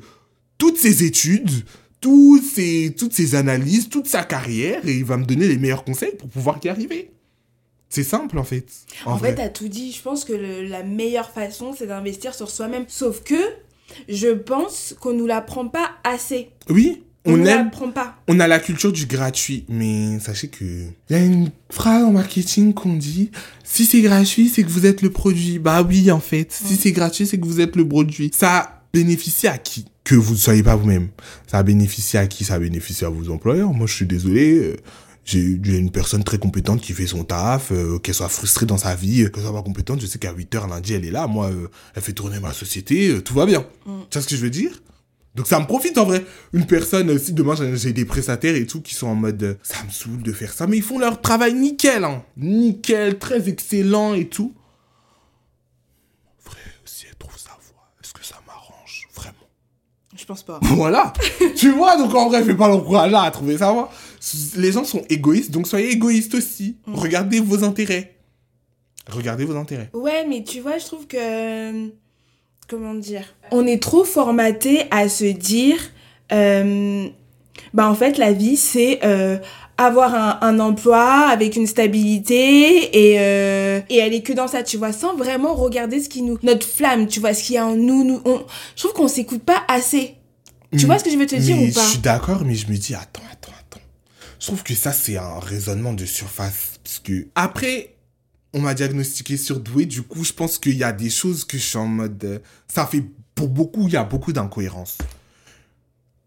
toutes 0.57 0.77
ces 0.77 1.03
études, 1.03 1.51
tous 2.01 2.41
ces, 2.41 2.95
toutes 2.97 3.19
analyses, 3.33 3.89
toute 3.89 4.07
sa 4.07 4.23
carrière 4.23 4.87
et 4.87 4.97
il 4.97 5.05
va 5.05 5.17
me 5.17 5.25
donner 5.25 5.47
les 5.47 5.57
meilleurs 5.57 5.83
conseils 5.83 6.15
pour 6.17 6.29
pouvoir 6.29 6.59
y 6.63 6.69
arriver. 6.69 7.11
C'est 7.89 8.03
simple 8.03 8.37
en 8.37 8.43
fait. 8.43 8.65
En, 9.05 9.17
fait, 9.17 9.35
t'as 9.35 9.49
tout 9.49 9.67
dit. 9.67 9.91
Je 9.91 10.01
pense 10.01 10.25
que 10.25 10.33
le- 10.33 10.67
la 10.67 10.83
meilleure 10.83 11.29
façon, 11.31 11.73
c'est 11.77 11.87
d'investir 11.87 12.33
sur 12.33 12.49
soi-même. 12.49 12.85
Sauf 12.87 13.21
que 13.23 13.35
je 14.09 14.29
pense 14.29 14.95
qu'on 14.99 15.13
nous 15.13 15.27
l'apprend 15.27 15.67
pas 15.67 15.91
assez. 16.03 16.49
oui, 16.69 17.03
On, 17.25 17.33
on 17.33 17.37
aime 17.45 17.65
l'apprend 17.65 17.91
pas. 17.91 18.15
On 18.27 18.39
a 18.39 18.47
la 18.47 18.59
culture 18.59 18.91
du 18.91 19.05
gratuit, 19.05 19.65
mais 19.69 20.19
sachez 20.19 20.47
que 20.49 20.63
il 20.65 20.91
y 21.09 21.15
a 21.15 21.23
une 21.23 21.49
phrase 21.71 22.03
en 22.03 22.11
marketing 22.11 22.73
qu'on 22.73 22.93
dit 22.95 23.31
si 23.63 23.85
c'est 23.85 24.01
gratuit, 24.01 24.49
c'est 24.49 24.63
que 24.63 24.69
vous 24.69 24.85
êtes 24.85 25.01
le 25.01 25.11
produit. 25.11 25.59
Bah 25.59 25.81
oui, 25.83 26.11
en 26.11 26.19
fait, 26.19 26.51
si 26.51 26.75
c'est 26.75 26.91
gratuit, 26.91 27.25
c'est 27.27 27.39
que 27.39 27.45
vous 27.45 27.61
êtes 27.61 27.75
le 27.75 27.87
produit. 27.87 28.31
Ça 28.33 28.81
bénéficie 28.93 29.47
à 29.47 29.57
qui? 29.57 29.85
Que 30.03 30.15
vous 30.15 30.33
ne 30.33 30.37
soyez 30.39 30.61
pas 30.61 30.75
vous-même. 30.75 31.07
Ça 31.47 31.63
bénéficie 31.63 32.17
à 32.17 32.27
qui? 32.27 32.43
Ça 32.43 32.59
bénéficie 32.59 33.05
à 33.05 33.09
vos 33.09 33.29
employeurs. 33.31 33.73
Moi, 33.73 33.87
je 33.87 33.93
suis 33.95 34.05
désolé. 34.05 34.55
euh, 34.57 34.75
J'ai 35.25 35.39
une 35.41 35.89
personne 35.91 36.23
très 36.23 36.37
compétente 36.37 36.81
qui 36.81 36.93
fait 36.93 37.07
son 37.07 37.23
taf, 37.23 37.71
euh, 37.71 37.97
qu'elle 37.97 38.13
soit 38.13 38.29
frustrée 38.29 38.67
dans 38.67 38.77
sa 38.77 38.93
vie, 38.93 39.23
euh, 39.23 39.29
qu'elle 39.29 39.43
soit 39.43 39.51
pas 39.53 39.63
compétente. 39.63 39.99
Je 39.99 40.05
sais 40.05 40.19
qu'à 40.19 40.31
8h 40.31 40.67
lundi, 40.69 40.93
elle 40.93 41.03
est 41.03 41.09
là. 41.11 41.25
Moi, 41.25 41.47
euh, 41.49 41.67
elle 41.95 42.03
fait 42.03 42.13
tourner 42.13 42.39
ma 42.39 42.53
société. 42.53 43.09
euh, 43.09 43.21
tout 43.23 43.33
va 43.33 43.47
bien. 43.47 43.65
Tu 43.85 43.89
vois 44.13 44.21
ce 44.21 44.27
que 44.27 44.35
je 44.35 44.41
veux 44.41 44.51
dire? 44.51 44.83
Donc 45.33 45.47
ça 45.47 45.59
me 45.59 45.65
profite 45.65 45.97
en 45.97 46.05
vrai. 46.05 46.23
Une 46.53 46.65
personne, 46.67 47.17
si 47.19 47.33
demain 47.33 47.55
j'ai- 47.73 47.91
des 47.91 48.05
prestataires 48.05 48.55
et 48.55 48.65
tout 48.67 48.81
qui 48.81 48.93
sont 48.93 49.07
en 49.07 49.15
mode 49.15 49.57
ça 49.63 49.83
me 49.85 49.89
saoule 49.91 50.21
de 50.23 50.31
faire 50.31 50.53
ça, 50.53 50.65
mais 50.67 50.77
ils 50.77 50.83
font 50.83 50.97
leur 50.99 51.19
travail 51.21 51.53
nickel, 51.55 52.03
hein. 52.05 52.23
Nickel, 52.37 53.17
très 53.19 53.49
excellent 53.49 54.13
et 54.13 54.29
tout. 54.29 54.53
Vrai, 56.45 56.57
si 56.85 57.05
elle 57.09 57.15
trouve 57.17 57.37
sa 57.37 57.49
voix, 57.49 57.83
est-ce 58.01 58.13
que 58.13 58.23
ça 58.25 58.35
m'arrange 58.47 59.09
Vraiment? 59.13 59.33
Je 60.15 60.23
pense 60.23 60.43
pas. 60.43 60.59
Voilà 60.63 61.11
Tu 61.57 61.71
vois, 61.71 61.97
donc 61.97 62.13
en 62.15 62.29
vrai, 62.29 62.41
fais 62.43 62.55
pas 62.55 62.69
l'encourager 62.69 63.15
à 63.15 63.29
trouver 63.31 63.57
sa 63.57 63.71
voix. 63.73 63.91
Les 64.55 64.71
gens 64.71 64.83
sont 64.85 65.03
égoïstes, 65.09 65.51
donc 65.51 65.67
soyez 65.67 65.91
égoïstes 65.91 66.33
aussi. 66.35 66.77
Regardez 66.87 67.39
vos 67.39 67.63
intérêts. 67.63 68.15
Regardez 69.07 69.45
vos 69.45 69.55
intérêts. 69.55 69.89
Ouais, 69.93 70.25
mais 70.27 70.43
tu 70.43 70.59
vois, 70.61 70.77
je 70.79 70.85
trouve 70.85 71.05
que. 71.07 71.89
Comment 72.67 72.95
dire 72.95 73.35
On 73.51 73.67
est 73.67 73.81
trop 73.81 74.03
formaté 74.03 74.83
à 74.89 75.07
se 75.09 75.25
dire. 75.25 75.77
euh, 76.31 77.07
bah, 77.73 77.87
en 77.89 77.93
fait, 77.95 78.17
la 78.17 78.31
vie, 78.33 78.57
c'est 78.57 78.99
euh, 79.05 79.37
avoir 79.77 80.15
un, 80.15 80.39
un 80.41 80.59
emploi 80.59 81.27
avec 81.29 81.55
une 81.55 81.67
stabilité 81.67 83.11
et, 83.11 83.19
euh, 83.19 83.79
et 83.89 84.01
aller 84.01 84.23
que 84.23 84.33
dans 84.33 84.47
ça, 84.47 84.63
tu 84.63 84.77
vois, 84.77 84.91
sans 84.93 85.15
vraiment 85.15 85.53
regarder 85.53 85.99
ce 85.99 86.09
qui 86.09 86.21
nous. 86.23 86.39
Notre 86.41 86.65
flamme, 86.67 87.07
tu 87.07 87.19
vois, 87.19 87.33
ce 87.35 87.43
qu'il 87.43 87.55
y 87.55 87.57
a 87.59 87.65
en 87.67 87.75
nous. 87.75 88.03
nous 88.03 88.21
on, 88.25 88.41
je 88.75 88.81
trouve 88.81 88.93
qu'on 88.93 89.07
s'écoute 89.07 89.43
pas 89.43 89.61
assez. 89.67 90.15
Tu 90.75 90.83
Mm. 90.85 90.87
vois 90.87 90.97
ce 90.99 91.03
que 91.03 91.11
je 91.11 91.17
veux 91.17 91.27
te 91.27 91.35
dire 91.35 91.57
ou 91.57 91.71
pas? 91.71 91.83
Je 91.83 91.89
suis 91.91 91.99
d'accord, 91.99 92.41
mais 92.45 92.55
je 92.55 92.67
me 92.67 92.75
dis, 92.75 92.95
attends. 92.95 93.21
Je 94.45 94.51
trouve 94.51 94.61
que 94.61 94.75
ça, 94.75 94.91
c'est 94.93 95.17
un 95.17 95.39
raisonnement 95.39 95.91
de 95.93 96.05
surface. 96.05 96.79
Parce 96.83 96.99
que, 96.99 97.25
après, 97.33 97.95
on 98.53 98.61
m'a 98.61 98.75
diagnostiqué 98.75 99.37
surdoué. 99.37 99.87
Du 99.87 100.03
coup, 100.03 100.23
je 100.23 100.33
pense 100.33 100.59
qu'il 100.59 100.77
y 100.77 100.83
a 100.83 100.91
des 100.91 101.09
choses 101.09 101.43
que 101.45 101.57
je 101.57 101.63
suis 101.63 101.77
en 101.79 101.87
mode. 101.87 102.23
euh, 102.23 102.37
ça 102.67 102.85
fait. 102.85 103.03
Pour 103.33 103.47
beaucoup, 103.47 103.87
il 103.87 103.93
y 103.95 103.97
a 103.97 104.03
beaucoup 104.03 104.31
d'incohérences. 104.33 104.99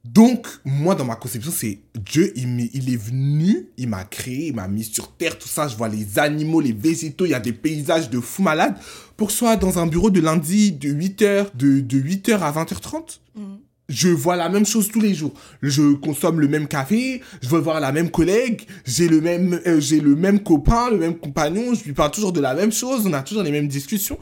Donc, 0.05 0.49
moi, 0.65 0.97
dans 0.97 1.05
ma 1.05 1.15
conception, 1.15 1.53
c'est 1.53 1.79
Dieu, 1.95 2.33
il, 2.35 2.93
est 2.93 2.97
venu, 2.97 3.69
il 3.77 3.89
m'a 3.89 4.03
créé, 4.03 4.49
il 4.49 4.55
m'a 4.57 4.67
mis 4.67 4.83
sur 4.83 5.13
terre, 5.13 5.39
tout 5.39 5.47
ça. 5.47 5.69
Je 5.69 5.77
vois 5.77 5.89
les 5.89 6.19
animaux, 6.19 6.61
les 6.61 6.73
végétaux, 6.73 7.25
il 7.25 7.31
y 7.31 7.35
a 7.35 7.41
des 7.41 7.53
paysages 7.53 8.11
de 8.11 8.19
fou 8.19 8.43
malade. 8.43 8.75
Pour 9.17 9.31
sois 9.31 9.55
dans 9.57 9.79
un 9.79 9.87
bureau 9.87 10.11
de 10.11 10.21
lundi 10.21 10.73
de 10.73 10.93
8h, 10.93 11.55
de, 11.55 11.79
de 11.81 12.01
8h 12.01 12.41
à 12.41 12.51
20h30, 12.51 13.21
Mhm. 13.37 13.59
Je 13.89 14.09
vois 14.09 14.37
la 14.37 14.49
même 14.49 14.67
chose 14.67 14.89
tous 14.91 15.01
les 15.01 15.15
jours. 15.15 15.33
Je 15.63 15.95
consomme 15.95 16.41
le 16.41 16.49
même 16.49 16.69
café, 16.69 17.23
je 17.43 17.49
veux 17.49 17.59
voir 17.59 17.81
la 17.81 17.93
même 17.93 18.11
collègue, 18.11 18.63
j'ai 18.85 19.09
le 19.09 19.21
même, 19.21 19.61
euh, 19.67 19.81
j'ai 19.81 20.01
le 20.01 20.15
même 20.15 20.41
copain, 20.41 20.91
le 20.91 20.99
même 20.99 21.17
compagnon, 21.17 21.75
je 21.75 21.85
lui 21.85 21.93
parle 21.93 22.11
toujours 22.11 22.33
de 22.33 22.41
la 22.41 22.55
même 22.55 22.73
chose, 22.73 23.07
on 23.07 23.13
a 23.13 23.23
toujours 23.23 23.43
les 23.43 23.51
mêmes 23.51 23.69
discussions. 23.69 24.19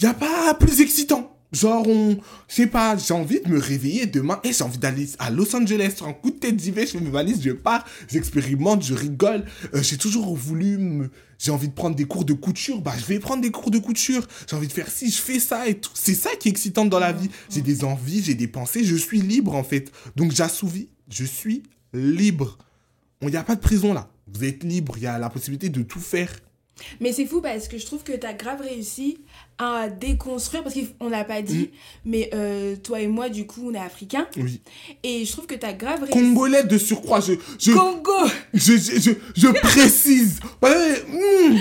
Y 0.00 0.06
a 0.06 0.14
pas 0.14 0.54
plus 0.54 0.80
excitant. 0.80 1.34
Genre, 1.50 1.86
on, 1.88 2.18
je 2.46 2.54
sais 2.54 2.66
pas, 2.66 2.96
j'ai 2.98 3.14
envie 3.14 3.40
de 3.40 3.48
me 3.48 3.58
réveiller 3.58 4.04
demain 4.04 4.38
et 4.44 4.52
j'ai 4.52 4.62
envie 4.62 4.76
d'aller 4.76 5.08
à 5.18 5.30
Los 5.30 5.56
Angeles 5.56 5.94
sur 5.96 6.06
un 6.06 6.12
coup 6.12 6.30
de 6.30 6.36
tête 6.36 6.56
d'hiver, 6.56 6.84
je 6.86 6.98
fais 6.98 7.00
mes 7.00 7.10
valises, 7.10 7.40
je 7.42 7.52
pars, 7.52 7.86
j'expérimente, 8.10 8.84
je 8.84 8.92
rigole. 8.92 9.44
Euh, 9.72 9.82
j'ai 9.82 9.96
toujours 9.96 10.36
voulu 10.36 10.76
me, 10.76 11.10
j'ai 11.38 11.52
envie 11.52 11.68
de 11.68 11.72
prendre 11.72 11.94
des 11.94 12.04
cours 12.04 12.24
de 12.24 12.32
couture, 12.32 12.80
bah 12.80 12.94
je 12.98 13.04
vais 13.04 13.18
prendre 13.20 13.42
des 13.42 13.50
cours 13.50 13.70
de 13.70 13.78
couture. 13.78 14.26
J'ai 14.48 14.56
envie 14.56 14.66
de 14.66 14.72
faire 14.72 14.90
ci, 14.90 15.10
je 15.10 15.20
fais 15.20 15.38
ça 15.38 15.68
et 15.68 15.78
tout. 15.78 15.92
C'est 15.94 16.14
ça 16.14 16.30
qui 16.36 16.48
est 16.48 16.50
excitant 16.50 16.84
dans 16.84 16.98
la 16.98 17.12
vie. 17.12 17.30
J'ai 17.48 17.60
des 17.60 17.84
envies, 17.84 18.22
j'ai 18.22 18.34
des 18.34 18.48
pensées, 18.48 18.84
je 18.84 18.96
suis 18.96 19.20
libre 19.20 19.54
en 19.54 19.64
fait. 19.64 19.92
Donc 20.16 20.32
j'assouvis, 20.32 20.88
je 21.08 21.24
suis 21.24 21.62
libre. 21.92 22.58
Il 23.22 23.28
n'y 23.28 23.36
a 23.36 23.44
pas 23.44 23.54
de 23.54 23.60
prison 23.60 23.92
là. 23.94 24.10
Vous 24.26 24.44
êtes 24.44 24.64
libre, 24.64 24.94
il 24.96 25.04
y 25.04 25.06
a 25.06 25.18
la 25.18 25.30
possibilité 25.30 25.68
de 25.68 25.82
tout 25.82 26.00
faire. 26.00 26.30
Mais 27.00 27.12
c'est 27.12 27.26
fou 27.26 27.40
parce 27.40 27.68
que 27.68 27.78
je 27.78 27.86
trouve 27.86 28.02
que 28.02 28.12
t'as 28.12 28.34
grave 28.34 28.60
réussi 28.60 29.18
à 29.58 29.88
déconstruire, 29.88 30.62
parce 30.62 30.74
qu'on 30.74 31.08
l'a 31.08 31.24
pas 31.24 31.42
dit, 31.42 31.70
mais 32.04 32.30
euh, 32.32 32.76
toi 32.76 33.00
et 33.00 33.08
moi, 33.08 33.28
du 33.28 33.46
coup, 33.46 33.70
on 33.70 33.74
est 33.74 33.78
africains. 33.78 34.26
Oui. 34.36 34.60
Et 35.02 35.24
je 35.24 35.32
trouve 35.32 35.46
que 35.46 35.54
t'as 35.56 35.72
grave 35.72 36.00
réussi. 36.04 36.12
Congolais 36.12 36.62
de 36.62 36.78
surcroît, 36.78 37.20
je, 37.20 37.32
je, 37.58 37.72
Congo 37.72 38.12
je, 38.54 38.76
je, 38.76 39.00
je, 39.00 39.10
je 39.34 39.48
précise. 39.62 40.40
Ouais, 40.62 40.70
ouais, 40.70 41.04
mm. 41.52 41.58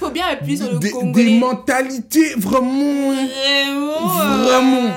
Faut 0.00 0.10
bien 0.10 0.26
appuyer 0.26 0.56
sur 0.56 0.72
le 0.72 0.78
des, 0.78 0.90
congolais. 0.90 1.24
des 1.24 1.38
mentalités 1.38 2.34
vraiment. 2.36 3.12
Vraiment 3.12 4.20
euh, 4.20 4.44
Vraiment. 4.44 4.90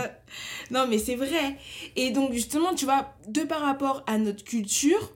Non, 0.71 0.85
mais 0.89 0.97
c'est 0.97 1.15
vrai. 1.15 1.55
Et 1.95 2.11
donc, 2.11 2.33
justement, 2.33 2.73
tu 2.73 2.85
vois, 2.85 3.13
de 3.27 3.41
par 3.41 3.61
rapport 3.61 4.03
à 4.07 4.17
notre 4.17 4.43
culture, 4.43 5.11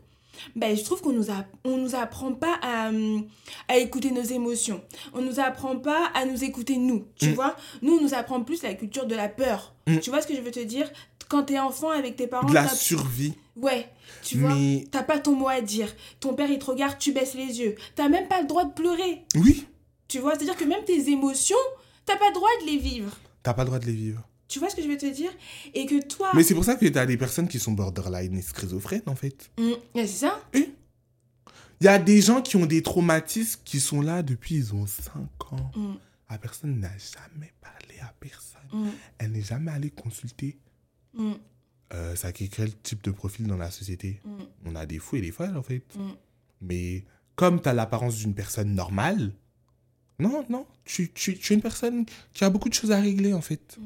ben, 0.56 0.76
je 0.76 0.84
trouve 0.84 1.02
qu'on 1.02 1.12
nous, 1.14 1.30
a, 1.32 1.46
on 1.64 1.78
nous 1.78 1.96
apprend 1.96 2.34
pas 2.34 2.56
à, 2.62 2.90
hum, 2.90 3.26
à 3.68 3.78
écouter 3.78 4.12
nos 4.12 4.22
émotions. 4.24 4.82
On 5.14 5.22
nous 5.22 5.40
apprend 5.40 5.78
pas 5.78 6.08
à 6.14 6.26
nous 6.26 6.44
écouter 6.44 6.78
nous, 6.78 7.06
tu 7.20 7.30
Mm. 7.30 7.34
vois. 7.34 7.56
Nous, 7.82 7.98
on 7.98 8.02
nous 8.02 8.14
apprend 8.14 8.42
plus 8.44 8.62
la 8.64 8.74
culture 8.74 9.06
de 9.06 9.16
la 9.16 9.30
peur. 9.30 9.74
Mm. 9.88 10.00
Tu 10.00 10.10
vois 10.10 10.22
ce 10.22 10.28
que 10.28 10.36
je 10.36 10.42
veux 10.42 10.52
te 10.52 10.60
dire? 10.60 10.90
Quand 11.30 11.44
t'es 11.44 11.58
enfant 11.60 11.90
avec 11.90 12.16
tes 12.16 12.28
parents, 12.28 12.48
De 12.48 12.54
la 12.54 12.68
survie. 12.68 13.34
ouais, 13.56 13.90
tu 14.24 14.38
vois, 14.40 14.54
Mais 14.54 14.86
t'as 14.92 15.02
pas 15.04 15.18
ton 15.20 15.34
mot 15.36 15.48
à 15.48 15.62
dire. 15.62 15.88
Ton 16.20 16.34
père 16.36 16.52
il 16.52 16.60
te 16.60 16.66
regarde, 16.66 16.98
tu 17.00 17.12
baisses 17.12 17.34
les 17.34 17.60
yeux. 17.60 17.76
T'as 17.96 18.08
même 18.10 18.28
pas 18.28 18.42
le 18.42 18.48
droit 18.48 18.66
de 18.66 18.74
pleurer. 18.74 19.24
oui, 19.36 19.66
Tu 20.08 20.20
vois, 20.20 20.36
c'est-à-dire 20.36 20.56
que 20.58 20.66
même 20.66 20.84
tes 20.84 21.10
émotions, 21.10 21.56
t'as 22.06 22.18
pas 22.18 22.28
le 22.28 22.34
droit 22.36 22.50
de 22.62 22.68
les 22.68 22.78
vivre. 22.78 23.12
t'as 23.42 23.54
pas 23.54 23.64
le 23.64 23.68
droit 23.68 23.80
de 23.80 23.86
les 23.86 23.94
vivre. 23.94 24.22
Tu 24.54 24.60
vois 24.60 24.70
ce 24.70 24.76
que 24.76 24.84
je 24.84 24.88
veux 24.88 24.98
te 24.98 25.12
dire? 25.12 25.32
Et 25.74 25.88
que 25.88 26.00
toi. 26.06 26.30
Mais 26.36 26.44
c'est 26.44 26.54
pour 26.54 26.64
ça 26.64 26.76
que 26.76 26.86
t'as 26.86 27.08
des 27.08 27.18
personnes 27.18 27.48
qui 27.48 27.58
sont 27.58 27.72
borderline 27.72 28.38
et 28.38 28.42
schizophrènes, 28.44 29.02
en 29.08 29.16
fait. 29.16 29.50
Mm, 29.58 29.72
ouais, 29.96 30.06
c'est 30.06 30.28
ça 30.28 30.40
Il 30.54 30.68
y 31.82 31.88
a 31.88 31.98
des 31.98 32.22
gens 32.22 32.40
qui 32.44 32.56
ont 32.56 32.68
des 32.68 32.84
traumatismes 32.84 33.62
qui 33.66 33.80
sont 33.80 34.00
là 34.00 34.22
depuis 34.22 34.54
ils 34.58 34.76
ont 34.76 34.86
5 34.86 35.54
ans. 35.54 35.72
La 36.30 36.38
personne 36.38 36.80
n'a 36.80 36.92
jamais 37.00 37.52
parlé 37.62 38.00
à 38.00 38.14
personne. 38.20 38.62
mm, 38.72 38.90
Elle 39.18 39.32
n'est 39.32 39.42
jamais 39.42 39.72
allée 39.72 39.90
consulter. 39.90 40.60
Euh, 41.92 42.16
ça 42.16 42.32
crée 42.32 42.48
quel 42.48 42.78
type 42.78 43.04
de 43.04 43.10
profil 43.10 43.48
dans 43.48 43.58
la 43.58 43.72
société? 43.72 44.22
On 44.66 44.76
a 44.76 44.86
des 44.86 45.00
fous 45.00 45.16
et 45.16 45.22
des 45.22 45.32
folles, 45.32 45.58
en 45.58 45.64
fait. 45.64 45.82
Mais 46.62 47.06
comme 47.36 47.60
tu 47.60 47.70
as 47.70 47.74
l'apparence 47.74 48.18
d'une 48.18 48.36
personne 48.36 48.76
normale, 48.76 49.32
non, 50.20 50.46
non, 50.48 50.68
tu, 50.86 51.12
tu, 51.12 51.40
tu 51.40 51.54
es 51.54 51.56
une 51.56 51.62
personne 51.64 52.06
qui 52.34 52.44
a 52.44 52.52
beaucoup 52.52 52.70
de 52.70 52.76
choses 52.76 52.92
à 52.92 53.02
régler, 53.02 53.34
en 53.34 53.42
fait. 53.42 53.80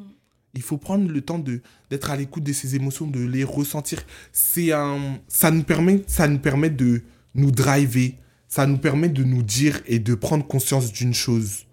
Il 0.54 0.62
faut 0.62 0.78
prendre 0.78 1.10
le 1.12 1.22
temps 1.22 1.40
d'être 1.40 2.10
à 2.10 2.16
l'écoute 2.16 2.44
de 2.44 2.54
ses 2.54 2.76
émotions, 2.76 3.08
de 3.08 3.20
les 3.20 3.44
ressentir. 3.44 4.04
C'est 4.32 4.72
un, 4.72 5.20
ça 5.28 5.52
nous 5.52 5.64
permet, 5.64 6.04
ça 6.08 6.28
nous 6.28 6.40
permet 6.40 6.70
de 6.70 7.04
nous 7.36 7.52
driver. 7.52 8.16
Ça 8.48 8.66
nous 8.66 8.78
permet 8.78 9.10
de 9.10 9.24
nous 9.24 9.44
dire 9.44 9.82
et 9.86 10.00
de 10.00 10.16
prendre 10.16 10.48
conscience 10.48 10.92
d'une 10.92 11.14
chose. 11.14 11.66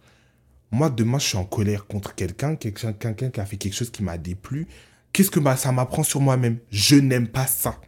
Moi, 0.71 0.91
demain, 0.91 1.19
je 1.19 1.29
suis 1.29 1.37
en 1.39 1.45
colère 1.45 1.87
contre 1.87 2.15
quelqu'un, 2.15 2.57
quelqu'un 2.57 2.93
quelqu'un 2.93 3.31
qui 3.31 3.41
a 3.41 3.47
fait 3.47 3.57
quelque 3.57 3.75
chose 3.75 3.91
qui 3.91 4.03
m'a 4.03 4.19
déplu. 4.19 4.67
Qu'est-ce 5.13 5.31
que 5.31 5.41
ça 5.57 5.71
m'apprend 5.71 6.03
sur 6.03 6.21
moi-même? 6.21 6.59
Je 6.71 6.97
n'aime 6.97 7.29
pas 7.29 7.47
ça. 7.47 7.81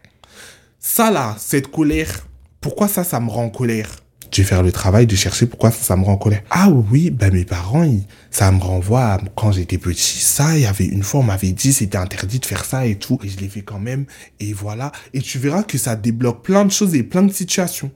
Ça, 0.78 1.10
là, 1.10 1.34
cette 1.38 1.66
colère, 1.66 2.28
pourquoi 2.60 2.86
ça, 2.86 3.02
ça 3.02 3.18
me 3.18 3.28
rend 3.28 3.46
en 3.46 3.50
colère? 3.50 3.90
Je 4.30 4.42
vais 4.42 4.48
faire 4.48 4.62
le 4.62 4.72
travail 4.72 5.06
de 5.06 5.16
chercher 5.16 5.46
pourquoi 5.46 5.70
ça, 5.70 5.96
me 5.96 6.04
rend 6.04 6.12
en 6.12 6.16
colère. 6.16 6.42
Ah 6.50 6.68
oui, 6.68 7.10
ben 7.10 7.32
mes 7.32 7.44
parents, 7.44 7.86
ça 8.30 8.50
me 8.52 8.60
renvoie 8.60 9.04
à 9.04 9.20
quand 9.34 9.52
j'étais 9.52 9.78
petit. 9.78 10.18
Ça, 10.18 10.56
il 10.56 10.62
y 10.62 10.66
avait 10.66 10.86
une 10.86 11.02
fois, 11.02 11.20
on 11.20 11.24
m'avait 11.24 11.52
dit 11.52 11.72
c'était 11.72 11.98
interdit 11.98 12.38
de 12.38 12.46
faire 12.46 12.64
ça 12.64 12.86
et 12.86 12.96
tout. 12.96 13.18
Et 13.22 13.28
je 13.28 13.38
l'ai 13.38 13.48
fait 13.48 13.62
quand 13.62 13.78
même. 13.78 14.06
Et 14.40 14.52
voilà. 14.52 14.92
Et 15.14 15.20
tu 15.20 15.38
verras 15.38 15.62
que 15.62 15.78
ça 15.78 15.96
débloque 15.96 16.42
plein 16.42 16.64
de 16.64 16.70
choses 16.70 16.94
et 16.94 17.02
plein 17.02 17.22
de 17.22 17.32
situations. 17.32 17.90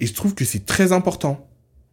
Et 0.00 0.06
je 0.06 0.14
trouve 0.14 0.34
que 0.34 0.44
c'est 0.44 0.64
très 0.64 0.92
important. 0.92 1.46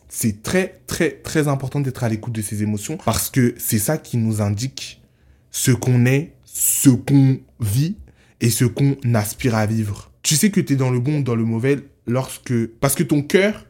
C'est 0.09 0.43
très, 0.43 0.81
très, 0.87 1.11
très 1.11 1.47
important 1.47 1.79
d'être 1.79 2.03
à 2.03 2.09
l'écoute 2.09 2.33
de 2.33 2.41
ses 2.41 2.61
émotions 2.61 2.97
parce 3.03 3.29
que 3.29 3.55
c'est 3.57 3.79
ça 3.79 3.97
qui 3.97 4.17
nous 4.17 4.41
indique 4.41 5.01
ce 5.49 5.71
qu'on 5.71 6.05
est, 6.05 6.33
ce 6.45 6.89
qu'on 6.89 7.39
vit 7.59 7.95
et 8.41 8.49
ce 8.49 8.65
qu'on 8.65 8.95
aspire 9.13 9.55
à 9.55 9.65
vivre. 9.65 10.11
Tu 10.21 10.35
sais 10.35 10.51
que 10.51 10.61
tu 10.61 10.73
es 10.73 10.75
dans 10.75 10.91
le 10.91 10.99
bon 10.99 11.19
ou 11.19 11.23
dans 11.23 11.35
le 11.35 11.45
mauvais 11.45 11.79
lorsque... 12.05 12.67
Parce 12.79 12.95
que 12.95 13.03
ton 13.03 13.21
cœur 13.21 13.65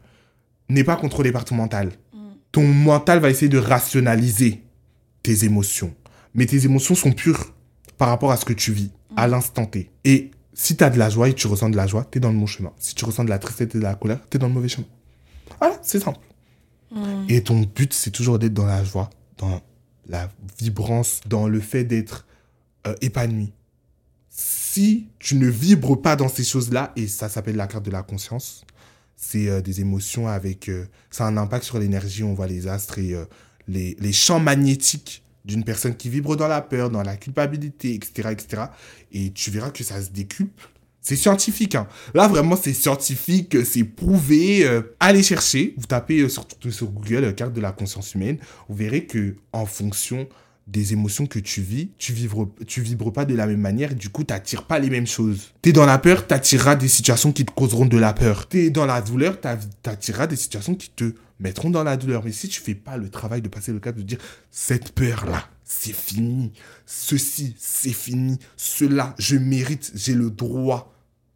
n'est 0.68 0.84
pas 0.84 0.96
contrôlé 0.96 1.32
par 1.32 1.44
ton 1.44 1.54
mental. 1.54 1.92
Ton 2.52 2.66
mental 2.66 3.18
va 3.18 3.30
essayer 3.30 3.48
de 3.48 3.58
rationaliser 3.58 4.62
tes 5.22 5.44
émotions. 5.44 5.94
Mais 6.34 6.46
tes 6.46 6.64
émotions 6.64 6.94
sont 6.94 7.12
pures 7.12 7.52
par 7.98 8.08
rapport 8.08 8.30
à 8.30 8.36
ce 8.36 8.44
que 8.44 8.52
tu 8.52 8.72
vis 8.72 8.90
à 9.16 9.28
l'instant 9.28 9.66
T. 9.66 9.90
Et 10.04 10.30
si 10.54 10.76
tu 10.76 10.84
as 10.84 10.90
de 10.90 10.98
la 10.98 11.10
joie 11.10 11.28
et 11.28 11.34
tu 11.34 11.46
ressens 11.46 11.68
de 11.68 11.76
la 11.76 11.86
joie, 11.86 12.06
tu 12.10 12.18
es 12.18 12.20
dans 12.20 12.32
le 12.32 12.38
bon 12.38 12.46
chemin. 12.46 12.72
Si 12.78 12.94
tu 12.94 13.04
ressens 13.04 13.24
de 13.24 13.30
la 13.30 13.38
tristesse 13.38 13.74
et 13.74 13.78
de 13.78 13.82
la 13.82 13.94
colère, 13.94 14.20
tu 14.30 14.36
es 14.36 14.40
dans 14.40 14.48
le 14.48 14.54
mauvais 14.54 14.68
chemin. 14.68 14.86
Voilà, 15.58 15.78
c'est 15.82 16.00
simple. 16.00 16.20
Mm. 16.90 17.26
Et 17.28 17.42
ton 17.42 17.60
but, 17.60 17.92
c'est 17.92 18.10
toujours 18.10 18.38
d'être 18.38 18.54
dans 18.54 18.66
la 18.66 18.82
joie, 18.84 19.10
dans 19.38 19.60
la 20.08 20.30
vibrance, 20.58 21.20
dans 21.26 21.48
le 21.48 21.60
fait 21.60 21.84
d'être 21.84 22.26
euh, 22.86 22.94
épanoui. 23.00 23.52
Si 24.76 25.06
tu 25.18 25.36
ne 25.36 25.48
vibres 25.48 26.02
pas 26.02 26.16
dans 26.16 26.28
ces 26.28 26.44
choses-là, 26.44 26.92
et 26.96 27.06
ça 27.06 27.30
s'appelle 27.30 27.56
la 27.56 27.66
carte 27.66 27.86
de 27.86 27.90
la 27.90 28.02
conscience, 28.02 28.62
c'est 29.16 29.48
euh, 29.48 29.62
des 29.62 29.80
émotions 29.80 30.28
avec... 30.28 30.68
euh, 30.68 30.84
ça 31.08 31.24
un 31.24 31.38
impact 31.38 31.64
sur 31.64 31.78
l'énergie, 31.78 32.22
on 32.22 32.34
voit 32.34 32.46
les 32.46 32.68
astres 32.68 32.98
et 32.98 33.14
euh, 33.14 33.24
les, 33.68 34.12
champs 34.12 34.38
magnétiques 34.38 35.24
d'une 35.46 35.64
personne 35.64 35.96
qui 35.96 36.10
vibre 36.10 36.36
dans 36.36 36.46
la 36.46 36.60
peur, 36.60 36.90
dans 36.90 37.02
la 37.02 37.16
culpabilité, 37.16 37.94
etc., 37.94 38.28
etc. 38.32 38.64
Et 39.12 39.32
tu 39.32 39.50
verras 39.50 39.70
que 39.70 39.82
ça 39.82 40.02
se 40.02 40.10
décuple. 40.10 40.68
C'est 41.00 41.16
scientifique. 41.16 41.74
Hein. 41.74 41.88
Là, 42.12 42.28
vraiment, 42.28 42.54
c'est 42.54 42.74
scientifique, 42.74 43.56
c'est 43.64 43.84
prouvé. 43.84 44.66
euh, 44.66 44.82
allez 45.00 45.22
chercher. 45.22 45.72
Vous 45.78 45.86
tapez 45.86 46.28
sur, 46.28 46.44
Google 46.90 47.34
carte 47.34 47.54
de 47.54 47.62
la 47.62 47.72
conscience 47.72 48.14
humaine. 48.14 48.36
Vous 48.68 48.76
verrez 48.76 49.06
que 49.06 49.36
en 49.54 49.64
fonction 49.64 50.28
des 50.66 50.92
émotions 50.92 51.26
que 51.26 51.38
tu 51.38 51.60
vis, 51.60 51.90
tu 51.96 52.12
vibres, 52.12 52.48
tu 52.66 52.80
vibres 52.80 53.12
pas 53.12 53.24
de 53.24 53.34
la 53.34 53.46
même 53.46 53.60
manière. 53.60 53.94
Du 53.94 54.08
coup, 54.08 54.24
t'attires 54.24 54.64
pas 54.64 54.78
les 54.78 54.90
mêmes 54.90 55.06
choses. 55.06 55.52
T'es 55.62 55.72
dans 55.72 55.86
la 55.86 55.98
peur, 55.98 56.26
t'attireras 56.26 56.74
des 56.74 56.88
situations 56.88 57.32
qui 57.32 57.44
te 57.44 57.52
causeront 57.52 57.86
de 57.86 57.96
la 57.96 58.12
peur. 58.12 58.48
T'es 58.48 58.70
dans 58.70 58.86
la 58.86 59.00
douleur, 59.00 59.40
t'attireras 59.40 60.26
des 60.26 60.36
situations 60.36 60.74
qui 60.74 60.90
te 60.90 61.14
mettront 61.38 61.70
dans 61.70 61.84
la 61.84 61.96
douleur. 61.96 62.24
Mais 62.24 62.32
si 62.32 62.48
tu 62.48 62.60
fais 62.60 62.74
pas 62.74 62.96
le 62.96 63.08
travail 63.10 63.42
de 63.42 63.48
passer 63.48 63.72
le 63.72 63.78
cap, 63.78 63.96
de 63.96 64.02
dire 64.02 64.18
cette 64.50 64.92
peur-là, 64.92 65.48
c'est 65.62 65.94
fini. 65.94 66.52
Ceci, 66.84 67.54
c'est 67.58 67.92
fini. 67.92 68.38
Cela, 68.56 69.14
je 69.18 69.36
mérite, 69.36 69.92
j'ai 69.94 70.14
le 70.14 70.30
droit. 70.30 70.92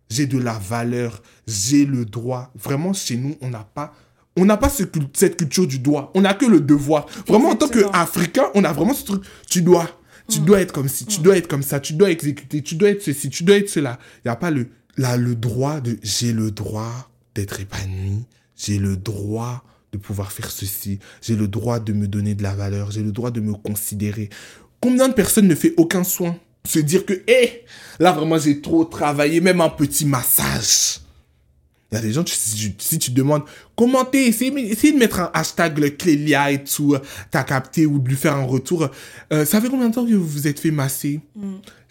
J'ai 0.09 0.27
de 0.27 0.39
la 0.39 0.59
valeur. 0.59 1.23
J'ai 1.47 1.87
le 1.87 2.05
droit. 2.05 2.53
Vraiment, 2.57 2.93
chez 2.93 3.17
nous, 3.17 3.37
on 3.41 3.51
n'a 3.51 3.63
pas. 3.75 3.95
On 4.41 4.47
n'a 4.47 4.57
pas 4.57 4.71
ce 4.71 4.85
cette 5.13 5.37
culture 5.37 5.67
du 5.67 5.79
droit. 5.79 6.11
On 6.15 6.23
n'a 6.23 6.33
que 6.33 6.47
le 6.47 6.61
devoir. 6.61 7.07
Vraiment, 7.27 7.51
en 7.51 7.57
tant 7.57 7.69
qu'Africain, 7.69 8.45
on 8.55 8.65
a 8.65 8.73
vraiment 8.73 8.95
ce 8.95 9.05
truc. 9.05 9.23
Tu 9.49 9.61
dois. 9.61 9.87
Tu 10.29 10.39
dois 10.41 10.61
être 10.61 10.73
comme 10.73 10.89
ci, 10.89 11.07
tu 11.07 11.21
dois 11.21 11.37
être 11.37 11.49
comme 11.49 11.65
ça, 11.65 11.81
tu 11.81 11.93
dois 11.95 12.09
exécuter, 12.09 12.63
tu 12.63 12.77
dois 12.77 12.91
être 12.91 13.03
ceci, 13.03 13.31
tu 13.31 13.43
dois 13.43 13.57
être 13.57 13.69
cela. 13.69 13.99
Il 14.19 14.29
n'y 14.29 14.31
a 14.31 14.37
pas 14.37 14.53
le, 14.53 14.69
là, 14.97 15.17
le 15.17 15.35
droit 15.35 15.81
de. 15.81 15.99
J'ai 16.03 16.33
le 16.33 16.53
droit 16.53 17.11
d'être 17.35 17.61
épanoui. 17.61 18.25
J'ai 18.57 18.79
le 18.79 18.97
droit 18.97 19.65
de 19.93 19.99
pouvoir 19.99 20.31
faire 20.31 20.51
ceci. 20.51 21.01
J'ai 21.21 21.35
le 21.35 21.49
droit 21.49 21.81
de 21.81 21.93
me 21.93 22.07
donner 22.07 22.35
de 22.35 22.43
la 22.43 22.55
valeur. 22.55 22.93
J'ai 22.93 23.03
le 23.03 23.13
droit 23.13 23.31
de 23.31 23.41
me 23.41 23.55
considérer. 23.55 24.31
Combien 24.81 25.09
de 25.09 25.15
personnes 25.15 25.49
ne 25.49 25.55
fait 25.55 25.75
aucun 25.77 26.05
soin? 26.05 26.39
Se 26.65 26.79
dire 26.79 27.05
que, 27.05 27.23
hé, 27.27 27.65
là 27.99 28.13
vraiment 28.13 28.39
j'ai 28.39 28.61
trop 28.61 28.85
travaillé, 28.85 29.41
même 29.41 29.61
un 29.61 29.69
petit 29.69 30.07
massage. 30.07 31.01
Il 31.93 31.97
y 31.97 31.99
a 31.99 32.01
des 32.03 32.13
gens, 32.13 32.23
tu- 32.23 32.35
si, 32.35 32.55
tu- 32.57 32.75
si 32.79 32.99
tu 32.99 33.11
demandes, 33.11 33.43
commentez, 33.75 34.27
essayez, 34.27 34.53
essayez 34.71 34.93
de 34.93 34.99
mettre 34.99 35.19
un 35.21 35.31
hashtag 35.35 35.79
le 35.79 35.91
Clélia 35.91 36.53
et 36.53 36.63
tout, 36.63 36.97
t'as 37.33 37.43
capté, 37.43 37.85
ou 37.87 37.99
de 37.99 38.09
lui 38.09 38.17
faire 38.17 38.37
un 38.37 38.45
retour. 38.45 38.89
Euh, 39.33 39.45
ça 39.45 39.61
fait 39.61 39.69
combien 39.69 39.89
de 39.89 39.95
temps 39.95 40.07
que 40.07 40.13
vous 40.15 40.25
vous 40.27 40.47
êtes 40.47 40.61
fait 40.61 40.71
masser? 40.71 41.21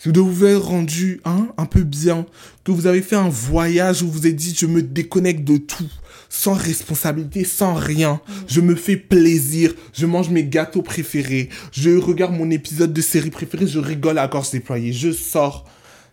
De 0.06 0.20
vous 0.22 0.32
vous 0.34 0.46
êtes 0.46 0.58
rendu 0.58 1.20
hein, 1.26 1.50
un 1.58 1.66
peu 1.66 1.84
bien, 1.84 2.26
que 2.64 2.72
vous 2.72 2.88
avez 2.88 3.02
fait 3.02 3.18
un 3.18 3.28
voyage 3.28 4.02
où 4.02 4.06
vous 4.06 4.20
vous 4.20 4.28
êtes 4.28 4.36
dit 4.38 4.56
je 4.58 4.66
me 4.66 4.82
déconnecte 4.82 5.44
de 5.44 5.58
tout, 5.58 5.90
sans 6.30 6.54
responsabilité, 6.54 7.44
sans 7.44 7.74
rien, 7.74 8.22
je 8.48 8.62
me 8.62 8.76
fais 8.76 8.96
plaisir, 8.96 9.74
je 9.94 10.06
mange 10.06 10.30
mes 10.30 10.46
gâteaux 10.46 10.82
préférés, 10.84 11.50
je 11.74 11.90
regarde 11.98 12.34
mon 12.34 12.50
épisode 12.50 12.94
de 12.94 13.02
série 13.02 13.32
préférée, 13.32 13.68
je 13.68 13.80
rigole 13.80 14.18
à 14.20 14.30
gorge 14.30 14.52
déployée, 14.52 14.94
je 14.94 15.12
sors. 15.12 15.66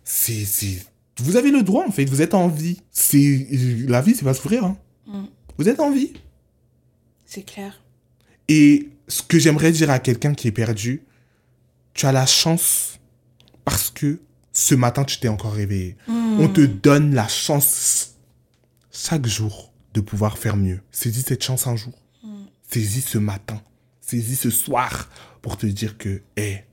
C'est, 0.03 0.44
vous 1.18 1.37
avez 1.37 1.50
le 1.50 1.62
droit 1.62 1.87
en 1.87 1.90
fait, 1.90 2.05
vous 2.05 2.22
êtes 2.22 2.35
en 2.35 2.48
vie. 2.48 2.81
C'est, 2.90 3.46
la 3.88 4.02
vie 4.02 4.14
c'est 4.14 4.24
pas 4.24 4.35
souffrir. 4.35 4.64
Hein. 4.64 4.76
Mm. 5.07 5.24
Vous 5.59 5.68
êtes 5.68 5.81
en 5.81 5.90
vie. 5.90 6.12
C'est 7.24 7.42
clair. 7.42 7.83
Et 8.48 8.90
ce 9.09 9.22
que 9.22 9.38
j'aimerais 9.38 9.72
dire 9.72 9.90
à 9.90 9.98
quelqu'un 9.98 10.35
qui 10.35 10.48
est 10.48 10.52
perdu, 10.52 11.02
tu 11.94 12.07
as 12.07 12.12
la 12.12 12.26
chance 12.26 13.00
parce 13.64 13.90
que 13.90 14.20
ce 14.52 14.74
matin 14.74 15.05
tu 15.05 15.18
t'es 15.18 15.29
encore 15.29 15.55
réveillé. 15.55 15.96
On 16.09 16.48
te 16.48 16.61
donne 16.61 17.14
la 17.14 17.29
chance 17.29 18.14
chaque 18.92 19.26
jour 19.26 19.72
de 19.94 20.00
pouvoir 20.00 20.38
faire 20.38 20.57
mieux. 20.57 20.81
Saisis 20.90 21.22
cette 21.22 21.42
chance 21.42 21.66
un 21.66 21.76
jour. 21.76 21.94
Saisis 22.70 23.02
ce 23.02 23.18
matin. 23.18 23.61
Saisis 24.00 24.37
ce 24.37 24.50
soir 24.50 25.09
pour 25.42 25.57
te 25.57 25.66
dire 25.66 25.96
que, 25.96 26.22
hé, 26.37 26.64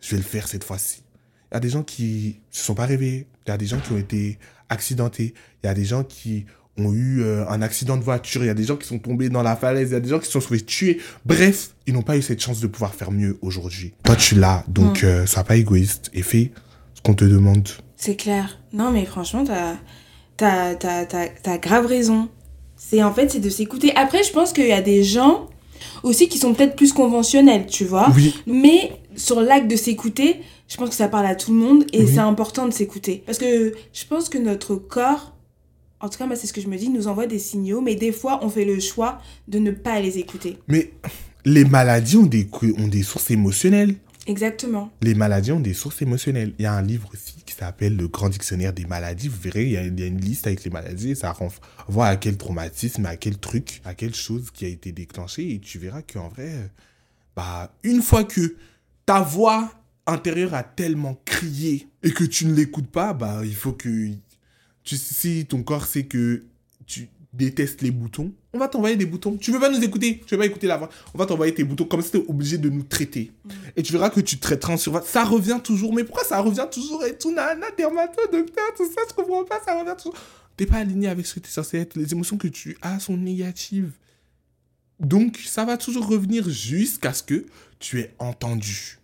je 0.00 0.10
vais 0.12 0.18
le 0.18 0.22
faire 0.22 0.48
cette 0.48 0.64
fois-ci. 0.64 1.02
Il 1.50 1.54
y 1.54 1.56
a 1.56 1.60
des 1.60 1.68
gens 1.68 1.82
qui 1.82 2.40
se 2.50 2.64
sont 2.64 2.74
pas 2.74 2.86
réveillés. 2.86 3.26
Il 3.46 3.50
y 3.50 3.54
a 3.54 3.58
des 3.58 3.66
gens 3.66 3.78
qui 3.78 3.92
ont 3.92 3.98
été 3.98 4.38
accidentés. 4.68 5.34
Il 5.62 5.66
y 5.66 5.70
a 5.70 5.74
des 5.74 5.84
gens 5.84 6.04
qui 6.04 6.46
ont 6.78 6.92
eu 6.92 7.22
euh, 7.22 7.48
un 7.48 7.62
accident 7.62 7.96
de 7.96 8.02
voiture. 8.02 8.42
Il 8.44 8.46
y 8.46 8.50
a 8.50 8.54
des 8.54 8.64
gens 8.64 8.76
qui 8.76 8.86
sont 8.86 8.98
tombés 8.98 9.28
dans 9.28 9.42
la 9.42 9.56
falaise. 9.56 9.90
Il 9.90 9.92
y 9.94 9.96
a 9.96 10.00
des 10.00 10.08
gens 10.08 10.18
qui 10.18 10.26
se 10.26 10.32
sont 10.32 10.40
trouvés 10.40 10.60
tués. 10.60 11.00
Bref, 11.24 11.70
ils 11.86 11.94
n'ont 11.94 12.02
pas 12.02 12.16
eu 12.16 12.22
cette 12.22 12.42
chance 12.42 12.60
de 12.60 12.66
pouvoir 12.66 12.94
faire 12.94 13.10
mieux 13.10 13.38
aujourd'hui. 13.42 13.94
Toi, 14.04 14.16
tu 14.16 14.34
l'as. 14.34 14.64
Donc, 14.68 15.04
euh, 15.04 15.26
sois 15.26 15.44
pas 15.44 15.56
égoïste 15.56 16.10
et 16.12 16.22
fais 16.22 16.52
ce 16.94 17.00
qu'on 17.02 17.14
te 17.14 17.24
demande. 17.24 17.68
C'est 17.96 18.16
clair. 18.16 18.58
Non, 18.72 18.90
mais 18.90 19.06
franchement, 19.06 19.44
t'as 19.44 19.76
t'as 20.36 20.74
t'as 20.74 21.06
t'as 21.06 21.28
t'as 21.28 21.58
grave 21.58 21.86
raison. 21.86 22.28
C'est 22.76 23.02
en 23.02 23.12
fait, 23.14 23.30
c'est 23.30 23.40
de 23.40 23.48
s'écouter. 23.48 23.94
Après, 23.96 24.22
je 24.22 24.32
pense 24.32 24.52
qu'il 24.52 24.66
y 24.66 24.72
a 24.72 24.82
des 24.82 25.02
gens 25.02 25.48
aussi 26.02 26.28
qui 26.28 26.38
sont 26.38 26.52
peut-être 26.52 26.76
plus 26.76 26.92
conventionnels, 26.92 27.66
tu 27.66 27.84
vois. 27.84 28.10
Oui. 28.14 28.34
Mais 28.46 28.92
sur 29.16 29.40
l'acte 29.40 29.70
de 29.70 29.76
s'écouter, 29.76 30.40
je 30.68 30.76
pense 30.76 30.88
que 30.90 30.94
ça 30.94 31.08
parle 31.08 31.26
à 31.26 31.34
tout 31.34 31.52
le 31.52 31.58
monde 31.58 31.84
et 31.92 32.00
Oui. 32.04 32.10
c'est 32.12 32.18
important 32.20 32.66
de 32.66 32.72
s'écouter. 32.72 33.22
Parce 33.26 33.38
que 33.38 33.72
je 33.92 34.04
pense 34.06 34.28
que 34.28 34.38
notre 34.38 34.74
corps, 34.76 35.34
en 36.00 36.08
tout 36.08 36.18
cas, 36.18 36.26
moi, 36.26 36.36
c'est 36.36 36.46
ce 36.46 36.52
que 36.52 36.60
je 36.60 36.68
me 36.68 36.76
dis, 36.76 36.88
nous 36.88 37.08
envoie 37.08 37.26
des 37.26 37.38
signaux, 37.38 37.80
mais 37.80 37.94
des 37.94 38.12
fois, 38.12 38.40
on 38.44 38.50
fait 38.50 38.64
le 38.64 38.80
choix 38.80 39.18
de 39.48 39.58
ne 39.58 39.70
pas 39.70 40.00
les 40.00 40.18
écouter. 40.18 40.58
Mais 40.68 40.92
les 41.44 41.64
maladies 41.64 42.16
ont 42.16 42.26
des, 42.26 42.48
ont 42.78 42.88
des 42.88 43.02
sources 43.02 43.30
émotionnelles. 43.30 43.94
Exactement. 44.26 44.90
Les 45.02 45.14
maladies 45.14 45.52
ont 45.52 45.60
des 45.60 45.72
sources 45.72 46.02
émotionnelles. 46.02 46.52
Il 46.58 46.62
y 46.64 46.66
a 46.66 46.72
un 46.72 46.82
livre 46.82 47.08
aussi 47.12 47.36
qui 47.46 47.54
s'appelle 47.54 47.96
Le 47.96 48.08
Grand 48.08 48.28
Dictionnaire 48.28 48.72
des 48.72 48.84
maladies. 48.84 49.28
Vous 49.28 49.40
verrez, 49.40 49.64
il 49.66 49.70
y, 49.70 49.76
a, 49.76 49.84
il 49.84 49.98
y 49.98 50.02
a 50.02 50.06
une 50.06 50.20
liste 50.20 50.48
avec 50.48 50.64
les 50.64 50.70
maladies 50.70 51.10
et 51.12 51.14
ça 51.14 51.30
renvoie 51.30 52.06
à 52.08 52.16
quel 52.16 52.36
traumatisme, 52.36 53.06
à 53.06 53.14
quel 53.16 53.38
truc, 53.38 53.80
à 53.84 53.94
quelle 53.94 54.14
chose 54.16 54.50
qui 54.52 54.64
a 54.64 54.68
été 54.68 54.90
déclenchée. 54.90 55.52
Et 55.54 55.60
tu 55.60 55.78
verras 55.78 56.02
qu'en 56.02 56.28
vrai, 56.28 56.50
bah, 57.36 57.72
une 57.84 58.02
fois 58.02 58.24
que 58.24 58.56
ta 59.06 59.20
voix 59.20 59.70
intérieure 60.06 60.54
a 60.54 60.62
tellement 60.62 61.20
crié 61.24 61.88
et 62.02 62.12
que 62.12 62.24
tu 62.24 62.46
ne 62.46 62.54
l'écoutes 62.54 62.90
pas, 62.90 63.12
bah, 63.12 63.40
il 63.44 63.54
faut 63.54 63.72
que. 63.72 64.08
Tu, 64.84 64.96
si 64.96 65.46
ton 65.46 65.64
corps 65.64 65.86
sait 65.86 66.04
que 66.04 66.44
tu 66.86 67.08
détestes 67.32 67.82
les 67.82 67.90
boutons, 67.90 68.32
on 68.52 68.58
va 68.58 68.68
t'envoyer 68.68 68.96
des 68.96 69.04
boutons. 69.04 69.36
Tu 69.36 69.50
veux 69.50 69.58
pas 69.58 69.68
nous 69.68 69.82
écouter, 69.82 70.22
tu 70.26 70.34
veux 70.34 70.38
pas 70.38 70.46
écouter 70.46 70.66
la 70.66 70.76
voix? 70.76 70.88
On 71.12 71.18
va 71.18 71.26
t'envoyer 71.26 71.52
tes 71.52 71.64
boutons 71.64 71.84
comme 71.84 72.02
si 72.02 72.12
tu 72.12 72.18
obligé 72.28 72.56
de 72.56 72.70
nous 72.70 72.84
traiter. 72.84 73.32
Et 73.76 73.82
tu 73.82 73.92
verras 73.92 74.10
que 74.10 74.20
tu 74.20 74.38
traiteras 74.38 74.74
en 74.74 74.76
surface. 74.76 75.06
Ça 75.06 75.24
revient 75.24 75.58
toujours. 75.62 75.92
Mais 75.92 76.04
pourquoi 76.04 76.24
ça 76.24 76.40
revient 76.40 76.66
toujours? 76.70 77.04
Et 77.04 77.18
tout 77.18 77.34
Nana, 77.34 77.66
dermato, 77.76 78.20
docteur, 78.30 78.64
tout 78.76 78.86
ça, 78.86 79.02
je 79.08 79.14
comprends 79.14 79.44
pas, 79.44 79.60
ça 79.64 79.78
revient 79.78 79.96
toujours. 79.96 80.14
T'es 80.56 80.66
pas 80.66 80.76
aligné 80.76 81.08
avec 81.08 81.26
ce 81.26 81.34
que 81.34 81.40
tu 81.40 81.48
es 81.48 81.52
censé 81.52 81.78
être. 81.78 81.96
Les 81.96 82.12
émotions 82.12 82.38
que 82.38 82.48
tu 82.48 82.78
as 82.80 83.00
sont 83.00 83.16
négatives. 83.16 83.92
Donc, 85.00 85.36
ça 85.44 85.64
va 85.64 85.76
toujours 85.76 86.06
revenir 86.06 86.48
jusqu'à 86.48 87.12
ce 87.12 87.22
que 87.22 87.44
tu 87.78 88.00
aies 88.00 88.14
entendu 88.18 88.98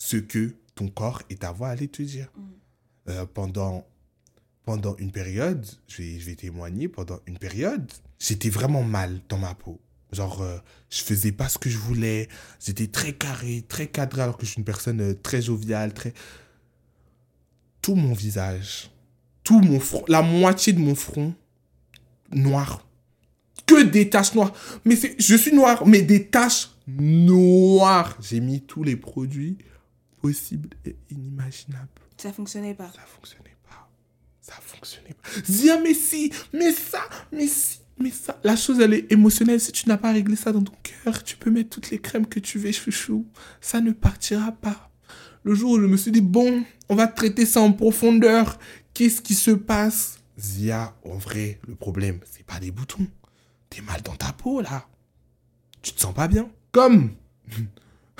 ce 0.00 0.16
que 0.16 0.56
ton 0.74 0.88
corps 0.88 1.22
et 1.30 1.36
ta 1.36 1.52
voix 1.52 1.68
allaient 1.68 1.86
te 1.86 2.02
dire. 2.02 2.32
Euh, 3.08 3.26
pendant, 3.26 3.86
pendant 4.64 4.96
une 4.96 5.12
période, 5.12 5.64
je 5.86 6.02
vais, 6.02 6.18
je 6.18 6.26
vais 6.26 6.34
témoigner, 6.34 6.88
pendant 6.88 7.20
une 7.26 7.38
période, 7.38 7.92
j'étais 8.18 8.50
vraiment 8.50 8.82
mal 8.82 9.20
dans 9.28 9.38
ma 9.38 9.54
peau. 9.54 9.78
Genre, 10.10 10.42
euh, 10.42 10.58
je 10.88 11.02
faisais 11.02 11.32
pas 11.32 11.48
ce 11.48 11.58
que 11.58 11.70
je 11.70 11.78
voulais. 11.78 12.28
J'étais 12.64 12.88
très 12.88 13.12
carré, 13.12 13.64
très 13.68 13.86
cadré, 13.86 14.22
alors 14.22 14.36
que 14.36 14.44
je 14.44 14.52
suis 14.52 14.58
une 14.58 14.64
personne 14.64 15.00
euh, 15.00 15.14
très 15.14 15.42
joviale, 15.42 15.92
très. 15.92 16.14
Tout 17.82 17.94
mon 17.94 18.14
visage, 18.14 18.90
tout 19.44 19.60
mon 19.60 19.80
front, 19.80 20.04
la 20.08 20.22
moitié 20.22 20.72
de 20.72 20.80
mon 20.80 20.94
front, 20.94 21.34
noir. 22.32 22.86
Que 23.66 23.82
des 23.82 24.10
taches 24.10 24.34
noires. 24.34 24.52
Mais 24.84 24.96
je 25.18 25.36
suis 25.36 25.52
noir, 25.52 25.86
mais 25.86 26.02
des 26.02 26.26
taches 26.26 26.70
noires. 26.88 28.16
J'ai 28.20 28.40
mis 28.40 28.62
tous 28.62 28.82
les 28.82 28.96
produits 28.96 29.58
possibles 30.20 30.70
et 30.84 30.96
inimaginables. 31.10 31.88
Ça 32.16 32.32
fonctionnait 32.32 32.74
pas. 32.74 32.90
Ça 32.94 33.02
fonctionnait 33.06 33.56
pas. 33.68 33.90
Ça 34.40 34.54
fonctionnait 34.60 35.14
pas. 35.14 35.28
Zia, 35.50 35.80
mais 35.80 35.94
si, 35.94 36.32
mais 36.52 36.72
ça, 36.72 37.02
mais 37.32 37.46
si, 37.46 37.80
mais 37.98 38.10
ça. 38.10 38.38
La 38.44 38.56
chose, 38.56 38.80
elle 38.80 38.94
est 38.94 39.12
émotionnelle. 39.12 39.60
Si 39.60 39.72
tu 39.72 39.88
n'as 39.88 39.98
pas 39.98 40.12
réglé 40.12 40.36
ça 40.36 40.52
dans 40.52 40.62
ton 40.62 40.74
cœur, 40.82 41.22
tu 41.22 41.36
peux 41.36 41.50
mettre 41.50 41.70
toutes 41.70 41.90
les 41.90 41.98
crèmes 41.98 42.26
que 42.26 42.40
tu 42.40 42.58
veux, 42.58 42.72
chouchou. 42.72 43.26
Ça 43.60 43.80
ne 43.80 43.92
partira 43.92 44.52
pas. 44.52 44.90
Le 45.42 45.54
jour 45.54 45.72
où 45.72 45.80
je 45.80 45.86
me 45.86 45.96
suis 45.96 46.12
dit, 46.12 46.20
bon, 46.20 46.64
on 46.88 46.94
va 46.94 47.06
traiter 47.06 47.46
ça 47.46 47.60
en 47.60 47.72
profondeur. 47.72 48.58
Qu'est-ce 48.92 49.22
qui 49.22 49.34
se 49.34 49.50
passe? 49.52 50.18
Zia, 50.38 50.94
en 51.04 51.16
vrai, 51.16 51.60
le 51.66 51.74
problème, 51.74 52.20
c'est 52.30 52.44
pas 52.44 52.60
des 52.60 52.70
boutons. 52.70 53.06
T'es 53.70 53.80
mal 53.82 54.02
dans 54.02 54.16
ta 54.16 54.32
peau, 54.32 54.60
là. 54.60 54.86
Tu 55.80 55.92
te 55.92 56.00
sens 56.00 56.14
pas 56.14 56.28
bien. 56.28 56.50
Comme 56.72 57.10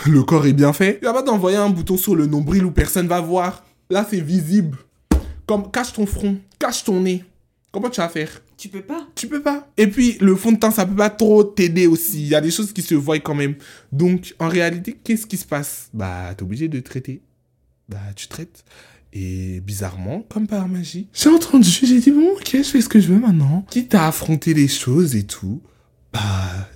le 0.07 0.23
corps 0.23 0.47
est 0.47 0.53
bien 0.53 0.73
fait, 0.73 0.99
il 1.03 1.05
va 1.05 1.13
pas 1.13 1.23
t'envoyer 1.23 1.57
un 1.57 1.71
bouton 1.71 1.97
sur 1.97 2.17
le 2.17 2.27
nombril 2.27 2.65
où 2.65 2.71
personne 2.71 3.07
va 3.09 3.21
voir. 3.21 3.65
Là, 3.91 4.07
c'est 4.09 4.21
visible. 4.21 4.79
Comme 5.47 5.71
cache 5.71 5.93
ton 5.93 6.07
front, 6.07 6.39
cache 6.59 6.85
ton 6.85 7.01
nez. 7.01 7.25
Comment 7.73 7.91
tu 7.91 8.01
vas 8.01 8.09
faire? 8.09 8.43
Tu 8.57 8.69
peux 8.69 8.83
pas. 8.83 9.07
Tu 9.15 9.27
peux 9.27 9.41
pas. 9.43 9.69
Et 9.77 9.87
puis, 9.87 10.17
le 10.21 10.37
fond 10.37 10.53
de 10.53 10.59
teint, 10.59 10.71
ça 10.71 10.85
peut 10.87 10.95
pas 10.95 11.11
trop 11.11 11.43
t'aider 11.45 11.87
aussi. 11.87 12.23
Il 12.23 12.29
y 12.29 12.35
a 12.35 12.41
des 12.41 12.51
choses 12.51 12.73
qui 12.73 12.83
se 12.83 12.95
voient 12.95 13.19
quand 13.21 13.35
même. 13.35 13.55
Donc, 13.91 14.35
en 14.39 14.49
réalité, 14.49 14.97
qu'est-ce 15.03 15.27
qui 15.27 15.37
se 15.37 15.47
passe? 15.47 15.89
Bah, 15.95 16.35
t'es 16.37 16.43
obligé 16.43 16.69
de 16.69 16.79
traiter. 16.81 17.23
Bah, 17.89 17.99
tu 18.17 18.29
traites. 18.29 18.65
Et 19.13 19.61
bizarrement, 19.61 20.25
comme 20.29 20.47
par 20.47 20.69
magie, 20.69 21.09
j'ai 21.13 21.31
entendu, 21.31 21.69
j'ai 21.83 21.99
dit, 22.01 22.13
bon, 22.13 22.33
ok, 22.37 22.51
je 22.53 22.63
fais 22.63 22.81
ce 22.81 22.89
que 22.89 23.01
je 23.01 23.09
veux 23.09 23.19
maintenant. 23.19 23.65
Quitte 23.71 23.95
à 23.95 24.07
affronter 24.07 24.55
les 24.55 24.69
choses 24.69 25.17
et 25.17 25.25
tout, 25.25 25.61
bah, 26.13 26.21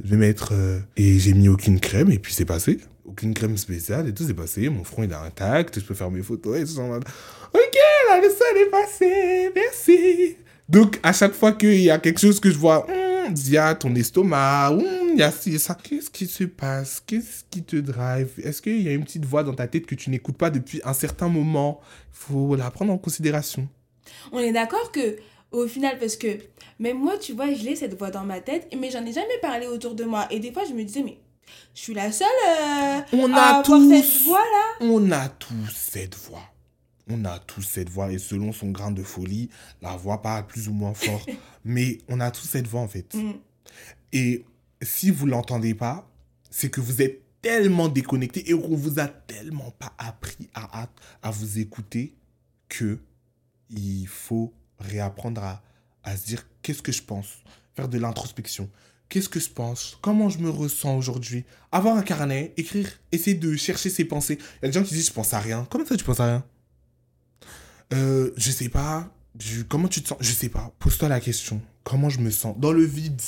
je 0.03 0.11
vais 0.11 0.17
mettre... 0.17 0.51
euh, 0.53 0.81
Et 0.97 1.19
j'ai 1.21 1.35
mis 1.35 1.49
aucune 1.49 1.79
crème 1.79 2.11
et 2.11 2.19
puis 2.19 2.33
c'est 2.35 2.45
passé. 2.45 2.81
Aucune 3.15 3.33
crème 3.33 3.57
spéciale 3.57 4.09
et 4.09 4.13
tout, 4.13 4.25
c'est 4.27 4.35
passé. 4.35 4.69
Mon 4.69 4.83
front, 4.83 5.05
il 5.05 5.11
est 5.13 5.15
intact, 5.15 5.79
je 5.79 5.85
peux 5.85 5.95
faire 5.95 6.11
mes 6.11 6.23
photos 6.23 6.59
et 6.59 6.65
tout. 6.65 6.81
en 6.81 6.97
Ok, 6.97 7.79
la 8.09 8.21
leçon 8.21 8.45
est 8.57 8.71
passée, 8.71 9.53
merci. 9.55 10.37
Donc, 10.69 10.99
à 11.05 11.13
chaque 11.13 11.35
fois 11.35 11.53
qu'il 11.53 11.81
y 11.81 11.91
a 11.91 11.99
quelque 11.99 12.19
chose 12.19 12.41
que 12.41 12.51
je 12.51 12.59
vois, 12.59 12.85
Hum, 13.25 13.37
Zia, 13.37 13.75
ton 13.75 13.95
estomac, 13.95 14.73
hum, 14.73 14.83
il 15.13 15.19
y 15.19 15.23
a 15.23 15.31
ça, 15.31 15.77
qu'est-ce 15.81 16.11
qui 16.11 16.27
se 16.27 16.45
passe? 16.45 17.03
Qu'est-ce 17.07 17.45
qui 17.49 17.63
te 17.63 17.77
drive? 17.77 18.33
Est-ce 18.43 18.61
qu'il 18.61 18.83
y 18.83 18.89
a 18.89 18.93
une 18.93 19.05
petite 19.05 19.25
voix 19.25 19.45
dans 19.45 19.55
ta 19.55 19.69
tête 19.69 19.87
que 19.87 19.95
tu 19.95 20.11
n'écoutes 20.11 20.37
pas 20.37 20.51
depuis 20.51 20.81
un 20.85 20.93
certain 20.93 21.29
moment? 21.29 21.81
Il 22.13 22.17
faut 22.17 22.57
la 22.57 22.71
prendre 22.71 22.93
en 22.93 22.99
considération. 22.99 23.69
On 24.33 24.41
est 24.41 24.53
d'accord 24.53 24.91
que, 24.93 25.17
au 25.53 25.67
final, 25.67 25.99
parce 26.01 26.17
que 26.17 26.27
même 26.79 26.99
moi, 26.99 27.17
tu 27.17 27.33
vois, 27.33 27.53
je 27.55 27.63
l'ai 27.63 27.77
cette 27.77 27.97
voix 27.97 28.11
dans 28.11 28.25
ma 28.25 28.41
tête, 28.41 28.69
mais 28.79 28.91
j'en 28.91 29.07
ai 29.07 29.13
jamais 29.13 29.39
parlé 29.41 29.69
autour 29.69 29.95
de 29.95 30.05
moi. 30.05 30.27
Et 30.31 30.41
des 30.41 30.53
fois, 30.53 30.65
je 30.69 30.75
me 30.75 30.83
disais, 30.83 31.03
mais 31.03 31.19
je 31.75 31.81
suis 31.81 31.95
la 31.95 32.11
seule 32.13 32.27
euh, 32.49 33.01
On 33.13 33.33
à 33.33 33.37
a 33.39 33.43
avoir 33.49 33.63
tous- 33.65 33.89
cette 33.91 34.23
voix-là. 34.25 34.65
On 34.81 35.11
a 35.11 35.29
tous 35.29 35.71
cette 35.71 36.15
voix. 36.17 36.43
On 37.09 37.25
a 37.25 37.39
tous 37.39 37.63
cette 37.63 37.91
voix 37.91 38.11
et 38.13 38.19
selon 38.19 38.53
son 38.53 38.71
grain 38.71 38.91
de 38.91 39.03
folie, 39.03 39.51
la 39.83 39.97
voix 39.97 40.23
parle 40.23 40.47
plus 40.47 40.69
ou 40.69 40.73
moins 40.73 40.95
fort. 40.95 41.25
mais 41.65 41.99
on 42.09 42.21
a 42.21 42.31
tous 42.31 42.47
cette 42.47 42.67
voix 42.67 42.81
en 42.81 42.89
fait. 42.89 43.13
Mm. 43.15 43.33
Et 44.13 44.45
si 44.83 45.11
vous 45.11 45.27
l'entendez 45.27 45.75
pas, 45.75 46.09
c'est 46.51 46.71
que 46.71 46.81
vous 46.81 47.03
êtes 47.03 47.21
tellement 47.43 47.89
déconnecté 47.89 48.49
et 48.51 48.53
qu'on 48.59 48.77
vous 48.77 48.99
a 49.01 49.07
tellement 49.07 49.71
pas 49.73 49.93
appris 49.99 50.49
à, 50.55 50.83
à, 50.85 50.89
à 51.23 51.31
vous 51.31 51.59
écouter 51.59 52.15
que 52.69 52.99
il 53.71 54.07
faut 54.07 54.55
réapprendre 54.79 55.43
à, 55.43 55.63
à 56.05 56.17
se 56.17 56.25
dire 56.27 56.47
qu'est-ce 56.63 56.81
que 56.83 56.93
je 56.93 57.03
pense, 57.03 57.27
faire 57.75 57.89
de 57.89 57.99
l'introspection. 57.99 58.71
Qu'est-ce 59.09 59.29
que 59.29 59.39
je 59.41 59.49
pense? 59.49 59.99
Comment 60.01 60.29
je 60.29 60.39
me 60.39 60.51
ressens 60.51 60.97
aujourd'hui? 60.97 61.45
Avoir 61.71 61.97
un 61.97 62.03
carnet, 62.03 62.53
écrire, 62.57 62.89
essayer 63.13 63.37
de 63.37 63.55
chercher 63.57 63.91
ses 63.91 64.05
pensées. 64.05 64.39
Il 64.41 64.65
y 64.65 64.65
a 64.67 64.69
des 64.69 64.73
gens 64.73 64.85
qui 64.85 64.95
disent 64.95 65.07
je 65.07 65.13
pense 65.13 65.35
à 65.35 65.39
rien. 65.39 65.67
Comment 65.71 65.85
ça 65.85 65.97
tu 65.97 66.05
penses 66.05 66.21
à 66.21 66.27
rien? 66.27 66.45
Euh, 67.93 68.33
Je 68.37 68.51
sais 68.51 68.69
pas. 68.69 69.11
Comment 69.69 69.89
tu 69.89 70.03
te 70.03 70.09
sens? 70.09 70.19
Je 70.21 70.33
sais 70.33 70.49
pas. 70.49 70.73
Pose-toi 70.79 71.09
la 71.09 71.21
question. 71.21 71.61
Comment 71.83 72.09
je 72.09 72.21
me 72.21 72.31
sens? 72.31 72.57
Dans 72.59 72.73
le 72.73 72.85
vide. 72.85 73.21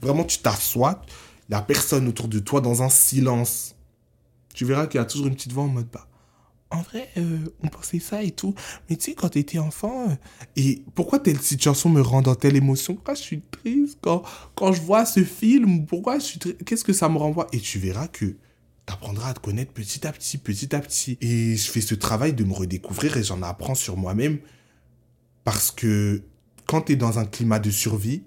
Vraiment, 0.00 0.24
tu 0.24 0.38
t'assois. 0.38 1.02
Il 1.48 1.52
n'y 1.52 1.56
a 1.56 1.62
personne 1.62 2.06
autour 2.08 2.28
de 2.28 2.38
toi 2.38 2.60
dans 2.60 2.82
un 2.82 2.88
silence. 2.88 3.74
Tu 4.54 4.64
verras 4.64 4.86
qu'il 4.86 4.98
y 4.98 5.02
a 5.02 5.06
toujours 5.06 5.26
une 5.26 5.34
petite 5.34 5.52
voix 5.52 5.64
en 5.64 5.68
mode 5.68 5.88
bah. 5.92 6.06
En 6.70 6.82
vrai, 6.82 7.08
euh, 7.16 7.38
on 7.62 7.68
pensait 7.68 8.00
ça 8.00 8.24
et 8.24 8.32
tout. 8.32 8.54
Mais 8.90 8.96
tu 8.96 9.04
sais, 9.04 9.14
quand 9.14 9.28
t'étais 9.28 9.58
enfant, 9.58 10.08
euh, 10.10 10.14
et 10.56 10.82
pourquoi 10.94 11.20
telle 11.20 11.40
situation 11.40 11.88
me 11.90 12.00
rend 12.00 12.22
dans 12.22 12.34
telle 12.34 12.56
émotion? 12.56 12.94
Pourquoi 12.94 13.14
je 13.14 13.22
suis 13.22 13.40
triste 13.40 13.98
quand, 14.00 14.22
quand 14.56 14.72
je 14.72 14.82
vois 14.82 15.06
ce 15.06 15.22
film? 15.22 15.86
Pourquoi 15.86 16.18
je 16.18 16.24
suis 16.24 16.38
triste? 16.40 16.64
Qu'est-ce 16.64 16.82
que 16.82 16.92
ça 16.92 17.08
me 17.08 17.18
renvoie? 17.18 17.46
Et 17.52 17.60
tu 17.60 17.78
verras 17.78 18.08
que 18.08 18.34
t'apprendras 18.84 19.30
à 19.30 19.34
te 19.34 19.40
connaître 19.40 19.72
petit 19.72 20.06
à 20.06 20.12
petit, 20.12 20.38
petit 20.38 20.74
à 20.74 20.80
petit. 20.80 21.18
Et 21.20 21.56
je 21.56 21.70
fais 21.70 21.80
ce 21.80 21.94
travail 21.94 22.32
de 22.32 22.42
me 22.42 22.52
redécouvrir 22.52 23.16
et 23.16 23.22
j'en 23.22 23.42
apprends 23.42 23.76
sur 23.76 23.96
moi-même. 23.96 24.38
Parce 25.44 25.70
que 25.70 26.22
quand 26.66 26.82
t'es 26.82 26.96
dans 26.96 27.20
un 27.20 27.26
climat 27.26 27.60
de 27.60 27.70
survie, 27.70 28.24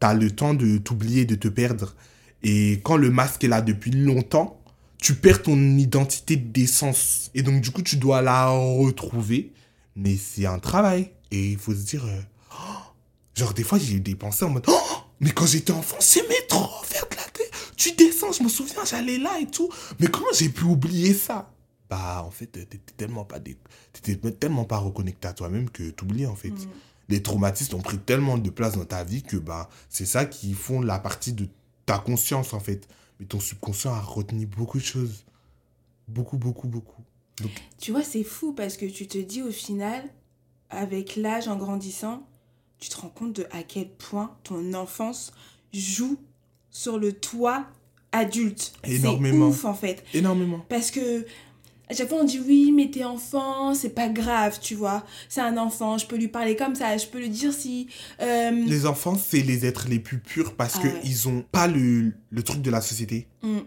t'as 0.00 0.14
le 0.14 0.30
temps 0.30 0.54
de 0.54 0.78
t'oublier, 0.78 1.26
de 1.26 1.34
te 1.34 1.48
perdre. 1.48 1.94
Et 2.42 2.80
quand 2.82 2.96
le 2.96 3.10
masque 3.10 3.44
est 3.44 3.48
là 3.48 3.60
depuis 3.60 3.90
longtemps, 3.90 4.61
tu 5.02 5.16
perds 5.16 5.42
ton 5.42 5.58
identité 5.76 6.36
d'essence. 6.36 7.30
Et 7.34 7.42
donc, 7.42 7.60
du 7.60 7.72
coup, 7.72 7.82
tu 7.82 7.96
dois 7.96 8.22
la 8.22 8.48
retrouver. 8.48 9.52
Mais 9.96 10.16
c'est 10.16 10.46
un 10.46 10.60
travail. 10.60 11.10
Et 11.32 11.50
il 11.50 11.58
faut 11.58 11.74
se 11.74 11.84
dire... 11.84 12.06
euh, 12.06 12.20
oh, 12.52 12.82
genre, 13.34 13.52
des 13.52 13.64
fois, 13.64 13.78
j'ai 13.78 13.94
eu 13.94 14.00
des 14.00 14.14
pensées 14.14 14.44
en 14.44 14.50
mode... 14.50 14.64
Oh, 14.68 14.96
mais 15.18 15.32
quand 15.32 15.44
j'étais 15.44 15.72
enfant, 15.72 15.96
j'aimais 16.00 16.46
trop 16.48 16.84
faire 16.84 17.04
de 17.10 17.16
la 17.16 17.24
tête. 17.24 17.50
Tu 17.76 17.92
descends, 17.92 18.30
je 18.30 18.44
me 18.44 18.48
souviens, 18.48 18.84
j'allais 18.84 19.18
là 19.18 19.40
et 19.40 19.46
tout. 19.46 19.68
Mais 19.98 20.06
comment 20.06 20.32
j'ai 20.34 20.48
pu 20.48 20.64
oublier 20.64 21.14
ça? 21.14 21.52
Bah, 21.90 22.22
en 22.24 22.30
fait, 22.30 22.46
t'étais 22.46 22.78
tellement 22.96 23.24
pas, 23.24 23.40
tellement 24.38 24.64
pas 24.64 24.78
reconnecté 24.78 25.26
à 25.26 25.32
toi-même 25.32 25.68
que 25.68 25.90
t'oublies, 25.90 26.26
en 26.26 26.36
fait. 26.36 26.50
Mm. 26.50 26.68
Les 27.08 27.22
traumatismes 27.22 27.74
ont 27.74 27.82
pris 27.82 27.98
tellement 27.98 28.38
de 28.38 28.50
place 28.50 28.76
dans 28.76 28.84
ta 28.84 29.02
vie 29.02 29.24
que 29.24 29.36
bah, 29.36 29.68
c'est 29.88 30.06
ça 30.06 30.26
qui 30.26 30.54
font 30.54 30.80
la 30.80 31.00
partie 31.00 31.32
de 31.32 31.48
ta 31.86 31.98
conscience, 31.98 32.54
en 32.54 32.60
fait. 32.60 32.86
Mais 33.22 33.28
ton 33.28 33.38
subconscient 33.38 33.92
a 33.92 34.00
retenu 34.00 34.46
beaucoup 34.46 34.80
de 34.80 34.84
choses. 34.84 35.24
Beaucoup, 36.08 36.38
beaucoup, 36.38 36.66
beaucoup. 36.66 37.04
Tu 37.78 37.92
vois, 37.92 38.02
c'est 38.02 38.24
fou 38.24 38.52
parce 38.52 38.76
que 38.76 38.84
tu 38.84 39.06
te 39.06 39.16
dis 39.16 39.42
au 39.42 39.52
final, 39.52 40.02
avec 40.70 41.14
l'âge 41.14 41.46
en 41.46 41.54
grandissant, 41.56 42.26
tu 42.80 42.88
te 42.88 43.00
rends 43.00 43.10
compte 43.10 43.34
de 43.34 43.46
à 43.52 43.62
quel 43.62 43.88
point 43.88 44.36
ton 44.42 44.74
enfance 44.74 45.32
joue 45.72 46.18
sur 46.68 46.98
le 46.98 47.12
toi 47.12 47.64
adulte. 48.10 48.72
Énormément. 48.82 49.52
C'est 49.52 49.58
ouf 49.58 49.64
en 49.66 49.74
fait. 49.74 50.04
Énormément. 50.14 50.58
Parce 50.68 50.90
que 50.90 51.24
à 51.90 51.94
chaque 51.94 52.08
fois 52.08 52.18
on 52.20 52.24
dit 52.24 52.40
oui, 52.46 52.72
mais 52.72 52.90
t'es 52.90 53.04
enfant, 53.04 53.74
c'est 53.74 53.90
pas 53.94 54.08
grave, 54.08 54.58
tu 54.60 54.74
vois. 54.74 55.04
C'est 55.28 55.40
un 55.42 55.56
enfant, 55.58 55.98
je 55.98 56.06
peux 56.06 56.16
lui 56.16 56.28
parler 56.28 56.56
comme 56.56 56.74
ça, 56.74 56.96
je 56.96 57.06
peux 57.06 57.18
lui 57.18 57.28
dire 57.28 57.52
si. 57.52 57.88
euh, 58.20 58.50
Les 58.66 58.86
enfants, 58.86 59.16
c'est 59.16 59.42
les 59.42 59.66
êtres 59.66 59.86
les 59.88 59.98
plus 59.98 60.18
purs 60.18 60.54
parce 60.54 60.76
Ah 60.78 60.82
que 60.82 60.88
ouais. 60.88 61.00
ils 61.04 61.28
ont 61.28 61.44
pas 61.52 61.66
le, 61.66 62.12
le 62.30 62.42
truc 62.42 62.62
de 62.62 62.70
la 62.70 62.80
société. 62.80 63.26
mm, 63.42 63.58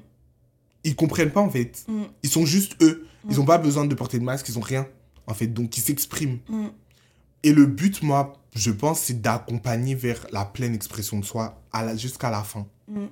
ils 0.83 0.95
comprennent 0.95 1.31
pas 1.31 1.41
en 1.41 1.49
fait. 1.49 1.83
Mm. 1.87 2.03
Ils 2.23 2.29
sont 2.29 2.45
juste 2.45 2.75
eux. 2.81 3.05
Ils 3.29 3.39
ont 3.41 3.45
pas 3.45 3.57
besoin 3.57 3.85
de 3.85 3.95
porter 3.95 4.19
de 4.19 4.23
masque, 4.23 4.47
ils 4.49 4.57
ont 4.57 4.61
rien 4.61 4.87
en 5.27 5.33
fait. 5.33 5.47
Donc 5.47 5.77
ils 5.77 5.81
s'expriment. 5.81 6.37
Mm. 6.47 6.67
Et 7.43 7.53
le 7.53 7.65
but, 7.67 8.01
moi, 8.01 8.33
je 8.55 8.71
pense, 8.71 8.99
c'est 9.01 9.21
d'accompagner 9.21 9.93
vers 9.95 10.25
la 10.31 10.45
pleine 10.45 10.73
expression 10.73 11.19
de 11.19 11.25
soi 11.25 11.61
jusqu'à 11.95 12.29
la 12.31 12.43
fin. 12.43 12.65
Mm. 12.87 13.05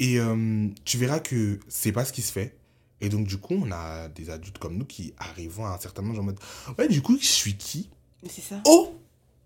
Et 0.00 0.18
euh, 0.20 0.68
tu 0.84 0.96
verras 0.98 1.18
que 1.20 1.58
c'est 1.68 1.92
pas 1.92 2.04
ce 2.04 2.12
qui 2.12 2.22
se 2.22 2.32
fait. 2.32 2.56
Et 3.04 3.08
donc, 3.10 3.26
du 3.26 3.36
coup, 3.36 3.54
on 3.62 3.70
a 3.70 4.08
des 4.08 4.30
adultes 4.30 4.56
comme 4.58 4.76
nous 4.78 4.86
qui 4.86 5.12
arrivons 5.18 5.66
à 5.66 5.70
un 5.74 5.78
certain 5.78 6.08
âge 6.10 6.18
en 6.18 6.22
mode 6.22 6.38
Ouais, 6.78 6.88
du 6.88 7.02
coup, 7.02 7.18
je 7.20 7.26
suis 7.26 7.54
qui? 7.54 7.90
C'est 8.30 8.40
ça. 8.42 8.56
Oh 8.66 8.94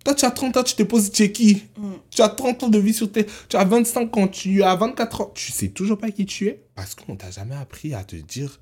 Toi, 0.04 0.14
tu 0.14 0.24
as 0.24 0.30
30 0.30 0.56
ans, 0.58 0.62
tu 0.62 0.74
te 0.76 0.82
poses, 0.84 1.10
tu 1.10 1.24
es 1.24 1.32
qui? 1.32 1.64
Mm. 1.76 1.90
Tu 2.10 2.22
as 2.22 2.28
30 2.28 2.62
ans 2.62 2.68
de 2.68 2.78
vie 2.78 2.94
sur 2.94 3.10
tes. 3.10 3.26
Tu 3.48 3.56
as 3.56 3.64
25 3.64 4.16
ans, 4.16 4.28
tu 4.28 4.62
as 4.62 4.76
24 4.76 5.20
ans. 5.22 5.32
Tu 5.34 5.50
sais 5.50 5.68
toujours 5.68 5.98
pas 5.98 6.10
qui 6.12 6.24
tu 6.24 6.46
es? 6.46 6.62
Parce 6.76 6.94
qu'on 6.94 7.16
t'a 7.16 7.30
jamais 7.32 7.56
appris 7.56 7.94
à 7.94 8.04
te 8.04 8.14
dire. 8.14 8.60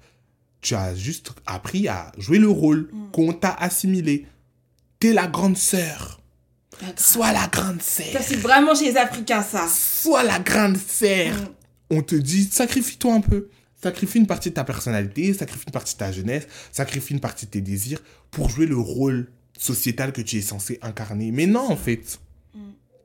Tu 0.62 0.74
as 0.74 0.94
juste 0.94 1.32
appris 1.44 1.88
à 1.88 2.10
jouer 2.16 2.38
le 2.38 2.48
rôle 2.48 2.88
Mm. 2.92 3.10
qu'on 3.12 3.32
t'a 3.34 3.52
assimilé. 3.52 4.26
T'es 4.98 5.12
la 5.12 5.26
grande 5.26 5.58
sœur. 5.58 6.20
Sois 6.96 7.32
la 7.32 7.46
grande 7.48 7.82
Ça, 7.82 8.02
sœur. 8.02 8.22
c'est 8.22 8.36
vraiment 8.36 8.74
chez 8.74 8.86
les 8.92 8.96
Africains, 8.96 9.42
ça. 9.42 9.66
Sois 9.68 10.22
la 10.22 10.38
grande 10.38 10.78
sœur. 10.78 11.34
Mm. 11.34 11.46
On 11.90 12.02
te 12.02 12.14
dit, 12.16 12.44
sacrifie-toi 12.44 13.12
un 13.14 13.20
peu. 13.20 13.48
Sacrifie 13.86 14.18
une 14.18 14.26
partie 14.26 14.50
de 14.50 14.54
ta 14.54 14.64
personnalité, 14.64 15.32
sacrifie 15.32 15.66
une 15.68 15.72
partie 15.72 15.94
de 15.94 15.98
ta 16.00 16.10
jeunesse, 16.10 16.48
sacrifie 16.72 17.14
une 17.14 17.20
partie 17.20 17.46
de 17.46 17.52
tes 17.52 17.60
désirs 17.60 18.00
pour 18.32 18.50
jouer 18.50 18.66
le 18.66 18.76
rôle 18.76 19.28
sociétal 19.56 20.12
que 20.12 20.20
tu 20.22 20.38
es 20.38 20.40
censé 20.40 20.80
incarner. 20.82 21.30
Mais 21.30 21.46
non, 21.46 21.70
en 21.70 21.76
fait. 21.76 22.18
Mm. 22.52 22.58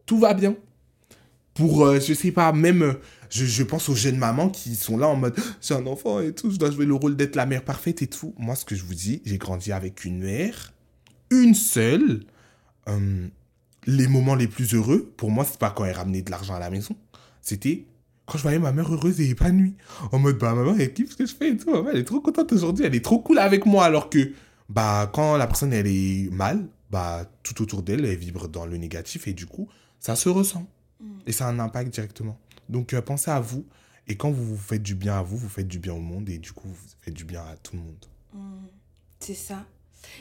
Tout 0.07 0.17
va 0.17 0.33
bien. 0.33 0.55
Pour, 1.53 1.85
euh, 1.85 1.99
je 1.99 2.15
sais 2.15 2.31
pas, 2.31 2.51
même, 2.51 2.81
euh, 2.81 2.93
je, 3.29 3.45
je 3.45 3.61
pense 3.61 3.89
aux 3.89 3.93
jeunes 3.93 4.17
mamans 4.17 4.49
qui 4.49 4.75
sont 4.75 4.97
là 4.97 5.07
en 5.07 5.15
mode, 5.15 5.35
j'ai 5.61 5.75
un 5.75 5.85
enfant 5.85 6.19
et 6.19 6.33
tout, 6.33 6.49
je 6.49 6.57
dois 6.57 6.71
jouer 6.71 6.87
le 6.87 6.95
rôle 6.95 7.15
d'être 7.15 7.35
la 7.35 7.45
mère 7.45 7.63
parfaite 7.63 8.01
et 8.01 8.07
tout. 8.07 8.33
Moi, 8.39 8.55
ce 8.55 8.65
que 8.65 8.73
je 8.73 8.83
vous 8.83 8.95
dis, 8.95 9.21
j'ai 9.23 9.37
grandi 9.37 9.71
avec 9.71 10.03
une 10.03 10.23
mère, 10.23 10.73
une 11.29 11.53
seule. 11.53 12.23
Euh, 12.89 13.27
les 13.85 14.07
moments 14.07 14.33
les 14.33 14.47
plus 14.47 14.73
heureux, 14.73 15.13
pour 15.15 15.29
moi, 15.29 15.45
c'est 15.45 15.59
pas 15.59 15.69
quand 15.69 15.85
elle 15.85 15.95
ramenait 15.95 16.23
de 16.23 16.31
l'argent 16.31 16.55
à 16.55 16.59
la 16.59 16.71
maison. 16.71 16.95
C'était 17.39 17.85
quand 18.25 18.37
je 18.37 18.43
voyais 18.43 18.59
ma 18.59 18.71
mère 18.71 18.91
heureuse 18.93 19.19
et 19.19 19.29
épanouie. 19.29 19.75
En 20.11 20.19
mode, 20.19 20.37
bah, 20.37 20.53
maman, 20.53 20.75
elle 20.77 20.93
kiffe 20.93 21.11
ce 21.11 21.15
que 21.17 21.25
je 21.25 21.33
fais 21.33 21.49
et 21.49 21.57
tout. 21.57 21.71
Maman, 21.71 21.89
elle 21.89 21.99
est 21.99 22.05
trop 22.05 22.21
contente 22.21 22.51
aujourd'hui. 22.53 22.85
Elle 22.85 22.95
est 22.95 23.03
trop 23.03 23.19
cool 23.19 23.39
avec 23.39 23.65
moi. 23.65 23.85
Alors 23.85 24.09
que, 24.09 24.31
bah, 24.69 25.09
quand 25.13 25.37
la 25.37 25.47
personne, 25.47 25.73
elle 25.73 25.87
est 25.87 26.29
mal, 26.31 26.67
bah, 26.89 27.29
tout 27.43 27.61
autour 27.61 27.83
d'elle, 27.83 28.05
elle 28.05 28.17
vibre 28.17 28.47
dans 28.47 28.65
le 28.65 28.77
négatif. 28.77 29.27
Et 29.27 29.33
du 29.33 29.45
coup, 29.45 29.67
ça 29.99 30.15
se 30.15 30.29
ressent. 30.29 30.67
Mm. 30.99 31.05
Et 31.27 31.31
ça 31.31 31.47
a 31.47 31.51
un 31.51 31.59
impact 31.59 31.93
directement. 31.93 32.39
Donc, 32.69 32.93
euh, 32.93 33.01
pensez 33.01 33.31
à 33.31 33.39
vous. 33.39 33.65
Et 34.07 34.15
quand 34.15 34.31
vous 34.31 34.45
vous 34.45 34.57
faites 34.57 34.83
du 34.83 34.95
bien 34.95 35.19
à 35.19 35.21
vous, 35.21 35.37
vous 35.37 35.49
faites 35.49 35.67
du 35.67 35.79
bien 35.79 35.93
au 35.93 35.99
monde. 35.99 36.29
Et 36.29 36.37
du 36.37 36.53
coup, 36.53 36.67
vous 36.67 36.89
faites 37.01 37.13
du 37.13 37.25
bien 37.25 37.41
à 37.41 37.55
tout 37.57 37.75
le 37.75 37.81
monde. 37.81 38.05
Mm. 38.33 38.67
C'est 39.19 39.33
ça. 39.33 39.65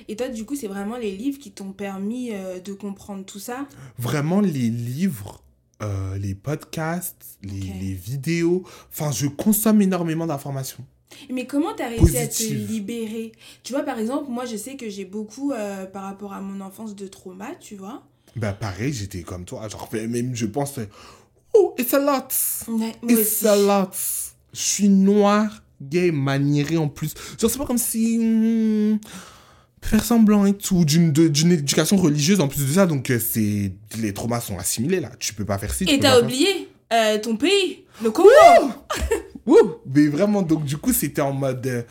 Et 0.08 0.16
toi, 0.16 0.28
du 0.28 0.44
coup, 0.44 0.56
c'est 0.56 0.68
vraiment 0.68 0.96
les 0.96 1.16
livres 1.16 1.38
qui 1.38 1.52
t'ont 1.52 1.72
permis 1.72 2.32
euh, 2.32 2.60
de 2.60 2.72
comprendre 2.72 3.24
tout 3.24 3.38
ça? 3.38 3.66
Vraiment, 3.98 4.40
les 4.40 4.70
livres, 4.70 5.42
euh, 5.82 6.18
les 6.18 6.34
podcasts, 6.34 7.38
les, 7.42 7.94
vidéos. 7.94 8.62
Enfin, 8.90 9.10
je 9.10 9.26
consomme 9.26 9.80
énormément 9.82 10.26
d'informations. 10.26 10.84
Mais 11.30 11.46
comment 11.46 11.74
t'as 11.74 11.88
réussi 11.88 12.18
à 12.18 12.28
te 12.28 12.42
libérer? 12.42 13.32
Tu 13.62 13.72
vois, 13.72 13.82
par 13.82 13.98
exemple, 13.98 14.30
moi, 14.30 14.44
je 14.44 14.56
sais 14.56 14.76
que 14.76 14.88
j'ai 14.88 15.04
beaucoup, 15.04 15.52
euh, 15.52 15.86
par 15.86 16.04
rapport 16.04 16.32
à 16.32 16.40
mon 16.40 16.60
enfance, 16.60 16.94
de 16.94 17.06
trauma, 17.06 17.54
tu 17.58 17.76
vois. 17.76 18.02
Bah, 18.36 18.52
pareil, 18.52 18.92
j'étais 18.92 19.22
comme 19.22 19.44
toi. 19.44 19.68
Genre, 19.68 19.88
même, 19.92 20.34
je 20.34 20.46
pense, 20.46 20.78
euh, 20.78 20.86
oh, 21.54 21.74
it's 21.78 21.94
a 21.94 21.98
lot. 21.98 22.72
Ouais, 22.72 22.94
It's 23.08 23.42
aussi. 23.42 23.48
a 23.48 23.56
lot. 23.56 23.90
Je 24.52 24.60
suis 24.60 24.88
noir, 24.88 25.62
gay, 25.82 26.10
maniéré 26.12 26.76
en 26.76 26.88
plus. 26.88 27.14
Genre, 27.38 27.50
c'est 27.50 27.58
pas 27.58 27.66
comme 27.66 27.78
si. 27.78 28.18
hmm, 28.18 28.98
faire 29.82 30.04
semblant 30.04 30.46
et 30.46 30.54
tout, 30.54 30.84
d'une 30.84 31.52
éducation 31.52 31.96
religieuse 31.96 32.40
en 32.40 32.48
plus 32.48 32.66
de 32.66 32.72
ça. 32.72 32.86
Donc, 32.86 33.10
euh, 33.10 33.18
c'est 33.18 33.72
les 33.98 34.14
traumas 34.14 34.40
sont 34.40 34.58
assimilés 34.58 35.00
là. 35.00 35.10
Tu 35.18 35.34
peux 35.34 35.44
pas 35.44 35.58
faire 35.58 35.72
ci. 35.72 35.84
Et 35.84 35.98
t'as 35.98 36.20
oublié 36.20 36.68
euh, 36.92 37.18
ton 37.18 37.36
pays, 37.36 37.84
le 38.02 38.10
Congo. 38.10 38.28
Wouh! 39.46 39.76
Mais 39.86 40.06
vraiment, 40.08 40.42
donc 40.42 40.64
du 40.64 40.76
coup, 40.76 40.92
c'était 40.92 41.22
en 41.22 41.32
mode 41.32 41.66
euh, 41.66 41.82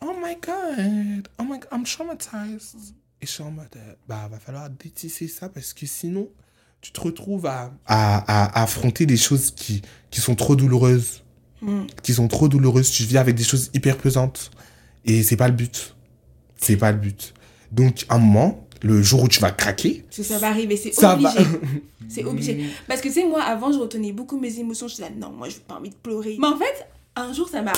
Oh 0.00 0.14
my 0.22 0.34
god, 0.34 1.28
oh 1.38 1.44
my 1.44 1.58
god, 1.58 1.68
I'm 1.72 1.84
traumatized. 1.84 2.94
Et 3.20 3.26
je 3.26 3.30
suis 3.30 3.42
en 3.42 3.52
mode 3.52 3.66
euh, 3.76 3.94
Bah, 4.08 4.28
va 4.30 4.38
falloir 4.38 4.68
détisser 4.68 5.28
ça 5.28 5.48
parce 5.48 5.72
que 5.72 5.86
sinon, 5.86 6.28
tu 6.80 6.90
te 6.90 7.00
retrouves 7.00 7.46
à, 7.46 7.72
à, 7.86 8.58
à 8.58 8.62
affronter 8.62 9.06
des 9.06 9.16
choses 9.16 9.52
qui, 9.52 9.82
qui 10.10 10.20
sont 10.20 10.34
trop 10.34 10.56
douloureuses. 10.56 11.22
Mm. 11.60 11.84
Qui 12.02 12.14
sont 12.14 12.26
trop 12.26 12.48
douloureuses. 12.48 12.90
Tu 12.90 13.04
vis 13.04 13.18
avec 13.18 13.36
des 13.36 13.44
choses 13.44 13.70
hyper 13.74 13.96
pesantes. 13.96 14.50
Et 15.04 15.22
c'est 15.22 15.36
pas 15.36 15.46
le 15.48 15.54
but. 15.54 15.94
C'est 16.62 16.76
pas 16.76 16.92
le 16.92 16.98
but. 16.98 17.34
Donc, 17.70 18.06
un 18.08 18.18
moment, 18.18 18.66
le 18.82 19.02
jour 19.02 19.22
où 19.22 19.28
tu 19.28 19.40
vas 19.40 19.50
craquer, 19.50 20.04
Parce 20.04 20.16
que 20.16 20.22
ça 20.22 20.38
va 20.38 20.48
arriver, 20.48 20.76
c'est 20.76 21.04
obligé. 21.04 21.28
C'est 22.08 22.24
obligé. 22.24 22.66
Parce 22.88 23.00
que 23.00 23.08
tu 23.08 23.14
sais, 23.14 23.24
moi, 23.24 23.42
avant, 23.42 23.72
je 23.72 23.78
retenais 23.78 24.12
beaucoup 24.12 24.38
mes 24.38 24.58
émotions. 24.58 24.86
Je 24.86 24.96
disais, 24.96 25.10
non, 25.10 25.30
moi, 25.30 25.48
je 25.48 25.54
n'ai 25.54 25.60
pas 25.60 25.76
envie 25.76 25.88
de 25.88 25.94
pleurer. 25.94 26.36
Mais 26.38 26.46
en 26.46 26.58
fait, 26.58 26.86
un 27.16 27.32
jour, 27.32 27.48
ça 27.48 27.62
m'a 27.62 27.72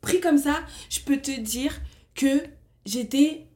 pris 0.00 0.20
comme 0.20 0.38
ça. 0.38 0.60
Je 0.88 1.00
peux 1.00 1.18
te 1.18 1.38
dire 1.38 1.78
que 2.14 2.44
j'étais 2.86 3.46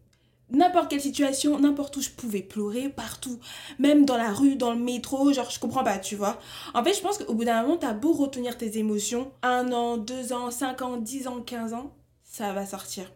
n'importe 0.51 0.91
quelle 0.91 1.01
situation, 1.01 1.59
n'importe 1.59 1.97
où 1.97 2.03
je 2.03 2.11
pouvais 2.11 2.43
pleurer, 2.43 2.91
partout. 2.91 3.39
Même 3.79 4.05
dans 4.05 4.17
la 4.19 4.33
rue, 4.33 4.57
dans 4.57 4.73
le 4.73 4.79
métro, 4.79 5.33
genre, 5.33 5.51
je 5.51 5.59
comprends 5.59 5.85
pas, 5.85 5.99
tu 5.99 6.17
vois. 6.17 6.39
En 6.75 6.85
fait, 6.85 6.95
je 6.95 7.01
pense 7.01 7.19
qu'au 7.19 7.35
bout 7.35 7.45
d'un 7.45 7.63
moment, 7.63 7.77
t'as 7.77 7.95
beau 7.95 8.13
retenir 8.13 8.59
tes 8.59 8.77
émotions, 8.79 9.31
un 9.43 9.73
an, 9.73 9.97
deux 9.97 10.33
ans, 10.33 10.51
cinq 10.51 10.83
ans, 10.83 10.99
dix 10.99 11.27
ans, 11.27 11.41
quinze 11.41 11.73
ans, 11.73 11.95
ça 12.25 12.53
va 12.53 12.67
sortir. 12.67 13.11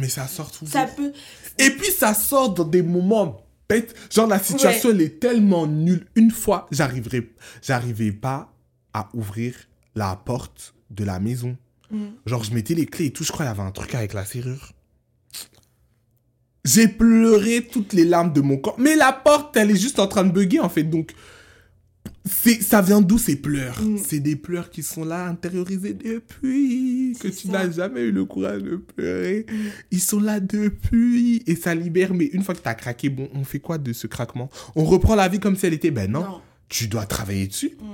Mais 0.00 0.08
ça 0.08 0.26
sort 0.26 0.50
toujours. 0.50 0.72
Ça 0.72 0.86
peut... 0.86 1.12
Et 1.58 1.70
puis 1.70 1.90
ça 1.90 2.14
sort 2.14 2.54
dans 2.54 2.64
des 2.64 2.82
moments 2.82 3.44
bêtes. 3.68 3.94
Genre 4.10 4.26
la 4.26 4.38
situation 4.38 4.90
elle 4.90 5.00
est 5.00 5.20
tellement 5.20 5.66
nulle. 5.66 6.06
Une 6.14 6.30
fois, 6.30 6.66
j'arriverai, 6.70 7.32
j'arrivais 7.62 8.12
pas 8.12 8.52
à 8.94 9.08
ouvrir 9.14 9.54
la 9.94 10.16
porte 10.16 10.74
de 10.90 11.04
la 11.04 11.20
maison. 11.20 11.56
Mm. 11.90 12.06
Genre 12.26 12.44
je 12.44 12.54
mettais 12.54 12.74
les 12.74 12.86
clés 12.86 13.06
et 13.06 13.12
tout. 13.12 13.24
Je 13.24 13.32
crois 13.32 13.46
qu'il 13.46 13.54
y 13.54 13.58
avait 13.58 13.68
un 13.68 13.72
truc 13.72 13.94
avec 13.94 14.12
la 14.12 14.24
serrure. 14.24 14.72
J'ai 16.64 16.88
pleuré 16.88 17.66
toutes 17.70 17.92
les 17.92 18.04
larmes 18.04 18.32
de 18.32 18.40
mon 18.40 18.58
corps. 18.58 18.78
Mais 18.78 18.94
la 18.94 19.12
porte, 19.12 19.56
elle 19.56 19.70
est 19.70 19.76
juste 19.76 19.98
en 19.98 20.06
train 20.06 20.24
de 20.24 20.30
bugger 20.30 20.60
en 20.60 20.68
fait. 20.68 20.84
Donc 20.84 21.12
ça 22.28 22.82
vient 22.82 23.00
d'où 23.00 23.18
ces 23.18 23.36
pleurs? 23.36 23.80
Mm. 23.82 23.98
C'est 23.98 24.20
des 24.20 24.36
pleurs 24.36 24.70
qui 24.70 24.82
sont 24.82 25.04
là 25.04 25.26
intériorisés 25.26 25.94
depuis 25.94 27.16
que 27.20 27.28
tu 27.28 27.48
n'as 27.48 27.70
jamais 27.70 28.02
eu 28.02 28.12
le 28.12 28.24
courage 28.24 28.62
de 28.62 28.76
pleurer. 28.76 29.46
Ils 29.90 30.00
sont 30.00 30.20
là 30.20 30.40
depuis 30.40 31.42
et 31.46 31.56
ça 31.56 31.74
libère. 31.74 32.14
Mais 32.14 32.26
une 32.26 32.42
fois 32.42 32.54
que 32.54 32.60
tu 32.60 32.68
as 32.68 32.74
craqué, 32.74 33.08
bon, 33.08 33.28
on 33.34 33.44
fait 33.44 33.60
quoi 33.60 33.78
de 33.78 33.92
ce 33.92 34.06
craquement? 34.06 34.50
On 34.76 34.84
reprend 34.84 35.14
la 35.14 35.28
vie 35.28 35.40
comme 35.40 35.56
si 35.56 35.66
elle 35.66 35.74
était? 35.74 35.90
Ben 35.90 36.10
non, 36.10 36.20
Non. 36.20 36.40
tu 36.68 36.88
dois 36.88 37.06
travailler 37.06 37.46
dessus. 37.46 37.76
Mm. 37.80 37.84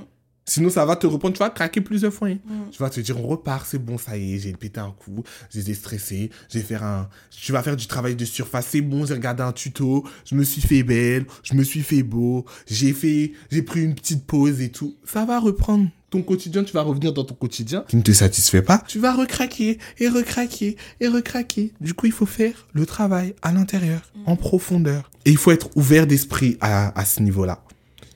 Sinon, 0.46 0.68
ça 0.68 0.84
va 0.84 0.94
te 0.96 1.06
reprendre. 1.06 1.34
Tu 1.34 1.38
vas 1.40 1.50
craquer 1.50 1.80
plusieurs 1.80 2.12
fois. 2.12 2.28
hein. 2.28 2.38
Mm. 2.44 2.70
Tu 2.70 2.78
vas 2.78 2.90
te 2.90 3.00
dire, 3.00 3.18
on 3.18 3.26
repart, 3.26 3.66
c'est 3.68 3.78
bon, 3.78 3.96
ça 3.98 4.16
y 4.16 4.34
est, 4.34 4.38
j'ai 4.38 4.52
pété 4.52 4.78
un 4.80 4.90
coup, 4.90 5.22
j'ai 5.50 5.60
été 5.60 5.74
stressé, 5.74 6.30
j'ai 6.50 6.60
fait 6.60 6.74
un. 6.76 7.08
Tu 7.30 7.52
vas 7.52 7.62
faire 7.62 7.76
du 7.76 7.86
travail 7.86 8.14
de 8.16 8.24
surface, 8.24 8.66
c'est 8.70 8.80
bon, 8.82 9.06
j'ai 9.06 9.14
regardé 9.14 9.42
un 9.42 9.52
tuto, 9.52 10.04
je 10.24 10.34
me 10.34 10.44
suis 10.44 10.60
fait 10.60 10.82
belle, 10.82 11.26
je 11.42 11.54
me 11.54 11.62
suis 11.64 11.80
fait 11.82 12.02
beau, 12.02 12.44
j'ai 12.66 12.92
fait. 12.92 13.32
J'ai 13.50 13.62
pris 13.62 13.82
une 13.84 13.94
petite 13.94 14.24
pause 14.26 14.60
et 14.60 14.70
tout. 14.70 14.96
Ça 15.04 15.24
va 15.24 15.38
reprendre. 15.40 15.88
Ton 16.10 16.22
quotidien, 16.22 16.62
tu 16.62 16.72
vas 16.72 16.82
revenir 16.82 17.12
dans 17.12 17.24
ton 17.24 17.34
quotidien 17.34 17.84
qui 17.88 17.96
ne 17.96 18.02
te 18.02 18.12
satisfait 18.12 18.62
pas. 18.62 18.84
Tu 18.86 19.00
vas 19.00 19.12
recraquer 19.14 19.78
et 19.98 20.08
recraquer 20.08 20.76
et 21.00 21.08
recraquer. 21.08 21.72
Du 21.80 21.92
coup, 21.94 22.06
il 22.06 22.12
faut 22.12 22.26
faire 22.26 22.68
le 22.72 22.86
travail 22.86 23.34
à 23.42 23.50
l'intérieur, 23.50 24.00
en 24.26 24.36
profondeur. 24.36 25.10
Et 25.24 25.30
il 25.30 25.36
faut 25.36 25.50
être 25.50 25.70
ouvert 25.76 26.06
d'esprit 26.06 26.56
à, 26.60 26.96
à 26.96 27.04
ce 27.04 27.20
niveau-là. 27.20 27.64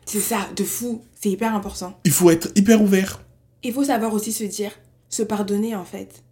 C'est 0.08 0.20
ça, 0.20 0.48
de 0.56 0.64
fou. 0.64 1.04
C'est 1.20 1.30
hyper 1.30 1.54
important. 1.54 1.98
Il 2.04 2.12
faut 2.12 2.30
être 2.30 2.48
hyper 2.56 2.80
ouvert. 2.82 3.20
Il 3.62 3.72
faut 3.72 3.84
savoir 3.84 4.12
aussi 4.14 4.32
se 4.32 4.44
dire, 4.44 4.72
se 5.08 5.22
pardonner 5.22 5.74
en 5.74 5.84
fait. 5.84 6.22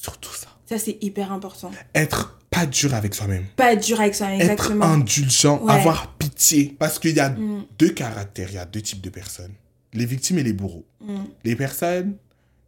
Surtout 0.00 0.32
ça. 0.34 0.46
Ça, 0.66 0.78
c'est 0.78 0.98
hyper 1.02 1.32
important. 1.32 1.70
Être 1.94 2.38
pas 2.50 2.66
dur 2.66 2.94
avec 2.94 3.14
soi-même. 3.14 3.44
Pas 3.56 3.72
être 3.72 3.84
dur 3.84 4.00
avec 4.00 4.14
soi, 4.14 4.30
Être 4.32 4.42
exactement. 4.42 4.84
indulgent, 4.86 5.60
Ouais. 5.62 5.72
avoir 5.72 6.12
pitié. 6.14 6.76
Parce 6.78 6.98
qu'il 6.98 7.16
y 7.16 7.20
a 7.20 7.30
Mm, 7.30 7.66
deux 7.78 7.90
caractères, 7.90 8.48
il 8.50 8.54
y 8.54 8.58
a 8.58 8.64
deux 8.64 8.80
types 8.82 9.00
de 9.00 9.10
personnes. 9.10 9.52
Les 9.92 10.06
victimes 10.06 10.38
et 10.38 10.42
les 10.42 10.52
bourreaux. 10.52 10.84
mm, 11.00 11.16
Les 11.44 11.56
personnes 11.56 12.16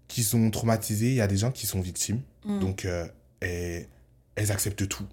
qui 0.08 0.22
sont 0.24 0.50
traumatisées, 0.50 1.08
il 1.10 1.14
y 1.14 1.20
a 1.20 1.26
des 1.28 1.36
gens 1.36 1.52
qui 1.52 1.66
sont 1.66 1.80
victimes. 1.80 2.20
mm. 2.44 2.58
Donc, 2.60 2.84
euh, 2.84 3.06
elles, 3.40 3.86
elles 4.34 4.50
acceptent 4.52 4.88
tout. 4.88 5.06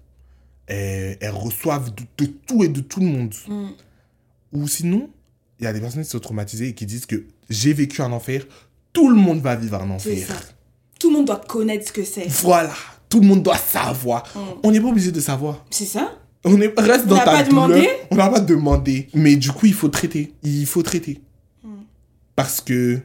Elles, 0.66 1.16
elles 1.20 1.30
reçoivent 1.30 1.94
de, 1.94 2.02
de 2.18 2.26
tout 2.26 2.64
et 2.64 2.68
de 2.68 2.80
tout 2.80 3.00
le 3.00 3.06
monde. 3.06 3.34
Ou 4.52 4.66
sinon, 4.68 5.08
il 5.60 5.64
y 5.64 5.66
a 5.66 5.72
des 5.72 5.80
personnes 5.80 6.02
qui 6.02 6.08
sont 6.08 6.20
traumatisées 6.20 6.68
et 6.68 6.74
qui 6.74 6.86
disent 6.86 7.06
que 7.06 7.24
j'ai 7.48 7.72
vécu 7.72 8.00
un 8.02 8.12
enfer, 8.12 8.46
tout 8.92 9.08
le 9.10 9.16
monde 9.16 9.40
va 9.40 9.56
vivre 9.56 9.80
un 9.80 9.90
enfer. 9.90 10.26
ça. 10.26 10.34
Tout 10.98 11.10
le 11.10 11.16
monde 11.16 11.26
doit 11.26 11.40
connaître 11.46 11.88
ce 11.88 11.92
que 11.92 12.04
c'est. 12.04 12.26
Voilà, 12.28 12.74
tout 13.08 13.20
le 13.20 13.26
monde 13.26 13.42
doit 13.42 13.56
savoir. 13.58 14.24
Mm. 14.34 14.38
On 14.62 14.70
n'est 14.70 14.80
pas 14.80 14.88
obligé 14.88 15.12
de 15.12 15.20
savoir. 15.20 15.64
C'est 15.70 15.84
ça 15.84 16.12
On 16.44 16.60
est, 16.60 16.72
reste 16.78 17.04
On 17.06 17.10
dans 17.10 17.16
ta 17.16 17.24
pas 17.24 17.42
douleur. 17.42 17.68
demandé 17.68 17.88
On 18.10 18.16
n'a 18.16 18.28
pas 18.28 18.40
demandé. 18.40 19.08
Mais 19.14 19.36
du 19.36 19.52
coup, 19.52 19.66
il 19.66 19.74
faut 19.74 19.88
traiter. 19.88 20.34
Il 20.42 20.66
faut 20.66 20.82
traiter. 20.82 21.20
Mm. 21.62 21.68
Parce 22.36 22.60
que 22.60 23.00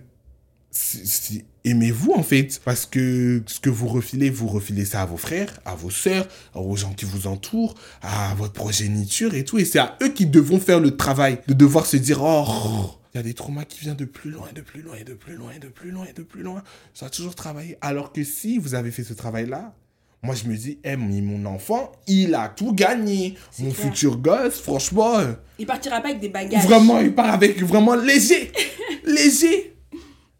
aimez-vous 1.66 2.13
en 2.16 2.24
fait? 2.24 2.61
Parce 2.63 2.86
que 2.86 3.41
ce 3.47 3.59
que 3.59 3.70
vous 3.70 3.88
refilez, 3.88 4.30
vous 4.30 4.47
refilez 4.47 4.86
ça 4.86 5.01
à 5.01 5.05
vos 5.05 5.18
frères, 5.18 5.59
à 5.66 5.76
vos 5.76 5.89
sœurs, 5.89 6.28
aux 6.53 6.76
gens 6.78 6.93
qui 6.93 7.05
vous 7.05 7.28
entourent, 7.28 7.76
à 8.01 8.34
votre 8.36 8.53
progéniture 8.53 9.34
et 9.34 9.43
tout. 9.43 9.57
Et 9.57 9.66
c'est 9.66 9.80
à 9.80 9.97
eux 10.01 10.09
qui 10.09 10.26
devront 10.26 10.59
faire 10.59 10.80
le 10.80 10.95
travail 10.95 11.39
de 11.47 11.53
devoir 11.53 11.86
se 11.86 11.97
dire 11.97 12.22
Oh, 12.22 12.91
il 13.13 13.18
y 13.18 13.20
a 13.20 13.24
des 13.24 13.34
traumas 13.34 13.66
qui 13.66 13.80
viennent 13.80 13.95
de 13.95 14.05
plus 14.05 14.30
loin, 14.32 14.47
de 14.53 14.61
plus 14.61 14.82
loin, 14.82 14.95
de 15.05 15.13
plus 15.13 15.36
loin, 15.36 15.51
de 15.61 15.68
plus 15.68 15.91
loin, 15.91 16.05
de 16.16 16.24
plus 16.24 16.41
loin. 16.43 16.61
Ça 16.93 17.07
a 17.07 17.09
toujours 17.09 17.36
travaillé. 17.36 17.78
Alors 17.82 18.11
que 18.13 18.24
si 18.24 18.57
vous 18.57 18.76
avez 18.76 18.91
fait 18.91 19.03
ce 19.03 19.13
travail-là, 19.13 19.74
moi 20.22 20.34
je 20.36 20.49
me 20.49 20.55
dis, 20.57 20.80
eh, 20.84 20.95
mais 20.97 21.22
mon 21.22 21.45
enfant, 21.45 21.91
il 22.07 22.34
a 22.36 22.49
tout 22.49 22.74
gagné. 22.74 23.36
Mon 23.59 23.70
clair. 23.72 23.86
futur 23.86 24.18
gosse, 24.18 24.59
franchement. 24.59 25.20
euh, 25.20 25.34
Il 25.59 25.66
partira 25.68 26.01
pas 26.01 26.09
avec 26.09 26.20
des 26.20 26.30
bagages. 26.30 26.63
Vraiment, 26.66 26.99
il 26.99 27.13
part 27.13 27.32
avec 27.34 27.61
vraiment 27.63 27.95
léger. 27.95 28.51
léger. 29.05 29.74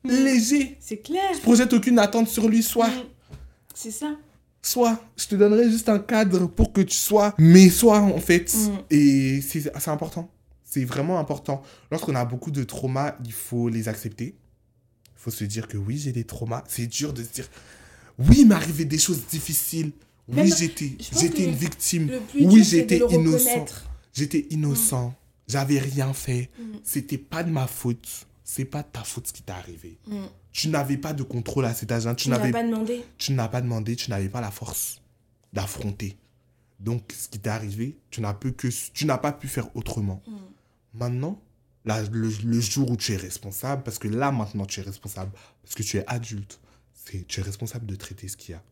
Léger. 0.09 0.77
C'est 0.79 0.97
clair. 0.97 1.23
Je 1.35 1.39
projette 1.41 1.73
aucune 1.73 1.99
attente 1.99 2.27
sur 2.27 2.47
lui, 2.47 2.63
soit. 2.63 2.89
Mm. 2.89 3.03
C'est 3.73 3.91
ça. 3.91 4.15
Soit. 4.61 4.99
Je 5.17 5.27
te 5.27 5.35
donnerai 5.35 5.69
juste 5.69 5.89
un 5.89 5.99
cadre 5.99 6.47
pour 6.47 6.73
que 6.73 6.81
tu 6.81 6.95
sois. 6.95 7.33
Mais 7.37 7.69
soit, 7.69 7.99
en 7.99 8.19
fait. 8.19 8.53
Mm. 8.53 8.77
Et 8.91 9.41
c'est 9.41 9.87
important. 9.87 10.29
C'est 10.63 10.85
vraiment 10.85 11.19
important. 11.19 11.61
Lorsqu'on 11.91 12.15
a 12.15 12.25
beaucoup 12.25 12.51
de 12.51 12.63
traumas, 12.63 13.15
il 13.23 13.31
faut 13.31 13.69
les 13.69 13.87
accepter. 13.87 14.35
Il 15.05 15.21
faut 15.21 15.31
se 15.31 15.43
dire 15.43 15.67
que 15.67 15.77
oui, 15.77 15.97
j'ai 15.97 16.11
des 16.11 16.23
traumas. 16.23 16.63
C'est 16.67 16.87
dur 16.87 17.13
de 17.13 17.23
se 17.23 17.29
dire. 17.29 17.49
Oui, 18.19 18.37
il 18.39 18.47
m'est 18.47 18.55
arrivé 18.55 18.85
des 18.85 18.97
choses 18.97 19.25
difficiles. 19.29 19.91
Oui, 20.27 20.51
j'étais 20.57 20.91
j'étais 20.99 21.43
une 21.43 21.55
victime. 21.55 22.09
Oui, 22.33 22.63
j'étais 22.63 22.99
innocent. 23.09 23.65
J'étais 24.13 24.47
innocent. 24.49 25.13
J'avais 25.47 25.79
rien 25.79 26.13
fait. 26.13 26.49
Mm. 26.59 26.63
C'était 26.83 27.17
pas 27.17 27.43
de 27.43 27.51
ma 27.51 27.67
faute. 27.67 28.25
C'est 28.47 28.63
pas 28.65 28.83
ta 28.83 29.03
faute 29.03 29.27
ce 29.27 29.33
qui 29.33 29.41
t'est 29.41 29.51
arrivé. 29.51 29.97
Mm. 30.07 30.25
Tu 30.51 30.69
n'avais 30.69 30.97
pas 30.97 31.13
de 31.13 31.23
contrôle 31.23 31.65
à 31.65 31.73
cet 31.73 31.91
âge. 31.91 32.05
hein. 32.07 32.13
Tu 32.15 32.29
n'avais 32.29 32.51
pas 32.51 32.63
demandé. 32.63 33.03
tu 33.17 33.33
n'as 33.33 33.47
pas 33.47 33.59
demandé, 33.61 33.95
tu 33.95 34.09
n'avais 34.11 34.29
pas 34.29 34.39
la 34.39 34.51
force 34.51 35.01
d'affronter. 35.51 36.17
Donc, 36.79 37.11
ce 37.17 37.27
qui 37.27 37.39
t'est 37.39 37.49
arrivé, 37.49 37.97
tu 38.11 38.21
n'as 38.21 38.33
pu 38.35 38.53
que 38.53 38.67
tu 38.93 39.05
n'as 39.05 39.17
pas 39.17 39.31
pu 39.31 39.47
faire 39.47 39.75
autrement. 39.75 40.21
Mm. 40.27 40.35
Maintenant, 40.99 41.41
là, 41.85 42.01
le, 42.03 42.29
le 42.43 42.59
jour 42.61 42.91
où 42.91 42.95
tu 42.97 43.13
es 43.13 43.17
responsable, 43.17 43.81
parce 43.83 43.97
que 43.97 44.07
là, 44.07 44.31
maintenant, 44.31 44.65
tu 44.65 44.79
es 44.79 44.83
responsable, 44.83 45.31
parce 45.63 45.73
que 45.75 45.83
tu 45.83 45.97
es 45.97 46.03
adulte, 46.07 46.59
c'est 46.93 47.25
tu 47.27 47.39
es 47.39 47.43
responsable 47.43 47.87
de 47.87 47.95
traiter 47.95 48.27
ce 48.27 48.37
qu'il 48.37 48.51
y 48.53 48.55
a. 48.55 48.63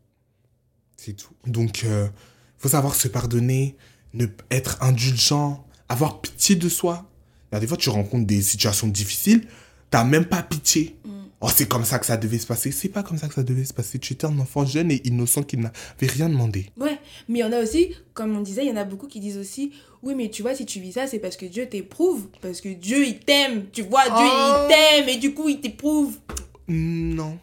C'est 0.96 1.14
tout. 1.14 1.34
Donc, 1.46 1.82
il 1.82 2.10
faut 2.58 2.68
savoir 2.68 2.94
se 2.94 3.08
pardonner, 3.08 3.76
ne 4.12 4.26
être 4.50 4.80
indulgent, 4.82 5.66
avoir 5.88 6.20
pitié 6.20 6.54
de 6.54 6.68
soi. 6.68 7.10
Il 7.50 7.54
y 7.54 7.58
a 7.58 7.60
des 7.60 7.66
fois, 7.66 7.76
tu 7.76 7.88
rencontres 7.90 8.26
des 8.26 8.40
situations 8.42 8.86
difficiles, 8.88 9.46
t'as 9.94 10.02
même 10.02 10.24
pas 10.24 10.42
pitié. 10.42 10.96
Mm. 11.04 11.10
Oh, 11.40 11.48
c'est 11.54 11.68
comme 11.68 11.84
ça 11.84 12.00
que 12.00 12.06
ça 12.06 12.16
devait 12.16 12.38
se 12.38 12.48
passer. 12.48 12.72
C'est 12.72 12.88
pas 12.88 13.04
comme 13.04 13.16
ça 13.16 13.28
que 13.28 13.34
ça 13.34 13.44
devait 13.44 13.64
se 13.64 13.72
passer. 13.72 14.00
Tu 14.00 14.14
étais 14.14 14.24
un 14.26 14.36
enfant 14.40 14.66
jeune 14.66 14.90
et 14.90 15.00
innocent 15.06 15.44
qui 15.44 15.56
n'avait 15.56 15.72
rien 16.00 16.28
demandé. 16.28 16.66
Ouais, 16.76 16.98
mais 17.28 17.38
il 17.38 17.42
y 17.42 17.44
en 17.44 17.52
a 17.52 17.60
aussi, 17.62 17.94
comme 18.12 18.36
on 18.36 18.40
disait, 18.40 18.64
il 18.64 18.70
y 18.70 18.72
en 18.72 18.76
a 18.76 18.82
beaucoup 18.82 19.06
qui 19.06 19.20
disent 19.20 19.38
aussi, 19.38 19.70
oui, 20.02 20.16
mais 20.16 20.30
tu 20.30 20.42
vois, 20.42 20.56
si 20.56 20.66
tu 20.66 20.80
vis 20.80 20.94
ça, 20.94 21.06
c'est 21.06 21.20
parce 21.20 21.36
que 21.36 21.46
Dieu 21.46 21.68
t'éprouve, 21.68 22.26
parce 22.42 22.60
que 22.60 22.70
Dieu, 22.70 23.06
il 23.06 23.20
t'aime, 23.20 23.66
tu 23.72 23.82
vois, 23.82 24.02
Dieu, 24.02 24.14
Oh. 24.16 24.64
il 24.64 24.68
t'aime, 24.68 25.08
et 25.08 25.16
du 25.18 25.32
coup, 25.32 25.48
il 25.48 25.60
t'éprouve. 25.60 26.18
Non. 26.66 27.38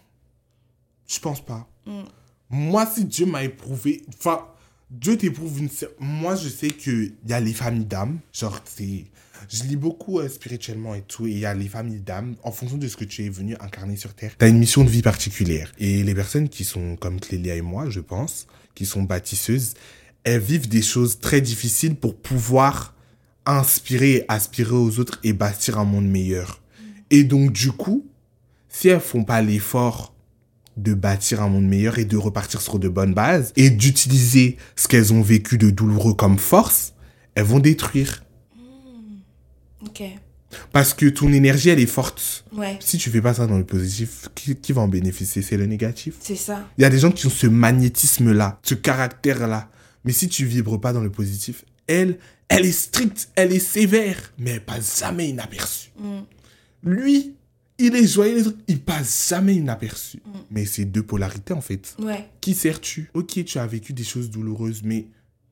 Je 1.08 1.20
pense 1.22 1.39
pas. 1.39 1.70
Mm. 1.86 2.02
Moi, 2.49 2.86
si 2.93 3.06
Dieu 3.06 3.28
m'a 3.28 3.45
éprouvé, 3.45 4.02
enfin, 4.10 4.45
Dieu 4.89 5.18
t'éprouve 5.18 5.58
une. 5.58 5.70
Moi, 6.02 6.36
je 6.36 6.49
sais 6.49 6.68
qu'il 6.68 7.14
y 7.26 7.32
a 7.32 7.39
les 7.39 7.54
familles 7.54 7.86
d'âmes. 7.86 8.20
Genre, 8.34 8.60
c'est. 8.66 9.06
Je 9.49 9.63
lis 9.63 9.75
beaucoup 9.75 10.19
euh, 10.19 10.29
spirituellement 10.29 10.95
et 10.95 11.01
tout. 11.01 11.27
Et 11.27 11.31
il 11.31 11.39
y 11.39 11.45
a 11.45 11.53
les 11.53 11.67
familles 11.67 11.99
d'âmes. 11.99 12.35
En 12.43 12.51
fonction 12.51 12.77
de 12.77 12.87
ce 12.87 12.97
que 12.97 13.03
tu 13.03 13.25
es 13.25 13.29
venu 13.29 13.55
incarner 13.59 13.95
sur 13.95 14.13
Terre, 14.13 14.35
tu 14.37 14.45
as 14.45 14.47
une 14.47 14.59
mission 14.59 14.83
de 14.83 14.89
vie 14.89 15.01
particulière. 15.01 15.71
Et 15.77 16.03
les 16.03 16.15
personnes 16.15 16.49
qui 16.49 16.63
sont 16.63 16.95
comme 16.95 17.19
Clélia 17.19 17.55
et 17.55 17.61
moi, 17.61 17.89
je 17.89 17.99
pense, 17.99 18.47
qui 18.75 18.85
sont 18.85 19.03
bâtisseuses, 19.03 19.73
elles 20.23 20.41
vivent 20.41 20.69
des 20.69 20.81
choses 20.81 21.19
très 21.19 21.41
difficiles 21.41 21.95
pour 21.95 22.15
pouvoir 22.15 22.95
inspirer 23.45 24.25
aspirer 24.27 24.75
aux 24.75 24.99
autres 24.99 25.19
et 25.23 25.33
bâtir 25.33 25.79
un 25.79 25.83
monde 25.83 26.07
meilleur. 26.07 26.61
Et 27.09 27.23
donc, 27.23 27.51
du 27.51 27.71
coup, 27.71 28.05
si 28.69 28.87
elles 28.87 28.99
font 28.99 29.23
pas 29.23 29.41
l'effort 29.41 30.13
de 30.77 30.93
bâtir 30.93 31.41
un 31.41 31.49
monde 31.49 31.67
meilleur 31.67 31.99
et 31.99 32.05
de 32.05 32.17
repartir 32.17 32.61
sur 32.61 32.79
de 32.79 32.87
bonnes 32.87 33.13
bases 33.13 33.51
et 33.55 33.69
d'utiliser 33.69 34.57
ce 34.75 34.87
qu'elles 34.87 35.11
ont 35.11 35.21
vécu 35.21 35.57
de 35.57 35.69
douloureux 35.69 36.13
comme 36.13 36.37
force, 36.37 36.93
elles 37.35 37.43
vont 37.43 37.59
détruire. 37.59 38.23
Ok, 39.86 40.03
Parce 40.71 40.93
que 40.93 41.05
ton 41.07 41.32
énergie, 41.32 41.69
elle 41.69 41.79
est 41.79 41.86
forte. 41.86 42.45
ouais, 42.53 42.77
Si 42.82 42.97
tu 42.97 43.09
fais 43.09 43.21
pas 43.21 43.34
ça 43.34 43.47
dans 43.47 43.57
le 43.57 43.63
positif, 43.65 44.27
qui, 44.36 44.55
qui 44.55 44.73
va 44.73 44.82
en 44.82 44.88
bénéficier? 44.88 45.41
C'est 45.41 45.57
le 45.57 45.65
négatif? 45.65 46.15
c'est 46.19 46.36
ça. 46.36 46.67
Il 46.77 46.82
y 46.82 46.86
a 46.86 46.89
des 46.89 46.99
gens 46.99 47.11
qui 47.11 47.25
ont 47.27 47.29
ce 47.32 47.47
magnétisme-là, 47.47 48.59
ce 48.63 48.73
caractère-là. 48.75 49.69
Mais 50.03 50.11
si 50.13 50.27
tu 50.27 50.45
vibres 50.45 50.79
pas 50.79 50.93
dans 50.93 51.01
le 51.01 51.09
positif, 51.11 51.63
elle, 51.88 52.17
elle 52.49 52.65
est 52.65 52.71
stricte, 52.71 53.29
elle 53.36 53.53
est 53.53 53.59
sévère, 53.59 54.34
mais 54.38 54.51
elle 54.51 54.65
passe 54.65 54.99
jamais 54.99 55.29
inaperçue. 55.29 55.91
Mm. 55.99 56.19
Lui, 56.84 57.36
il 57.77 57.95
est 57.95 58.07
joyeux, 58.07 58.55
il 58.67 58.79
passe 58.82 59.29
jamais 59.29 59.55
inaperçu. 59.55 60.19
Mais 60.49 60.65
c'est 60.65 60.86
deux 60.86 61.03
polarités 61.03 61.53
en 61.53 61.61
fait. 61.61 61.95
Ouais, 61.99 62.27
Qui 62.41 62.53
sers-tu? 62.53 63.09
Ok, 63.13 63.43
tu 63.45 63.57
as 63.59 63.67
vécu 63.67 63.93
des 63.93 64.03
choses 64.03 64.29
douloureuses, 64.29 64.82
mais 64.84 65.07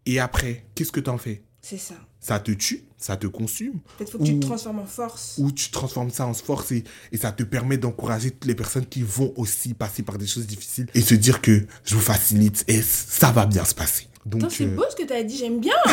et 0.05 0.19
après, 0.19 0.65
qu'est-ce 0.75 0.91
que 0.91 0.99
t'en 0.99 1.17
fais? 1.17 1.41
C'est 1.61 1.77
ça. 1.77 1.95
Ça 2.19 2.39
te 2.39 2.51
tue, 2.51 2.83
ça 2.99 3.15
te 3.17 3.27
consume, 3.27 3.79
Peut-être 3.97 4.11
faut 4.11 4.17
que 4.19 4.23
tu 4.23 4.33
Ou- 4.33 4.39
te 4.39 4.45
transformes 4.45 4.79
en 4.79 4.85
force. 4.85 5.35
ou 5.37 5.51
tu 5.51 5.71
transformes 5.71 6.11
ça 6.11 6.27
en 6.27 6.33
force 6.33 6.71
et, 6.73 6.83
et 7.13 7.17
ça 7.17 7.31
te 7.31 7.43
permet 7.43 7.77
d'encourager 7.77 8.31
toutes 8.31 8.45
les 8.45 8.55
personnes 8.55 8.85
qui 8.85 9.01
vont 9.03 9.33
aussi 9.37 9.73
passer 9.73 10.03
par 10.03 10.17
des 10.17 10.27
choses 10.27 10.45
difficiles 10.47 10.87
et 10.93 11.01
se 11.01 11.15
dire 11.15 11.41
que 11.41 11.65
je 11.85 11.95
vous 11.95 12.01
facilite 12.01 12.65
et 12.67 12.81
ça 12.81 13.31
va 13.31 13.45
bien 13.45 13.63
se 13.65 13.73
passer. 13.73 14.07
Donc, 14.25 14.51
c'est 14.51 14.65
euh, 14.65 14.75
beau 14.75 14.83
ce 14.91 14.95
que 14.97 15.07
t'as 15.07 15.23
dit, 15.23 15.37
j'aime 15.37 15.59
bien. 15.61 15.73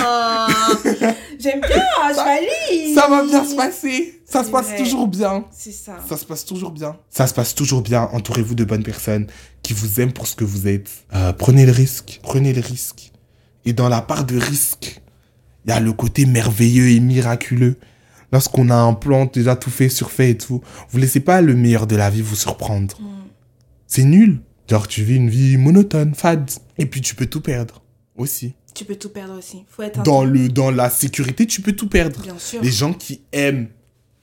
j'aime 1.38 1.60
bien, 1.60 1.84
je 2.10 2.16
valide. 2.16 2.94
ça 2.98 3.08
va 3.08 3.24
bien 3.24 3.44
se 3.44 3.54
passer. 3.54 4.20
Ça 4.26 4.42
se 4.42 4.50
passe 4.50 4.66
vrai. 4.66 4.78
toujours 4.78 5.06
bien. 5.06 5.44
C'est 5.52 5.72
ça. 5.72 5.98
Ça 6.08 6.16
se 6.16 6.24
passe 6.24 6.44
toujours 6.44 6.72
bien. 6.72 6.96
Ça 7.08 7.26
se 7.28 7.34
passe 7.34 7.54
toujours 7.54 7.82
bien. 7.82 8.08
Entourez-vous 8.12 8.54
de 8.56 8.64
bonnes 8.64 8.82
personnes 8.82 9.26
qui 9.62 9.72
vous 9.72 10.00
aiment 10.00 10.12
pour 10.12 10.26
ce 10.26 10.34
que 10.34 10.44
vous 10.44 10.66
êtes. 10.66 10.90
Euh, 11.14 11.32
prenez 11.32 11.64
le 11.66 11.72
risque. 11.72 12.18
Prenez 12.22 12.52
le 12.52 12.60
risque. 12.60 13.12
Et 13.64 13.72
dans 13.72 13.88
la 13.88 14.02
part 14.02 14.24
de 14.24 14.36
risque, 14.36 15.00
il 15.66 15.70
y 15.70 15.72
a 15.72 15.80
le 15.80 15.92
côté 15.92 16.26
merveilleux 16.26 16.90
et 16.90 17.00
miraculeux. 17.00 17.76
Lorsqu'on 18.32 18.70
a 18.70 18.76
un 18.76 18.92
plan 18.94 19.26
déjà 19.26 19.56
tout 19.56 19.70
fait, 19.70 19.88
surfait 19.88 20.30
et 20.30 20.36
tout, 20.38 20.60
vous 20.90 20.98
laissez 20.98 21.20
pas 21.20 21.40
le 21.40 21.54
meilleur 21.54 21.86
de 21.86 21.96
la 21.96 22.10
vie 22.10 22.22
vous 22.22 22.36
surprendre. 22.36 23.00
Mm. 23.00 23.06
C'est 23.86 24.04
nul. 24.04 24.40
Genre, 24.68 24.88
tu 24.88 25.02
vis 25.04 25.16
une 25.16 25.30
vie 25.30 25.56
monotone, 25.56 26.14
fade. 26.14 26.50
Et 26.76 26.86
puis, 26.86 27.00
tu 27.00 27.14
peux 27.14 27.26
tout 27.26 27.40
perdre. 27.40 27.82
Aussi. 28.16 28.54
Tu 28.74 28.84
peux 28.84 28.96
tout 28.96 29.10
perdre 29.10 29.38
aussi. 29.38 29.64
Faut 29.68 29.82
être 29.82 30.02
Dans, 30.02 30.24
le, 30.24 30.48
dans 30.48 30.70
la 30.70 30.90
sécurité, 30.90 31.46
tu 31.46 31.60
peux 31.62 31.72
tout 31.72 31.88
perdre. 31.88 32.20
Bien 32.22 32.38
sûr. 32.38 32.60
Les 32.62 32.70
gens 32.72 32.92
qui 32.92 33.20
aiment 33.32 33.68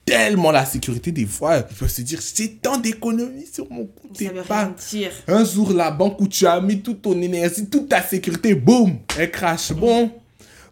tellement 0.04 0.50
la 0.50 0.66
sécurité, 0.66 1.12
des 1.12 1.24
fois, 1.24 1.64
ils 1.70 1.76
peuvent 1.76 1.88
se 1.90 2.02
dire 2.02 2.20
j'ai 2.36 2.56
tant 2.56 2.76
d'économies 2.76 3.46
sur 3.50 3.70
mon 3.72 3.86
compte 3.86 4.18
Ça 4.18 4.24
veut 4.24 4.32
rien 4.32 4.42
épargne. 4.42 4.72
dire. 4.90 5.10
Un 5.28 5.44
jour, 5.44 5.72
la 5.72 5.90
banque 5.90 6.20
où 6.20 6.28
tu 6.28 6.46
as 6.46 6.60
mis 6.60 6.80
toute 6.82 7.02
ton 7.02 7.20
énergie, 7.22 7.66
toute 7.66 7.88
ta 7.88 8.02
sécurité, 8.02 8.54
boum, 8.54 8.98
elle 9.18 9.30
crache. 9.30 9.72
Bon, 9.72 10.10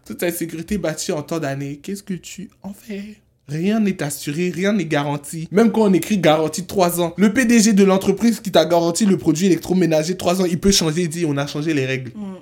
toute 0.05 0.19
ta 0.19 0.31
sécurité 0.31 0.77
bâtie 0.77 1.11
en 1.11 1.21
temps 1.21 1.39
d'années, 1.39 1.77
qu'est-ce 1.77 2.03
que 2.03 2.13
tu 2.13 2.49
en 2.61 2.73
fais? 2.73 3.17
Rien 3.47 3.81
n'est 3.81 4.01
assuré, 4.01 4.49
rien 4.49 4.71
n'est 4.71 4.85
garanti. 4.85 5.47
Même 5.51 5.71
quand 5.71 5.81
on 5.81 5.93
écrit 5.93 6.17
garantie 6.17 6.65
3 6.65 7.01
ans, 7.01 7.13
le 7.17 7.33
PDG 7.33 7.73
de 7.73 7.83
l'entreprise 7.83 8.39
qui 8.39 8.51
t'a 8.51 8.65
garanti 8.65 9.05
le 9.05 9.17
produit 9.17 9.47
électroménager 9.47 10.15
3 10.15 10.41
ans, 10.41 10.45
il 10.45 10.59
peut 10.59 10.71
changer, 10.71 11.03
il 11.03 11.09
dit 11.09 11.25
on 11.25 11.35
a 11.37 11.45
changé 11.45 11.73
les 11.73 11.85
règles. 11.85 12.11
Mm. 12.15 12.35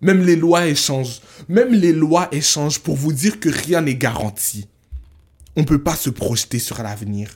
Même 0.00 0.24
les 0.24 0.36
lois 0.36 0.66
échangent. 0.66 1.20
Même 1.48 1.72
les 1.72 1.92
lois 1.92 2.28
échangent 2.32 2.78
pour 2.78 2.96
vous 2.96 3.12
dire 3.12 3.40
que 3.40 3.48
rien 3.48 3.82
n'est 3.82 3.94
garanti. 3.94 4.66
On 5.54 5.64
peut 5.64 5.82
pas 5.82 5.96
se 5.96 6.10
projeter 6.10 6.58
sur 6.58 6.82
l'avenir. 6.82 7.30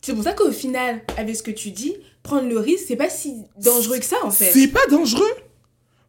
C'est 0.00 0.12
pour 0.12 0.24
ça 0.24 0.34
qu'au 0.34 0.52
final, 0.52 1.02
avec 1.16 1.34
ce 1.34 1.42
que 1.42 1.50
tu 1.50 1.70
dis, 1.70 1.94
prendre 2.22 2.48
le 2.48 2.58
risque, 2.58 2.84
c'est 2.88 2.96
pas 2.96 3.08
si 3.08 3.34
dangereux 3.60 3.98
que 3.98 4.04
ça 4.04 4.16
en 4.24 4.30
fait. 4.30 4.50
C'est 4.52 4.68
pas 4.68 4.86
dangereux. 4.90 5.22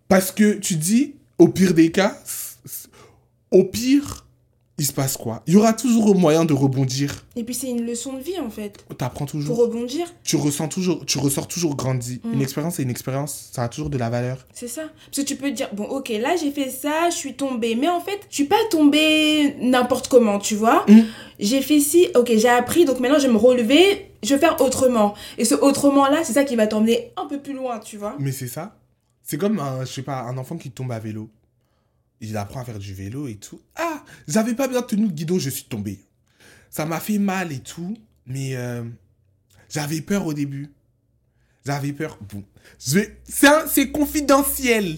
Parce 0.07 0.31
que 0.31 0.53
tu 0.53 0.75
dis, 0.75 1.15
au 1.37 1.47
pire 1.47 1.73
des 1.73 1.91
cas, 1.91 2.21
au 3.55 3.63
pire, 3.63 4.25
il 4.77 4.85
se 4.85 4.91
passe 4.91 5.15
quoi? 5.15 5.41
Il 5.47 5.53
y 5.53 5.55
aura 5.55 5.71
toujours 5.71 6.13
moyen 6.17 6.43
de 6.43 6.53
rebondir. 6.53 7.23
Et 7.37 7.45
puis 7.45 7.55
c'est 7.55 7.69
une 7.69 7.85
leçon 7.85 8.11
de 8.13 8.19
vie 8.19 8.37
en 8.39 8.49
fait. 8.49 8.83
T'apprends 8.97 9.23
Pour 9.25 9.31
toujours. 9.31 9.57
rebondir, 9.57 10.05
Tu 10.25 10.35
ressens 10.35 10.67
toujours, 10.67 11.05
tu 11.05 11.17
ressors 11.17 11.47
toujours 11.47 11.77
grandi. 11.77 12.19
Mm. 12.25 12.33
Une 12.33 12.41
expérience, 12.41 12.75
c'est 12.75 12.83
une 12.83 12.89
expérience. 12.89 13.51
Ça 13.53 13.63
a 13.63 13.69
toujours 13.69 13.89
de 13.89 13.97
la 13.97 14.09
valeur. 14.09 14.45
c'est 14.53 14.67
ça. 14.67 14.81
Parce 15.05 15.19
que 15.19 15.21
tu 15.21 15.37
peux 15.37 15.49
te 15.49 15.55
dire, 15.55 15.69
bon 15.73 15.85
ok, 15.85 16.09
là 16.19 16.35
j'ai 16.35 16.51
fait 16.51 16.69
ça, 16.69 17.09
je 17.09 17.15
suis 17.15 17.35
tombée. 17.35 17.75
Mais 17.75 17.87
en 17.87 18.01
fait, 18.01 18.19
je 18.29 18.35
suis 18.35 18.45
pas 18.45 18.59
tombée 18.69 19.55
n'importe 19.61 20.09
comment, 20.09 20.39
tu 20.39 20.55
vois. 20.55 20.83
Mm. 20.89 20.99
J'ai 21.39 21.61
fait 21.61 21.79
ci, 21.79 22.07
ok, 22.13 22.33
j'ai 22.35 22.49
appris, 22.49 22.83
donc 22.83 22.99
maintenant 22.99 23.19
je 23.19 23.27
vais 23.27 23.33
me 23.33 23.37
relever, 23.37 24.11
je 24.23 24.33
vais 24.33 24.39
faire 24.41 24.59
autrement. 24.59 25.13
Et 25.37 25.45
ce 25.45 25.55
autrement-là, 25.55 26.25
c'est 26.25 26.33
ça 26.33 26.43
qui 26.43 26.57
va 26.57 26.67
t'emmener 26.67 27.13
un 27.15 27.27
peu 27.27 27.39
plus 27.39 27.53
loin, 27.53 27.79
tu 27.79 27.95
vois. 27.95 28.15
Mais 28.19 28.33
c'est 28.33 28.47
ça. 28.49 28.75
C'est 29.23 29.37
comme 29.37 29.57
un, 29.59 29.85
je 29.85 29.91
sais 29.93 30.01
pas, 30.03 30.19
un 30.23 30.37
enfant 30.37 30.57
qui 30.57 30.69
tombe 30.69 30.91
à 30.91 30.99
vélo. 30.99 31.29
Il 32.21 32.37
apprend 32.37 32.61
à 32.61 32.65
faire 32.65 32.79
du 32.79 32.93
vélo 32.93 33.27
et 33.27 33.35
tout. 33.35 33.61
Ah, 33.75 34.03
j'avais 34.27 34.53
pas 34.53 34.67
bien 34.67 34.81
tenu 34.81 35.03
le 35.03 35.11
guidon, 35.11 35.37
je 35.37 35.49
suis 35.49 35.65
tombé. 35.65 35.99
Ça 36.69 36.85
m'a 36.85 36.99
fait 36.99 37.19
mal 37.19 37.51
et 37.51 37.59
tout, 37.59 37.97
mais 38.25 38.55
euh, 38.55 38.83
J'avais 39.69 40.01
peur 40.01 40.25
au 40.25 40.33
début. 40.33 40.71
J'avais 41.65 41.91
peur. 41.93 42.17
Bon, 42.31 42.43
c'est 42.77 43.91
confidentiel. 43.91 44.97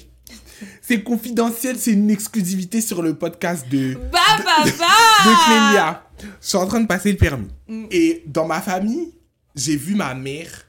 C'est 0.81 1.03
confidentiel, 1.03 1.77
c'est 1.79 1.93
une 1.93 2.09
exclusivité 2.09 2.81
sur 2.81 3.01
le 3.01 3.15
podcast 3.15 3.67
de, 3.69 3.95
Bah, 4.11 4.19
bah, 4.43 4.65
de 4.65 4.71
bah 4.71 5.33
Clélia. 5.45 6.09
Je 6.41 6.47
suis 6.47 6.57
en 6.57 6.65
train 6.65 6.81
de 6.81 6.87
passer 6.87 7.11
le 7.11 7.17
permis. 7.17 7.49
Mm. 7.67 7.85
Et 7.91 8.23
dans 8.25 8.47
ma 8.47 8.61
famille, 8.61 9.13
j'ai 9.55 9.75
vu 9.75 9.95
ma 9.95 10.13
mère 10.13 10.66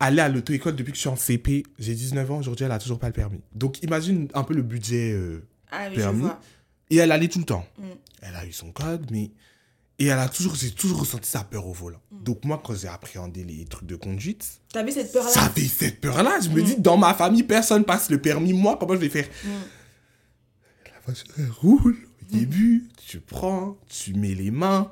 aller 0.00 0.20
à 0.20 0.28
l'auto-école 0.28 0.76
depuis 0.76 0.92
que 0.92 0.96
je 0.96 1.00
suis 1.00 1.08
en 1.08 1.16
CP. 1.16 1.64
J'ai 1.78 1.94
19 1.94 2.30
ans, 2.30 2.38
aujourd'hui, 2.38 2.64
elle 2.64 2.72
a 2.72 2.78
toujours 2.78 2.98
pas 2.98 3.08
le 3.08 3.12
permis. 3.12 3.40
Donc, 3.54 3.82
imagine 3.82 4.28
un 4.34 4.44
peu 4.44 4.54
le 4.54 4.62
budget 4.62 5.12
euh, 5.12 5.46
Ah 5.70 5.86
oui, 5.88 5.94
je 5.96 6.00
permis. 6.00 6.20
vois. 6.20 6.40
Et 6.90 6.96
elle 6.96 7.12
allait 7.12 7.28
tout 7.28 7.38
le 7.40 7.44
temps. 7.44 7.66
Mm. 7.78 7.82
Elle 8.22 8.34
a 8.36 8.46
eu 8.46 8.52
son 8.52 8.70
code, 8.72 9.10
mais. 9.10 9.30
Et 10.00 10.06
elle 10.06 10.18
a 10.20 10.28
toujours, 10.28 10.54
j'ai 10.54 10.70
toujours 10.70 11.00
ressenti 11.00 11.28
sa 11.28 11.42
peur 11.42 11.66
au 11.66 11.72
volant. 11.72 12.00
Mm. 12.12 12.22
Donc, 12.22 12.44
moi, 12.44 12.62
quand 12.64 12.74
j'ai 12.74 12.86
appréhendé 12.88 13.42
les 13.44 13.64
trucs 13.64 13.86
de 13.88 13.96
conduite, 13.96 14.60
T'avais 14.72 14.92
cette 14.92 15.12
peur-là? 15.12 15.30
j'avais 15.34 15.66
cette 15.66 16.00
peur-là. 16.00 16.38
Je 16.42 16.48
me 16.50 16.60
Mm. 16.60 16.64
dis, 16.64 16.76
dans 16.76 16.96
ma 16.96 17.14
famille, 17.14 17.42
personne 17.42 17.84
passe 17.84 18.08
le 18.10 18.20
permis. 18.20 18.52
Moi, 18.52 18.76
comment 18.78 18.94
je 18.94 18.98
vais 19.00 19.08
faire? 19.08 19.26
La 20.86 21.00
voiture, 21.04 21.26
elle 21.38 21.50
roule. 21.50 21.96
Au 22.22 22.30
début, 22.36 22.88
tu 23.06 23.20
prends, 23.20 23.76
tu 23.88 24.12
mets 24.14 24.34
les 24.34 24.50
mains, 24.50 24.90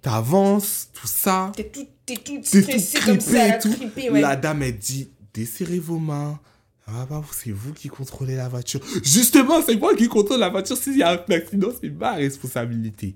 t'avances, 0.00 0.88
tout 0.92 1.06
ça. 1.08 1.50
T'es 1.56 1.64
tout, 1.68 1.86
t'es 2.08 2.16
tout 2.16 2.40
stressé 2.42 2.98
comme 3.00 3.18
crispé 3.18 3.32
ça, 3.36 3.46
et 3.46 3.50
la 3.50 3.58
tout. 3.58 3.74
ouais. 3.96 4.20
La 4.20 4.36
dame, 4.36 4.62
elle 4.62 4.78
dit, 4.78 5.10
desserrez 5.34 5.78
vos 5.78 5.98
mains. 5.98 6.40
Ah 6.86 7.06
bah, 7.08 7.22
c'est 7.32 7.50
vous 7.50 7.74
qui 7.74 7.88
contrôlez 7.88 8.34
la 8.36 8.48
voiture. 8.48 8.80
Justement, 9.04 9.60
c'est 9.62 9.76
moi 9.76 9.94
qui 9.94 10.08
contrôle 10.08 10.40
la 10.40 10.48
voiture. 10.48 10.76
S'il 10.76 10.96
y 10.96 11.02
a 11.02 11.10
un 11.12 11.34
accident, 11.34 11.68
c'est 11.78 11.90
ma 11.90 12.14
responsabilité. 12.14 13.14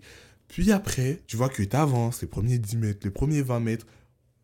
Puis 0.48 0.70
après, 0.70 1.22
tu 1.26 1.38
vois 1.38 1.48
que 1.48 1.62
t'avances, 1.62 2.20
les 2.20 2.28
premiers 2.28 2.58
10 2.58 2.76
mètres, 2.76 3.00
les 3.04 3.10
premiers 3.10 3.40
20 3.40 3.60
mètres. 3.60 3.86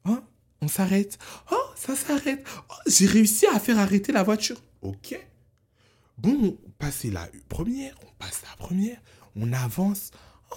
Hein? 0.07 0.23
On 0.63 0.69
s'arrête. 0.69 1.19
Oh, 1.53 1.57
ça 1.77 1.95
s'arrête. 1.95 2.43
Oh, 2.71 2.75
J'ai 2.87 3.05
réussi 3.07 3.47
à 3.55 3.61
faire 3.61 3.79
arrêter 3.79 4.13
la 4.13 4.23
voiture. 4.23 4.63
Ok. 4.81 5.19
Bon, 6.17 6.57
on 6.67 6.71
passe 6.79 7.05
la 7.05 7.29
première, 7.51 7.95
on 8.03 8.25
passe 8.25 8.43
la 8.49 8.57
première, 8.57 8.97
on 9.37 9.53
avance. 9.53 10.11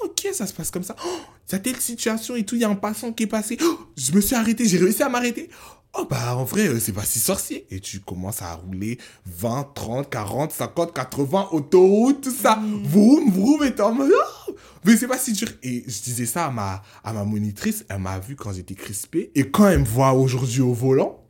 Ok, 0.04 0.28
ça 0.34 0.48
se 0.48 0.54
passe 0.54 0.72
comme 0.72 0.84
ça. 0.84 0.96
Oh, 1.06 1.20
il 1.50 1.54
y 1.54 1.56
a 1.56 1.60
telle 1.60 1.80
situation 1.80 2.36
et 2.36 2.46
tout, 2.46 2.56
il 2.56 2.62
y 2.62 2.64
a 2.64 2.70
un 2.70 2.76
passant 2.76 3.12
qui 3.12 3.24
est 3.24 3.28
passé. 3.28 3.58
Oh, 3.62 3.80
je 3.98 4.12
me 4.14 4.22
suis 4.22 4.36
arrêté, 4.36 4.66
j'ai 4.66 4.78
réussi 4.78 5.04
à 5.04 5.10
m'arrêter. 5.10 5.50
Oh 5.94 6.08
bah 6.10 6.38
en 6.38 6.46
vrai, 6.46 6.68
euh, 6.68 6.80
c'est 6.80 6.94
pas 6.94 7.04
si 7.04 7.20
sorcier. 7.20 7.68
Et 7.70 7.82
tu 7.82 8.00
commences 8.00 8.42
à 8.42 8.54
rouler 8.54 8.98
20, 9.26 9.72
30, 9.76 10.10
40, 10.10 10.52
50, 10.54 10.94
80, 10.94 11.50
autoroute, 11.52 12.22
tout 12.22 12.32
ça. 12.32 12.62
Vroom, 12.86 13.30
vroom, 13.30 13.64
et 13.64 13.76
t'es 13.76 13.82
en 13.82 13.94
mode, 13.94 14.12
oh, 14.48 14.56
mais 14.86 14.96
c'est 14.96 15.08
pas 15.08 15.18
si 15.18 15.34
dur. 15.34 15.50
Et 15.64 15.84
je 15.86 16.02
disais 16.02 16.26
ça 16.26 16.46
à 16.46 16.52
ma, 16.52 16.82
à 17.04 17.12
ma 17.12 17.26
monitrice, 17.26 17.84
elle 17.90 18.00
m'a 18.00 18.20
vu 18.20 18.38
quand 18.38 18.54
j'étais 18.54 18.76
crispé. 18.76 19.32
Et 19.36 19.52
quand 19.52 19.68
elle 19.68 19.80
me 19.80 19.86
voit 19.86 20.14
aujourd'hui 20.14 20.62
au 20.62 20.74
volant, 20.74 21.21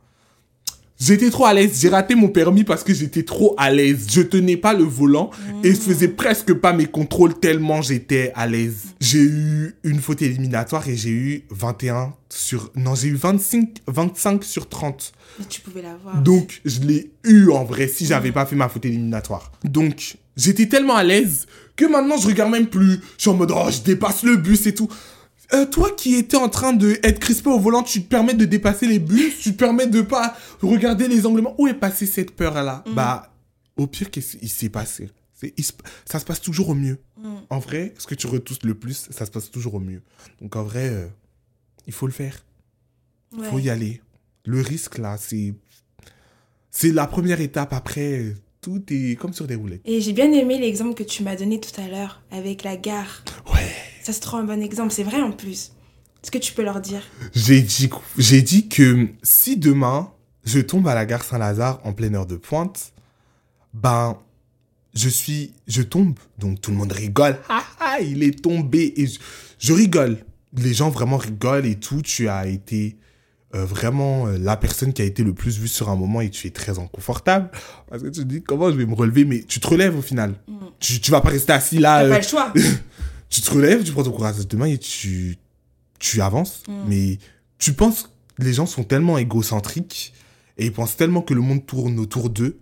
J'étais 1.04 1.30
trop 1.30 1.46
à 1.46 1.52
l'aise. 1.52 1.80
J'ai 1.80 1.88
raté 1.88 2.14
mon 2.14 2.28
permis 2.28 2.62
parce 2.62 2.84
que 2.84 2.94
j'étais 2.94 3.24
trop 3.24 3.56
à 3.58 3.70
l'aise. 3.70 4.06
Je 4.08 4.22
tenais 4.22 4.56
pas 4.56 4.72
le 4.72 4.84
volant 4.84 5.30
et 5.64 5.70
je 5.70 5.80
faisais 5.80 6.06
presque 6.06 6.54
pas 6.54 6.72
mes 6.72 6.86
contrôles 6.86 7.34
tellement 7.40 7.82
j'étais 7.82 8.30
à 8.36 8.46
l'aise. 8.46 8.94
J'ai 9.00 9.18
eu 9.18 9.74
une 9.82 9.98
faute 9.98 10.22
éliminatoire 10.22 10.88
et 10.88 10.96
j'ai 10.96 11.10
eu 11.10 11.44
21 11.50 12.14
sur... 12.28 12.70
Non, 12.76 12.94
j'ai 12.94 13.08
eu 13.08 13.16
25, 13.16 13.78
25 13.88 14.44
sur 14.44 14.68
30. 14.68 15.12
Mais 15.40 15.44
tu 15.46 15.60
pouvais 15.60 15.82
l'avoir. 15.82 16.22
Donc, 16.22 16.60
je 16.64 16.80
l'ai 16.82 17.10
eu 17.24 17.50
en 17.50 17.64
vrai 17.64 17.88
si 17.88 18.06
j'avais 18.06 18.30
pas 18.30 18.46
fait 18.46 18.54
ma 18.54 18.68
faute 18.68 18.84
éliminatoire. 18.84 19.50
Donc, 19.64 20.18
j'étais 20.36 20.68
tellement 20.68 20.94
à 20.94 21.02
l'aise 21.02 21.46
que 21.74 21.84
maintenant 21.84 22.16
je 22.16 22.28
regarde 22.28 22.52
même 22.52 22.68
plus. 22.68 23.00
Je 23.16 23.22
suis 23.22 23.30
en 23.30 23.34
mode, 23.34 23.52
oh, 23.52 23.68
je 23.72 23.80
dépasse 23.80 24.22
le 24.22 24.36
bus 24.36 24.66
et 24.66 24.74
tout. 24.74 24.88
Euh, 25.54 25.66
toi 25.66 25.90
qui 25.90 26.14
étais 26.14 26.36
en 26.36 26.48
train 26.48 26.72
de 26.72 26.98
être 27.02 27.18
crispé 27.18 27.50
au 27.50 27.58
volant, 27.58 27.82
tu 27.82 28.02
te 28.02 28.08
permets 28.08 28.34
de 28.34 28.44
dépasser 28.46 28.86
les 28.86 28.98
bus, 28.98 29.38
tu 29.40 29.52
te 29.52 29.58
permets 29.58 29.86
de 29.86 30.00
pas 30.00 30.36
regarder 30.62 31.08
les 31.08 31.26
angles 31.26 31.42
morts. 31.42 31.54
Où 31.58 31.66
est 31.68 31.74
passée 31.74 32.06
cette 32.06 32.30
peur-là? 32.32 32.82
Bah, 32.94 33.32
au 33.76 33.86
pire, 33.86 34.10
qu'est-ce 34.10 34.36
qui 34.38 34.48
s'est 34.48 34.68
passé? 34.70 35.10
Il 35.56 35.64
se- 35.64 35.72
Ça 36.04 36.18
se 36.20 36.24
passe 36.24 36.40
toujours 36.40 36.68
au 36.70 36.74
mieux. 36.74 36.98
Mm. 37.18 37.34
En 37.50 37.58
vrai, 37.58 37.94
ce 37.98 38.06
que 38.06 38.14
tu 38.14 38.26
retousses 38.28 38.62
le 38.62 38.74
plus, 38.74 39.08
ça 39.10 39.26
se 39.26 39.30
passe 39.30 39.50
toujours 39.50 39.74
au 39.74 39.80
mieux. 39.80 40.00
Donc 40.40 40.54
en 40.56 40.62
vrai, 40.62 40.88
euh, 40.88 41.06
il 41.86 41.92
faut 41.92 42.06
le 42.06 42.12
faire. 42.12 42.44
Ouais. 43.36 43.48
faut 43.50 43.58
y 43.58 43.68
aller. 43.70 44.00
Le 44.44 44.60
risque, 44.60 44.98
là, 44.98 45.16
c'est. 45.18 45.54
C'est 46.70 46.92
la 46.92 47.06
première 47.06 47.40
étape. 47.40 47.72
Après, 47.72 48.34
tout 48.60 48.82
est 48.90 49.16
comme 49.18 49.32
sur 49.32 49.46
des 49.46 49.54
roulettes. 49.56 49.80
Et 49.84 50.00
j'ai 50.00 50.12
bien 50.12 50.30
aimé 50.32 50.58
l'exemple 50.58 50.94
que 50.94 51.02
tu 51.02 51.22
m'as 51.22 51.36
donné 51.36 51.58
tout 51.60 51.78
à 51.80 51.88
l'heure 51.88 52.22
avec 52.30 52.62
la 52.62 52.76
gare. 52.76 53.22
Ça, 54.02 54.12
c'est 54.12 54.20
trop 54.20 54.36
un 54.38 54.44
bon 54.44 54.60
exemple. 54.62 54.92
C'est 54.92 55.02
vrai 55.04 55.20
en 55.22 55.32
plus. 55.32 55.72
Est-ce 56.22 56.30
que 56.30 56.38
tu 56.38 56.52
peux 56.52 56.62
leur 56.62 56.80
dire? 56.80 57.02
J'ai 57.34 57.60
dit, 57.62 57.90
j'ai 58.18 58.42
dit 58.42 58.68
que 58.68 59.08
si 59.22 59.56
demain, 59.56 60.10
je 60.44 60.60
tombe 60.60 60.86
à 60.88 60.94
la 60.94 61.04
gare 61.06 61.24
Saint-Lazare 61.24 61.80
en 61.84 61.92
pleine 61.92 62.14
heure 62.14 62.26
de 62.26 62.36
pointe, 62.36 62.92
ben, 63.74 64.18
je 64.94 65.08
suis. 65.08 65.52
Je 65.66 65.82
tombe. 65.82 66.14
Donc 66.38 66.60
tout 66.60 66.70
le 66.70 66.76
monde 66.76 66.92
rigole. 66.92 67.38
Ah 67.48 67.64
ah, 67.80 68.00
il 68.00 68.22
est 68.22 68.42
tombé. 68.42 68.92
Et 68.96 69.06
je, 69.06 69.18
je 69.58 69.72
rigole. 69.72 70.18
Les 70.56 70.74
gens 70.74 70.90
vraiment 70.90 71.16
rigolent 71.16 71.66
et 71.66 71.76
tout. 71.76 72.02
Tu 72.02 72.28
as 72.28 72.46
été. 72.46 72.96
euh, 73.54 73.64
vraiment 73.66 74.26
euh, 74.26 74.38
la 74.38 74.56
personne 74.56 74.92
qui 74.94 75.02
a 75.02 75.04
été 75.04 75.22
le 75.22 75.34
plus 75.34 75.58
vue 75.58 75.68
sur 75.68 75.90
un 75.90 75.96
moment 75.96 76.20
et 76.22 76.30
tu 76.30 76.46
es 76.46 76.50
très 76.50 76.78
inconfortable 76.78 77.50
parce 77.90 78.02
que 78.02 78.08
tu 78.08 78.20
te 78.20 78.24
dis 78.24 78.42
comment 78.42 78.70
je 78.70 78.76
vais 78.76 78.86
me 78.86 78.94
relever? 78.94 79.24
Mais 79.26 79.42
tu 79.42 79.60
te 79.60 79.66
relèves 79.68 79.94
au 79.96 80.00
final 80.02 80.34
tu, 80.80 81.00
tu 81.02 81.10
vas 81.10 81.20
pas 81.20 81.28
rester 81.30 81.52
assis 81.52 81.78
là 81.78 82.00
T'as 82.00 82.06
euh, 82.06 82.10
pas 82.10 82.16
le 82.18 82.22
choix. 82.24 82.52
tu 83.32 83.40
te 83.40 83.50
relèves, 83.50 83.82
tu 83.82 83.92
prends 83.92 84.02
ton 84.04 84.12
courage 84.12 84.46
de 84.46 84.56
main 84.56 84.66
et 84.66 84.76
tu, 84.76 85.38
tu 85.98 86.20
avances. 86.20 86.62
Mm. 86.68 86.72
Mais 86.86 87.18
tu 87.58 87.72
penses, 87.72 88.10
les 88.38 88.52
gens 88.52 88.66
sont 88.66 88.84
tellement 88.84 89.16
égocentriques 89.16 90.12
et 90.58 90.66
ils 90.66 90.72
pensent 90.72 90.96
tellement 90.96 91.22
que 91.22 91.32
le 91.32 91.40
monde 91.40 91.64
tourne 91.64 91.98
autour 91.98 92.28
d'eux 92.28 92.58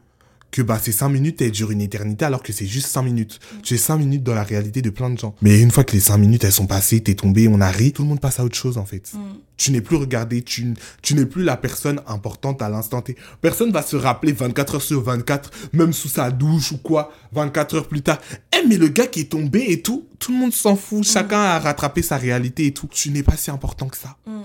que 0.50 0.62
bah, 0.62 0.78
ces 0.80 0.92
5 0.92 1.08
minutes, 1.08 1.40
elles 1.42 1.50
durent 1.50 1.70
une 1.70 1.80
éternité 1.80 2.24
alors 2.24 2.42
que 2.42 2.52
c'est 2.52 2.66
juste 2.66 2.88
5 2.88 3.02
minutes. 3.02 3.38
Tu 3.62 3.74
es 3.74 3.78
5 3.78 3.96
minutes 3.98 4.22
dans 4.22 4.34
la 4.34 4.42
réalité 4.42 4.82
de 4.82 4.90
plein 4.90 5.10
de 5.10 5.18
gens. 5.18 5.34
Mais 5.42 5.60
une 5.60 5.70
fois 5.70 5.84
que 5.84 5.92
les 5.92 6.00
5 6.00 6.16
minutes, 6.18 6.44
elles 6.44 6.52
sont 6.52 6.66
passées, 6.66 7.00
t'es 7.00 7.14
tombé, 7.14 7.48
on 7.48 7.60
a 7.60 7.70
ri, 7.70 7.92
tout 7.92 8.02
le 8.02 8.08
monde 8.08 8.20
passe 8.20 8.40
à 8.40 8.44
autre 8.44 8.56
chose 8.56 8.78
en 8.78 8.84
fait. 8.84 9.12
Mm. 9.14 9.18
Tu 9.56 9.72
n'es 9.72 9.80
plus 9.80 9.96
regardé, 9.96 10.42
tu, 10.42 10.74
tu 11.02 11.14
n'es 11.14 11.26
plus 11.26 11.44
la 11.44 11.56
personne 11.56 12.00
importante 12.06 12.62
à 12.62 12.68
l'instant 12.68 13.02
T. 13.02 13.16
Personne 13.40 13.70
va 13.72 13.82
se 13.82 13.96
rappeler 13.96 14.32
24 14.32 14.76
heures 14.76 14.82
sur 14.82 15.02
24, 15.02 15.50
même 15.72 15.92
sous 15.92 16.08
sa 16.08 16.30
douche 16.30 16.72
ou 16.72 16.78
quoi, 16.78 17.12
24 17.32 17.74
heures 17.76 17.88
plus 17.88 18.02
tard. 18.02 18.18
Eh, 18.54 18.66
mais 18.66 18.78
le 18.78 18.88
gars 18.88 19.06
qui 19.06 19.20
est 19.20 19.30
tombé 19.30 19.66
et 19.68 19.82
tout, 19.82 20.06
tout 20.18 20.32
le 20.32 20.38
monde 20.38 20.52
s'en 20.52 20.76
fout. 20.76 21.04
Chacun 21.04 21.40
a 21.40 21.58
rattrapé 21.58 22.02
sa 22.02 22.16
réalité 22.16 22.66
et 22.66 22.72
tout. 22.72 22.88
Tu 22.90 23.10
n'es 23.10 23.22
pas 23.22 23.36
si 23.36 23.50
important 23.50 23.88
que 23.88 23.96
ça. 23.96 24.16
Mm. 24.26 24.42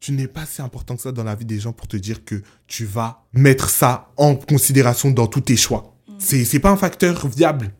Tu 0.00 0.12
n'es 0.12 0.28
pas 0.28 0.46
si 0.46 0.62
important 0.62 0.96
que 0.96 1.02
ça 1.02 1.12
dans 1.12 1.24
la 1.24 1.34
vie 1.34 1.44
des 1.44 1.58
gens 1.58 1.72
pour 1.72 1.88
te 1.88 1.96
dire 1.96 2.24
que 2.24 2.42
tu 2.66 2.84
vas 2.84 3.24
mettre 3.32 3.68
ça 3.68 4.12
en 4.16 4.36
considération 4.36 5.10
dans 5.10 5.26
tous 5.26 5.40
tes 5.40 5.56
choix. 5.56 5.96
C'est, 6.18 6.44
c'est 6.44 6.60
pas 6.60 6.70
un 6.70 6.76
facteur 6.76 7.26
viable. 7.28 7.72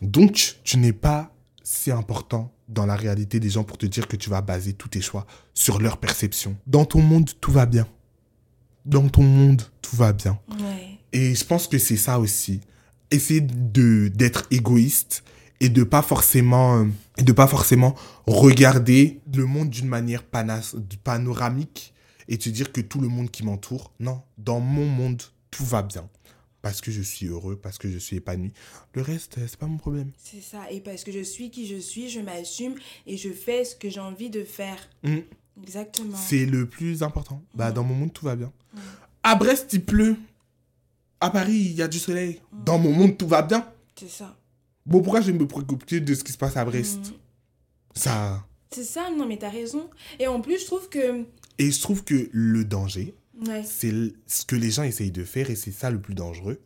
Donc, 0.00 0.56
tu 0.64 0.78
n'es 0.78 0.92
pas 0.92 1.34
si 1.62 1.90
important 1.90 2.52
dans 2.68 2.86
la 2.86 2.96
réalité 2.96 3.38
des 3.38 3.50
gens 3.50 3.64
pour 3.64 3.78
te 3.78 3.86
dire 3.86 4.08
que 4.08 4.16
tu 4.16 4.30
vas 4.30 4.40
baser 4.40 4.72
tous 4.72 4.88
tes 4.88 5.00
choix 5.00 5.26
sur 5.54 5.80
leur 5.80 5.98
perception. 5.98 6.56
Dans 6.66 6.84
ton 6.84 7.00
monde, 7.00 7.30
tout 7.40 7.52
va 7.52 7.66
bien. 7.66 7.86
Dans 8.84 9.08
ton 9.08 9.22
monde, 9.22 9.62
tout 9.80 9.96
va 9.96 10.12
bien. 10.12 10.38
Ouais. 10.60 10.98
Et 11.12 11.34
je 11.34 11.44
pense 11.44 11.68
que 11.68 11.78
c'est 11.78 11.96
ça 11.96 12.18
aussi. 12.18 12.60
Essayer 13.10 13.42
de 13.42 14.08
d'être 14.08 14.46
égoïste 14.50 15.22
et 15.62 15.68
de 15.68 15.84
pas 15.84 16.02
forcément 16.02 16.80
euh, 16.80 16.86
et 17.18 17.22
de 17.22 17.32
pas 17.32 17.46
forcément 17.46 17.94
regarder 18.26 19.20
le 19.32 19.46
monde 19.46 19.70
d'une 19.70 19.86
manière 19.86 20.24
panas- 20.24 20.74
panoramique 21.04 21.94
et 22.28 22.36
te 22.36 22.48
dire 22.48 22.72
que 22.72 22.80
tout 22.80 23.00
le 23.00 23.06
monde 23.08 23.30
qui 23.30 23.44
m'entoure, 23.44 23.92
non, 24.00 24.22
dans 24.38 24.58
mon 24.58 24.86
monde, 24.86 25.22
tout 25.50 25.64
va 25.64 25.82
bien 25.82 26.08
parce 26.62 26.80
que 26.80 26.90
je 26.90 27.02
suis 27.02 27.26
heureux, 27.26 27.56
parce 27.56 27.78
que 27.78 27.88
je 27.90 27.98
suis 27.98 28.16
épanoui. 28.16 28.52
Le 28.94 29.02
reste, 29.02 29.38
euh, 29.38 29.46
c'est 29.48 29.58
pas 29.58 29.66
mon 29.66 29.78
problème. 29.78 30.10
C'est 30.16 30.40
ça. 30.40 30.70
Et 30.70 30.80
parce 30.80 31.04
que 31.04 31.10
je 31.12 31.22
suis 31.22 31.50
qui 31.50 31.66
je 31.66 31.76
suis, 31.76 32.08
je 32.08 32.20
m'assume 32.20 32.74
et 33.06 33.16
je 33.16 33.30
fais 33.30 33.64
ce 33.64 33.74
que 33.76 33.88
j'ai 33.90 34.00
envie 34.00 34.30
de 34.30 34.44
faire. 34.44 34.78
Mm. 35.02 35.18
Exactement. 35.62 36.16
C'est 36.16 36.46
le 36.46 36.66
plus 36.66 37.02
important. 37.02 37.42
Bah, 37.54 37.72
dans 37.72 37.84
mon 37.84 37.94
monde, 37.94 38.12
tout 38.12 38.24
va 38.24 38.36
bien. 38.36 38.52
À 39.22 39.34
Brest, 39.36 39.72
il 39.72 39.84
pleut. 39.84 40.16
À 41.20 41.30
Paris, 41.30 41.52
il 41.54 41.72
y 41.72 41.82
a 41.82 41.88
du 41.88 41.98
soleil. 41.98 42.40
Dans 42.64 42.78
mon 42.78 42.92
monde, 42.92 43.16
tout 43.16 43.28
va 43.28 43.42
bien. 43.42 43.68
C'est 43.96 44.08
ça. 44.10 44.36
Bon, 44.86 45.00
pourquoi 45.02 45.20
je 45.20 45.30
vais 45.30 45.38
me 45.38 45.46
préoccuper 45.46 46.00
de 46.00 46.14
ce 46.14 46.24
qui 46.24 46.32
se 46.32 46.38
passe 46.38 46.56
à 46.56 46.64
Brest? 46.64 46.98
Mm. 46.98 47.12
Ça. 47.94 48.46
C'est 48.70 48.84
ça, 48.84 49.10
non 49.16 49.26
mais 49.26 49.36
t'as 49.36 49.50
raison. 49.50 49.88
Et 50.18 50.26
en 50.26 50.40
plus, 50.40 50.60
je 50.60 50.66
trouve 50.66 50.88
que... 50.88 51.24
Et 51.58 51.70
je 51.70 51.80
trouve 51.80 52.04
que 52.04 52.28
le 52.32 52.64
danger, 52.64 53.14
Ouais. 53.46 53.62
c'est 53.64 53.92
ce 54.26 54.44
que 54.46 54.56
les 54.56 54.70
gens 54.70 54.82
essayent 54.82 55.10
de 55.10 55.24
faire, 55.24 55.50
et 55.50 55.56
c'est 55.56 55.72
ça 55.72 55.90
le 55.90 56.00
plus 56.00 56.14
dangereux, 56.14 56.60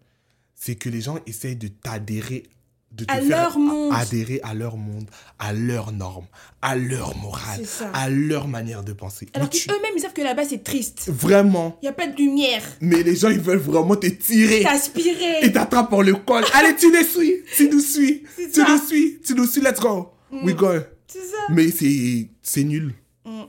c'est 0.54 0.74
que 0.76 0.88
les 0.88 1.00
gens 1.00 1.18
essayent 1.26 1.56
de 1.56 1.68
t'adhérer, 1.68 2.44
de 2.92 3.04
te 3.04 3.12
À 3.12 3.16
faire 3.16 3.28
leur 3.28 3.58
monde. 3.58 3.92
adhérer 3.94 4.40
à 4.42 4.54
leur 4.54 4.76
monde, 4.76 5.06
à 5.38 5.52
leurs 5.52 5.92
normes, 5.92 6.26
à 6.62 6.76
leur 6.76 7.16
morale, 7.16 7.60
à 7.92 8.08
leur 8.08 8.48
manière 8.48 8.82
de 8.82 8.92
penser. 8.92 9.28
Alors 9.34 9.50
qu'eux-mêmes, 9.50 9.92
ils 9.96 10.00
savent 10.00 10.12
que 10.14 10.22
là-bas, 10.22 10.44
c'est 10.48 10.64
triste. 10.64 11.08
Vraiment. 11.08 11.76
Il 11.82 11.86
n'y 11.86 11.88
a 11.90 11.92
pas 11.92 12.06
de 12.06 12.16
lumière. 12.16 12.62
Mais 12.80 13.02
les 13.02 13.16
gens, 13.16 13.28
ils 13.28 13.40
veulent 13.40 13.58
vraiment 13.58 13.96
te 13.96 14.06
tirer. 14.06 14.62
T'aspirer. 14.62 15.40
Et 15.42 15.52
t'attrapent 15.52 15.90
par 15.90 16.02
le 16.02 16.14
col. 16.14 16.44
Allez, 16.54 16.74
tu 16.76 16.90
les 16.92 17.04
suis. 17.04 17.34
Tu 17.56 17.68
nous 17.68 17.80
suis. 17.80 18.22
Tu 18.36 18.52
ça. 18.52 18.66
nous 18.68 18.78
suis. 18.86 19.20
Tu 19.20 19.34
nous 19.34 19.46
suis. 19.46 19.60
Let's 19.60 19.80
go. 19.80 20.12
We 20.32 20.54
go. 20.54 20.68
C'est 21.06 21.18
ça. 21.20 21.36
Mais 21.50 21.70
c'est 21.70 22.30
c'est 22.42 22.64
nul. 22.64 22.94
Mm. 23.24 23.42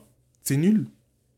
C'est 0.44 0.58
nul. 0.58 0.88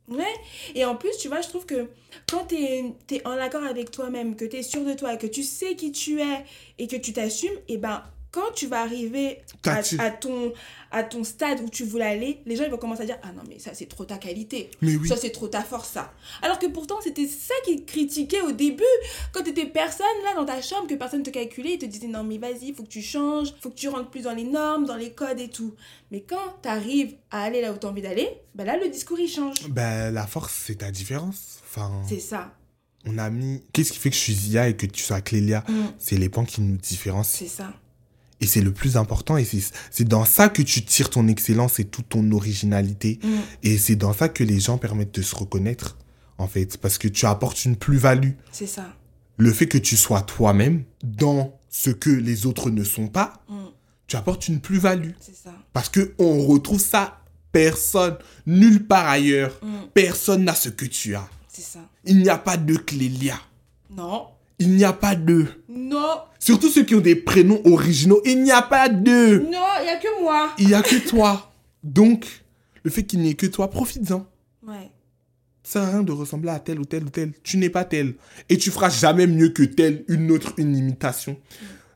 Ouais, 0.09 0.33
et 0.73 0.85
en 0.85 0.95
plus, 0.95 1.15
tu 1.17 1.27
vois, 1.27 1.41
je 1.41 1.49
trouve 1.49 1.67
que 1.67 1.87
quand 2.29 2.45
tu 2.47 2.55
es, 2.55 2.93
en 3.25 3.31
accord 3.31 3.63
avec 3.63 3.91
toi-même, 3.91 4.35
que 4.35 4.45
tu 4.45 4.57
es 4.57 4.63
sûr 4.63 4.83
de 4.83 4.93
toi, 4.93 5.17
que 5.17 5.27
tu 5.27 5.43
sais 5.43 5.75
qui 5.75 5.91
tu 5.91 6.19
es 6.19 6.45
et 6.79 6.87
que 6.87 6.95
tu 6.95 7.13
t'assumes, 7.13 7.59
et 7.67 7.77
ben 7.77 8.03
quand 8.31 8.51
tu 8.55 8.67
vas 8.67 8.81
arriver 8.81 9.41
à, 9.65 10.11
ton, 10.11 10.53
à 10.91 11.03
ton 11.03 11.23
stade 11.23 11.61
où 11.61 11.69
tu 11.69 11.83
voulais 11.83 12.05
aller, 12.05 12.41
les 12.45 12.55
gens 12.55 12.63
ils 12.63 12.71
vont 12.71 12.77
commencer 12.77 13.03
à 13.03 13.05
dire 13.05 13.17
Ah 13.23 13.31
non, 13.31 13.41
mais 13.47 13.59
ça 13.59 13.71
c'est 13.73 13.87
trop 13.87 14.05
ta 14.05 14.17
qualité. 14.17 14.69
Mais 14.81 14.95
oui. 14.95 15.07
Ça 15.07 15.17
c'est 15.17 15.31
trop 15.31 15.47
ta 15.47 15.61
force, 15.61 15.89
ça. 15.89 16.13
Alors 16.41 16.59
que 16.59 16.67
pourtant 16.67 16.99
c'était 17.01 17.27
ça 17.27 17.53
qu'ils 17.65 17.85
critiquaient 17.85 18.41
au 18.41 18.51
début. 18.51 18.83
Quand 19.31 19.43
tu 19.43 19.49
étais 19.49 19.65
personne 19.65 20.05
là 20.23 20.35
dans 20.35 20.45
ta 20.45 20.61
chambre, 20.61 20.87
que 20.87 20.95
personne 20.95 21.23
te 21.23 21.29
calculait, 21.29 21.73
ils 21.73 21.79
te 21.79 21.85
disaient 21.85 22.07
Non, 22.07 22.23
mais 22.23 22.37
vas-y, 22.37 22.73
faut 22.73 22.83
que 22.83 22.89
tu 22.89 23.01
changes, 23.01 23.53
faut 23.61 23.69
que 23.69 23.75
tu 23.75 23.87
rentres 23.89 24.09
plus 24.09 24.21
dans 24.21 24.35
les 24.35 24.43
normes, 24.43 24.85
dans 24.85 24.97
les 24.97 25.11
codes 25.11 25.39
et 25.39 25.49
tout. 25.49 25.73
Mais 26.11 26.21
quand 26.21 26.59
tu 26.61 26.69
arrives 26.69 27.15
à 27.31 27.43
aller 27.43 27.61
là 27.61 27.71
où 27.71 27.77
tu 27.77 27.87
as 27.87 27.89
envie 27.89 28.01
d'aller, 28.01 28.29
ben 28.53 28.65
là 28.65 28.77
le 28.77 28.89
discours 28.89 29.19
il 29.19 29.27
change. 29.27 29.69
Ben 29.69 30.11
la 30.11 30.27
force 30.27 30.53
c'est 30.65 30.75
ta 30.75 30.91
différence. 30.91 31.59
Enfin. 31.65 31.91
C'est 32.07 32.19
ça. 32.19 32.53
On 33.05 33.17
a 33.17 33.29
mis. 33.29 33.63
Qu'est-ce 33.73 33.91
qui 33.93 33.99
fait 33.99 34.09
que 34.09 34.15
je 34.15 34.21
suis 34.21 34.33
Zia 34.33 34.67
et 34.67 34.75
que 34.75 34.85
tu 34.85 35.03
sois 35.03 35.21
Clélia? 35.21 35.63
Mm. 35.67 35.93
C'est 35.97 36.17
les 36.17 36.29
points 36.29 36.45
qui 36.45 36.61
nous 36.61 36.77
différencient. 36.77 37.47
C'est 37.47 37.47
ça. 37.47 37.73
Et 38.41 38.47
c'est 38.47 38.61
le 38.61 38.71
plus 38.71 38.97
important. 38.97 39.37
Et 39.37 39.45
c'est 39.45 40.05
dans 40.05 40.25
ça 40.25 40.49
que 40.49 40.61
tu 40.61 40.83
tires 40.83 41.09
ton 41.09 41.27
excellence 41.27 41.79
et 41.79 41.85
toute 41.85 42.09
ton 42.09 42.31
originalité. 42.31 43.19
Mm. 43.21 43.27
Et 43.63 43.77
c'est 43.77 43.95
dans 43.95 44.13
ça 44.13 44.29
que 44.29 44.43
les 44.43 44.59
gens 44.59 44.77
permettent 44.77 45.15
de 45.15 45.21
se 45.21 45.35
reconnaître, 45.35 45.97
en 46.37 46.47
fait. 46.47 46.77
Parce 46.77 46.97
que 46.97 47.07
tu 47.07 47.25
apportes 47.25 47.65
une 47.65 47.75
plus-value. 47.75 48.31
C'est 48.51 48.67
ça. 48.67 48.93
Le 49.37 49.51
fait 49.51 49.67
que 49.67 49.77
tu 49.77 49.97
sois 49.97 50.21
toi-même 50.21 50.83
dans 51.03 51.59
ce 51.69 51.89
que 51.89 52.09
les 52.09 52.45
autres 52.45 52.69
ne 52.69 52.83
sont 52.83 53.07
pas, 53.07 53.43
mm. 53.49 53.55
tu 54.07 54.15
apportes 54.15 54.47
une 54.47 54.61
plus-value. 54.61 55.11
C'est 55.19 55.35
ça. 55.35 55.53
Parce 55.73 55.89
que 55.89 56.13
on 56.17 56.45
retrouve 56.45 56.79
ça 56.79 57.19
personne, 57.51 58.17
nulle 58.45 58.85
part 58.85 59.07
ailleurs. 59.07 59.59
Mm. 59.61 59.87
Personne 59.93 60.43
n'a 60.45 60.55
ce 60.55 60.69
que 60.69 60.85
tu 60.85 61.15
as. 61.15 61.27
C'est 61.51 61.61
ça. 61.61 61.79
Il 62.05 62.19
n'y 62.19 62.29
a 62.29 62.37
pas 62.37 62.57
de 62.57 62.75
Clélia. 62.75 63.39
Non. 63.89 64.27
Il 64.59 64.75
n'y 64.75 64.83
a 64.83 64.93
pas 64.93 65.15
d'eux. 65.15 65.47
Non. 65.69 66.21
Surtout 66.37 66.69
ceux 66.69 66.83
qui 66.83 66.95
ont 66.95 67.01
des 67.01 67.15
prénoms 67.15 67.61
originaux, 67.65 68.21
il 68.25 68.43
n'y 68.43 68.51
a 68.51 68.61
pas 68.61 68.89
d'eux. 68.89 69.39
Non, 69.39 69.65
il 69.79 69.83
n'y 69.83 69.89
a 69.89 69.97
que 69.97 70.21
moi. 70.21 70.53
Il 70.57 70.67
n'y 70.67 70.73
a 70.73 70.81
que 70.81 71.07
toi. 71.07 71.51
Donc, 71.83 72.25
le 72.83 72.91
fait 72.91 73.03
qu'il 73.03 73.21
n'y 73.21 73.31
ait 73.31 73.35
que 73.35 73.45
toi, 73.45 73.69
profites-en. 73.69 74.25
Ouais. 74.67 74.91
Ça 75.63 75.81
sert 75.81 75.83
à 75.83 75.91
rien 75.91 76.03
de 76.03 76.11
ressembler 76.11 76.49
à 76.49 76.59
tel 76.59 76.79
ou 76.79 76.85
tel 76.85 77.03
ou 77.03 77.09
tel. 77.09 77.31
Tu 77.43 77.57
n'es 77.57 77.69
pas 77.69 77.85
tel. 77.85 78.15
Et 78.49 78.57
tu 78.57 78.71
feras 78.71 78.89
jamais 78.89 79.27
mieux 79.27 79.49
que 79.49 79.63
tel, 79.63 80.03
une 80.07 80.31
autre, 80.31 80.53
une 80.57 80.75
imitation. 80.75 81.37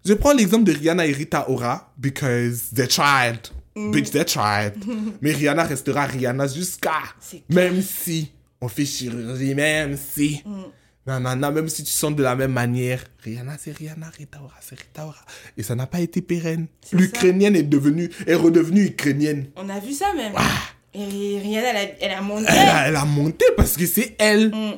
Je 0.05 0.13
prends 0.13 0.33
l'exemple 0.33 0.65
de 0.65 0.73
Rihanna 0.73 1.07
et 1.07 1.11
Rita 1.11 1.49
Ora, 1.49 1.93
because 1.97 2.69
they're 2.73 2.89
child. 2.89 3.39
Mm. 3.75 3.91
Bitch, 3.91 4.11
they're 4.11 4.27
child. 4.27 4.73
Mais 5.21 5.31
Rihanna 5.31 5.63
restera 5.63 6.05
Rihanna 6.05 6.47
jusqu'à. 6.47 7.01
Même 7.49 7.81
si 7.81 8.31
on 8.61 8.67
fait 8.67 8.85
chirurgie, 8.85 9.55
même 9.55 9.97
si. 9.97 10.41
Mm. 10.45 10.63
Non, 11.05 11.19
non, 11.19 11.35
non, 11.35 11.51
même 11.51 11.67
si 11.67 11.83
tu 11.83 11.91
sens 11.91 12.15
de 12.15 12.23
la 12.23 12.35
même 12.35 12.53
manière, 12.53 13.03
Rihanna, 13.23 13.57
c'est 13.59 13.75
Rihanna, 13.75 14.09
Rita 14.17 14.39
Ora, 14.41 14.55
c'est 14.61 14.79
Rita 14.79 15.05
Ora. 15.05 15.19
Et 15.57 15.63
ça 15.63 15.75
n'a 15.75 15.85
pas 15.85 15.99
été 15.99 16.21
pérenne. 16.21 16.67
L'Ukrainienne 16.93 17.57
est 17.57 17.63
devenue, 17.63 18.09
est 18.25 18.35
redevenue 18.35 18.85
ukrainienne. 18.85 19.47
On 19.57 19.67
a 19.67 19.79
vu 19.79 19.91
ça 19.91 20.13
même. 20.13 20.31
Ah. 20.35 20.49
Et 20.93 21.39
Rihanna, 21.39 21.69
elle 21.69 21.77
a, 21.77 21.91
elle 21.99 22.11
a 22.11 22.21
monté. 22.21 22.47
Elle 22.85 22.95
a, 22.95 23.05
monté 23.05 23.45
parce 23.57 23.75
que 23.75 23.85
c'est 23.85 24.15
elle. 24.17 24.49
Mm. 24.49 24.75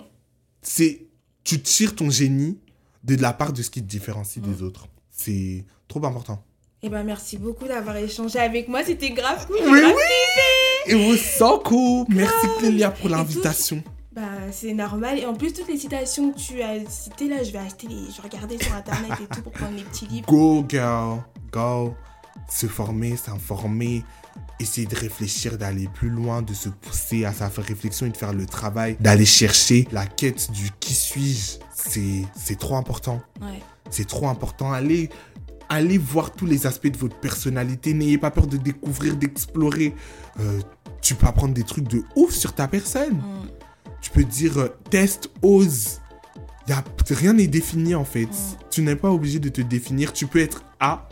C'est, 0.63 1.01
tu 1.43 1.61
tires 1.61 1.95
ton 1.95 2.09
génie 2.09 2.57
de 3.03 3.21
la 3.21 3.33
part 3.33 3.53
de 3.53 3.61
ce 3.61 3.69
qui 3.69 3.81
te 3.81 3.87
différencie 3.87 4.43
des 4.43 4.63
mm. 4.63 4.65
autres. 4.65 4.87
C'est 5.11 5.63
trop 5.87 6.03
important. 6.05 6.43
Eh 6.81 6.89
ben, 6.89 7.03
merci 7.03 7.37
beaucoup 7.37 7.67
d'avoir 7.67 7.97
échangé 7.97 8.39
avec 8.39 8.67
moi. 8.67 8.83
C'était 8.83 9.11
grave 9.11 9.45
cool. 9.47 9.57
Oui, 9.63 9.79
oui. 9.83 10.01
Et 10.87 10.93
vous 10.93 11.17
so 11.17 11.59
cool. 11.59 12.05
Merci 12.09 12.47
Clélia 12.59 12.91
pour 12.91 13.09
l'invitation. 13.09 13.83
Bah, 14.15 14.21
c'est 14.51 14.73
normal. 14.73 15.19
Et 15.19 15.25
en 15.25 15.33
plus, 15.33 15.51
toutes 15.51 15.67
les 15.67 15.77
citations 15.77 16.31
que 16.31 16.37
tu 16.37 16.61
as 16.61 16.89
citées 16.89 17.27
là, 17.27 17.43
je 17.43 17.51
vais 17.51 17.59
acheter 17.59 17.87
les. 17.87 18.09
Je 18.09 18.21
vais 18.21 18.29
regarder 18.29 18.57
sur 18.57 18.73
internet 18.73 19.11
et 19.21 19.27
tout 19.27 19.41
pour 19.41 19.51
prendre 19.51 19.75
les 19.75 19.83
petits 19.83 20.07
livres. 20.07 20.25
Go, 20.27 20.65
girl. 20.67 21.21
Go. 21.51 21.93
Se 22.49 22.67
former, 22.67 23.17
s'informer. 23.17 24.05
Essayer 24.59 24.87
de 24.87 24.95
réfléchir, 24.95 25.57
d'aller 25.57 25.89
plus 25.93 26.09
loin, 26.09 26.41
de 26.41 26.53
se 26.53 26.69
pousser 26.69 27.25
à 27.25 27.33
sa 27.33 27.47
réflexion 27.47 28.05
et 28.05 28.09
de 28.09 28.17
faire 28.17 28.33
le 28.33 28.45
travail, 28.45 28.95
d'aller 29.01 29.25
chercher 29.25 29.85
la 29.91 30.05
quête 30.05 30.49
du 30.51 30.69
qui 30.79 30.93
suis-je. 30.93 31.59
C'est 32.35 32.55
trop 32.57 32.75
important. 32.75 33.21
Ouais. 33.41 33.61
C'est 33.89 34.07
trop 34.07 34.29
important. 34.29 34.71
Allez, 34.71 35.09
allez 35.67 35.97
voir 35.97 36.31
tous 36.31 36.45
les 36.45 36.67
aspects 36.67 36.87
de 36.87 36.97
votre 36.97 37.17
personnalité. 37.17 37.93
N'ayez 37.93 38.17
pas 38.17 38.31
peur 38.31 38.47
de 38.47 38.55
découvrir, 38.55 39.17
d'explorer. 39.17 39.93
Euh, 40.39 40.61
tu 41.01 41.15
peux 41.15 41.27
apprendre 41.27 41.53
des 41.53 41.63
trucs 41.63 41.87
de 41.87 42.03
ouf 42.15 42.31
sur 42.31 42.53
ta 42.53 42.67
personne. 42.69 43.17
Mm 43.17 43.64
tu 44.05 44.11
peux 44.11 44.23
dire 44.23 44.59
euh, 44.59 44.67
test, 44.91 45.31
ose. 45.41 45.99
Y 46.67 46.73
a, 46.73 46.83
rien 47.09 47.33
n'est 47.33 47.47
défini 47.47 47.95
en 47.95 48.05
fait. 48.05 48.27
Mm. 48.27 48.57
Tu 48.69 48.81
n'es 48.83 48.95
pas 48.95 49.09
obligé 49.09 49.39
de 49.39 49.49
te 49.49 49.61
définir. 49.61 50.13
Tu 50.13 50.27
peux 50.27 50.37
être 50.39 50.63
A, 50.79 51.09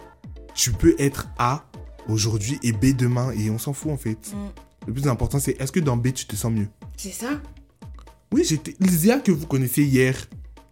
tu 0.53 0.71
peux 0.71 0.95
être 0.99 1.27
A 1.39 1.65
aujourd'hui 2.07 2.59
et 2.61 2.71
B 2.71 2.95
demain 2.95 3.31
et 3.31 3.49
on 3.49 3.57
s'en 3.57 3.73
fout 3.73 3.91
en 3.91 3.97
fait. 3.97 4.33
Mm. 4.33 4.85
Le 4.85 4.93
plus 4.93 5.07
important 5.07 5.39
c'est 5.39 5.59
est-ce 5.59 5.71
que 5.71 5.79
dans 5.79 5.97
B 5.97 6.13
tu 6.13 6.27
te 6.27 6.35
sens 6.35 6.51
mieux? 6.51 6.67
C'est 6.95 7.11
ça 7.11 7.41
Oui, 8.31 8.43
j'étais. 8.47 8.75
Zia 8.85 9.17
que 9.17 9.31
vous 9.31 9.47
connaissez 9.47 9.81
hier, 9.81 10.15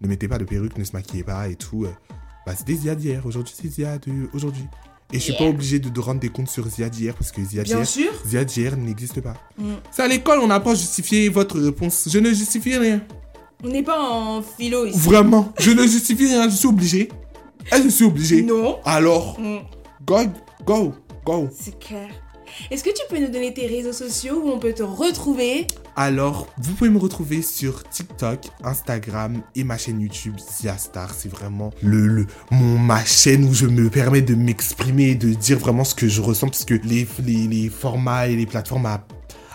ne 0.02 0.08
mettez 0.08 0.28
pas 0.28 0.38
de 0.38 0.44
perruque, 0.44 0.78
ne 0.78 0.84
se 0.84 0.92
maquillez 0.94 1.24
pas 1.24 1.50
et 1.50 1.56
tout. 1.56 1.86
Euh, 1.86 1.94
bah 2.46 2.54
c'était 2.56 2.76
Zia 2.76 2.94
d'hier, 2.94 3.26
aujourd'hui 3.26 3.56
c'est 3.60 3.68
Zia 3.68 3.98
d'aujourd'hui. 3.98 4.68
Et 5.14 5.20
je 5.20 5.24
suis 5.24 5.34
pas 5.34 5.46
obligé 5.46 5.80
de, 5.80 6.00
rendre 6.00 6.20
des 6.20 6.30
comptes 6.30 6.50
sur 6.50 6.68
Zia 6.68 6.90
d'hier 6.90 7.14
parce 7.14 7.32
que 7.32 7.42
Zia 7.44 8.44
d'hier 8.44 8.78
n'existe 8.78 9.22
pas. 9.22 9.36
Mm. 9.58 9.74
C'est 9.92 10.04
à 10.04 10.08
l'école, 10.08 10.40
on 10.40 10.50
apprend 10.50 10.72
à 10.72 10.76
justifier 10.76 11.28
votre 11.30 11.60
réponse. 11.60 12.08
Je 12.10 12.20
ne 12.20 12.30
justifie 12.30 12.78
rien. 12.78 13.02
On 13.64 13.68
n'est 13.68 13.84
pas 13.84 14.00
en 14.02 14.42
philo 14.42 14.86
ici. 14.86 14.98
Vraiment, 14.98 15.54
je 15.60 15.72
ne 15.72 15.84
justifie 15.84 16.28
rien, 16.28 16.50
je 16.50 16.56
suis 16.56 16.68
obligé. 16.68 17.10
Que 17.70 17.82
je 17.84 17.90
suis 17.90 18.06
obligé 18.06 18.42
Non. 18.42 18.78
Alors, 18.86 19.40
mm. 19.40 19.60
go, 20.06 20.18
go, 20.66 20.94
go. 21.26 21.50
C'est 21.52 21.78
clair. 21.78 22.10
Est-ce 22.70 22.84
que 22.84 22.90
tu 22.90 23.02
peux 23.10 23.20
nous 23.20 23.32
donner 23.32 23.54
tes 23.54 23.68
réseaux 23.68 23.94
sociaux 23.94 24.42
où 24.44 24.50
on 24.50 24.60
peut 24.60 24.74
te 24.74 24.84
retrouver? 24.84 25.68
Alors, 25.96 26.48
vous 26.58 26.74
pouvez 26.74 26.90
me 26.90 26.98
retrouver 26.98 27.42
sur 27.42 27.84
TikTok, 27.90 28.40
Instagram 28.64 29.42
et 29.56 29.64
ma 29.64 29.78
chaîne 29.78 30.00
YouTube 30.00 30.36
Ziastar. 30.40 31.14
C'est 31.14 31.30
vraiment 31.30 31.72
le, 31.82 32.26
mon, 32.50 32.78
ma 32.78 33.04
chaîne 33.04 33.46
où 33.46 33.54
je 33.54 33.66
me 33.66 33.90
permets 33.90 34.22
de 34.22 34.36
m'exprimer 34.36 35.10
et 35.12 35.16
de 35.16 35.34
dire 35.34 35.60
vraiment 35.60 35.84
ce 35.84 35.96
que 35.96 36.08
je 36.08 36.22
ressens 36.22 36.48
parce 36.48 36.66
que 36.66 36.76
les, 36.84 37.08
les, 37.26 37.48
les 37.48 37.70
formats 37.70 38.28
et 38.28 38.36
les 38.36 38.46
plateformes 38.46 38.86
à 38.86 39.06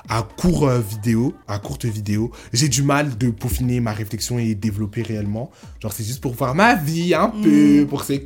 à 0.08 0.22
court 0.22 0.68
euh, 0.68 0.80
vidéo, 0.80 1.34
à 1.48 1.58
courte 1.58 1.84
vidéo, 1.84 2.30
j'ai 2.52 2.68
du 2.68 2.82
mal 2.82 3.16
de 3.16 3.30
peaufiner 3.30 3.80
ma 3.80 3.92
réflexion 3.92 4.38
et 4.38 4.54
développer 4.54 5.02
réellement. 5.02 5.50
Genre, 5.80 5.92
c'est 5.92 6.04
juste 6.04 6.20
pour 6.20 6.34
voir 6.34 6.54
ma 6.54 6.74
vie 6.74 7.14
un 7.14 7.28
peu, 7.28 7.82
mm. 7.82 7.86
pour, 7.86 8.04
celles 8.04 8.24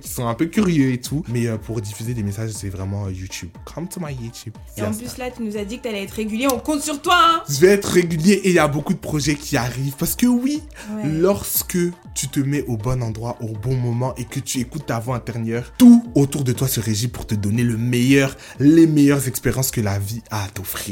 qui 0.00 0.08
sont 0.08 0.26
un 0.26 0.34
peu 0.34 0.46
curieux 0.46 0.92
et 0.92 1.00
tout. 1.00 1.24
Mais 1.28 1.46
euh, 1.46 1.56
pour 1.56 1.80
diffuser 1.80 2.14
des 2.14 2.22
messages, 2.22 2.50
c'est 2.50 2.68
vraiment 2.68 3.06
euh, 3.06 3.12
YouTube. 3.12 3.50
Come 3.64 3.88
to 3.88 4.00
my 4.00 4.12
YouTube. 4.12 4.54
Et 4.76 4.82
en 4.82 4.92
plus, 4.92 5.16
là, 5.18 5.30
tu 5.30 5.42
nous 5.42 5.56
as 5.56 5.64
dit 5.64 5.78
que 5.78 5.82
tu 5.82 5.88
allais 5.88 6.04
être 6.04 6.12
régulier. 6.12 6.46
On 6.52 6.58
compte 6.58 6.82
sur 6.82 7.00
toi. 7.00 7.16
Hein. 7.18 7.42
Je 7.48 7.60
vais 7.60 7.68
être 7.68 7.88
régulier 7.88 8.34
et 8.34 8.48
il 8.48 8.54
y 8.54 8.58
a 8.58 8.68
beaucoup 8.68 8.94
de 8.94 8.98
projets 8.98 9.34
qui 9.34 9.56
arrivent. 9.56 9.96
Parce 9.98 10.14
que 10.14 10.26
oui, 10.26 10.62
lorsque 11.04 11.78
tu 12.14 12.28
te 12.28 12.40
mets 12.40 12.64
au 12.66 12.76
bon 12.76 13.02
endroit, 13.02 13.36
au 13.40 13.52
bon 13.52 13.74
moment 13.74 14.14
et 14.16 14.24
que 14.24 14.40
tu 14.40 14.58
écoutes 14.60 14.86
ta 14.86 14.98
voix 14.98 15.16
intérieure, 15.16 15.72
tout 15.78 16.04
autour 16.14 16.44
de 16.44 16.52
toi 16.52 16.68
se 16.68 16.80
régit 16.80 17.08
pour 17.08 17.26
te 17.26 17.34
donner 17.34 17.62
le 17.62 17.76
meilleur, 17.76 18.36
les 18.58 18.86
meilleures 18.86 19.28
expériences 19.28 19.70
que 19.70 19.80
la 19.80 19.98
vie 19.98 20.22
a 20.30 20.44
à 20.44 20.48
t'offrir. 20.48 20.87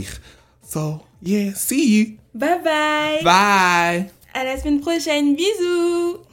So, 0.62 1.01
yeah, 1.22 1.53
see 1.55 1.97
you. 1.97 2.18
Bye 2.34 2.59
bye. 2.59 3.20
Bye. 3.22 4.11
À 4.34 4.44
la 4.44 4.59
semaine 4.59 4.80
prochaine. 4.80 5.34
Bisous. 5.36 6.25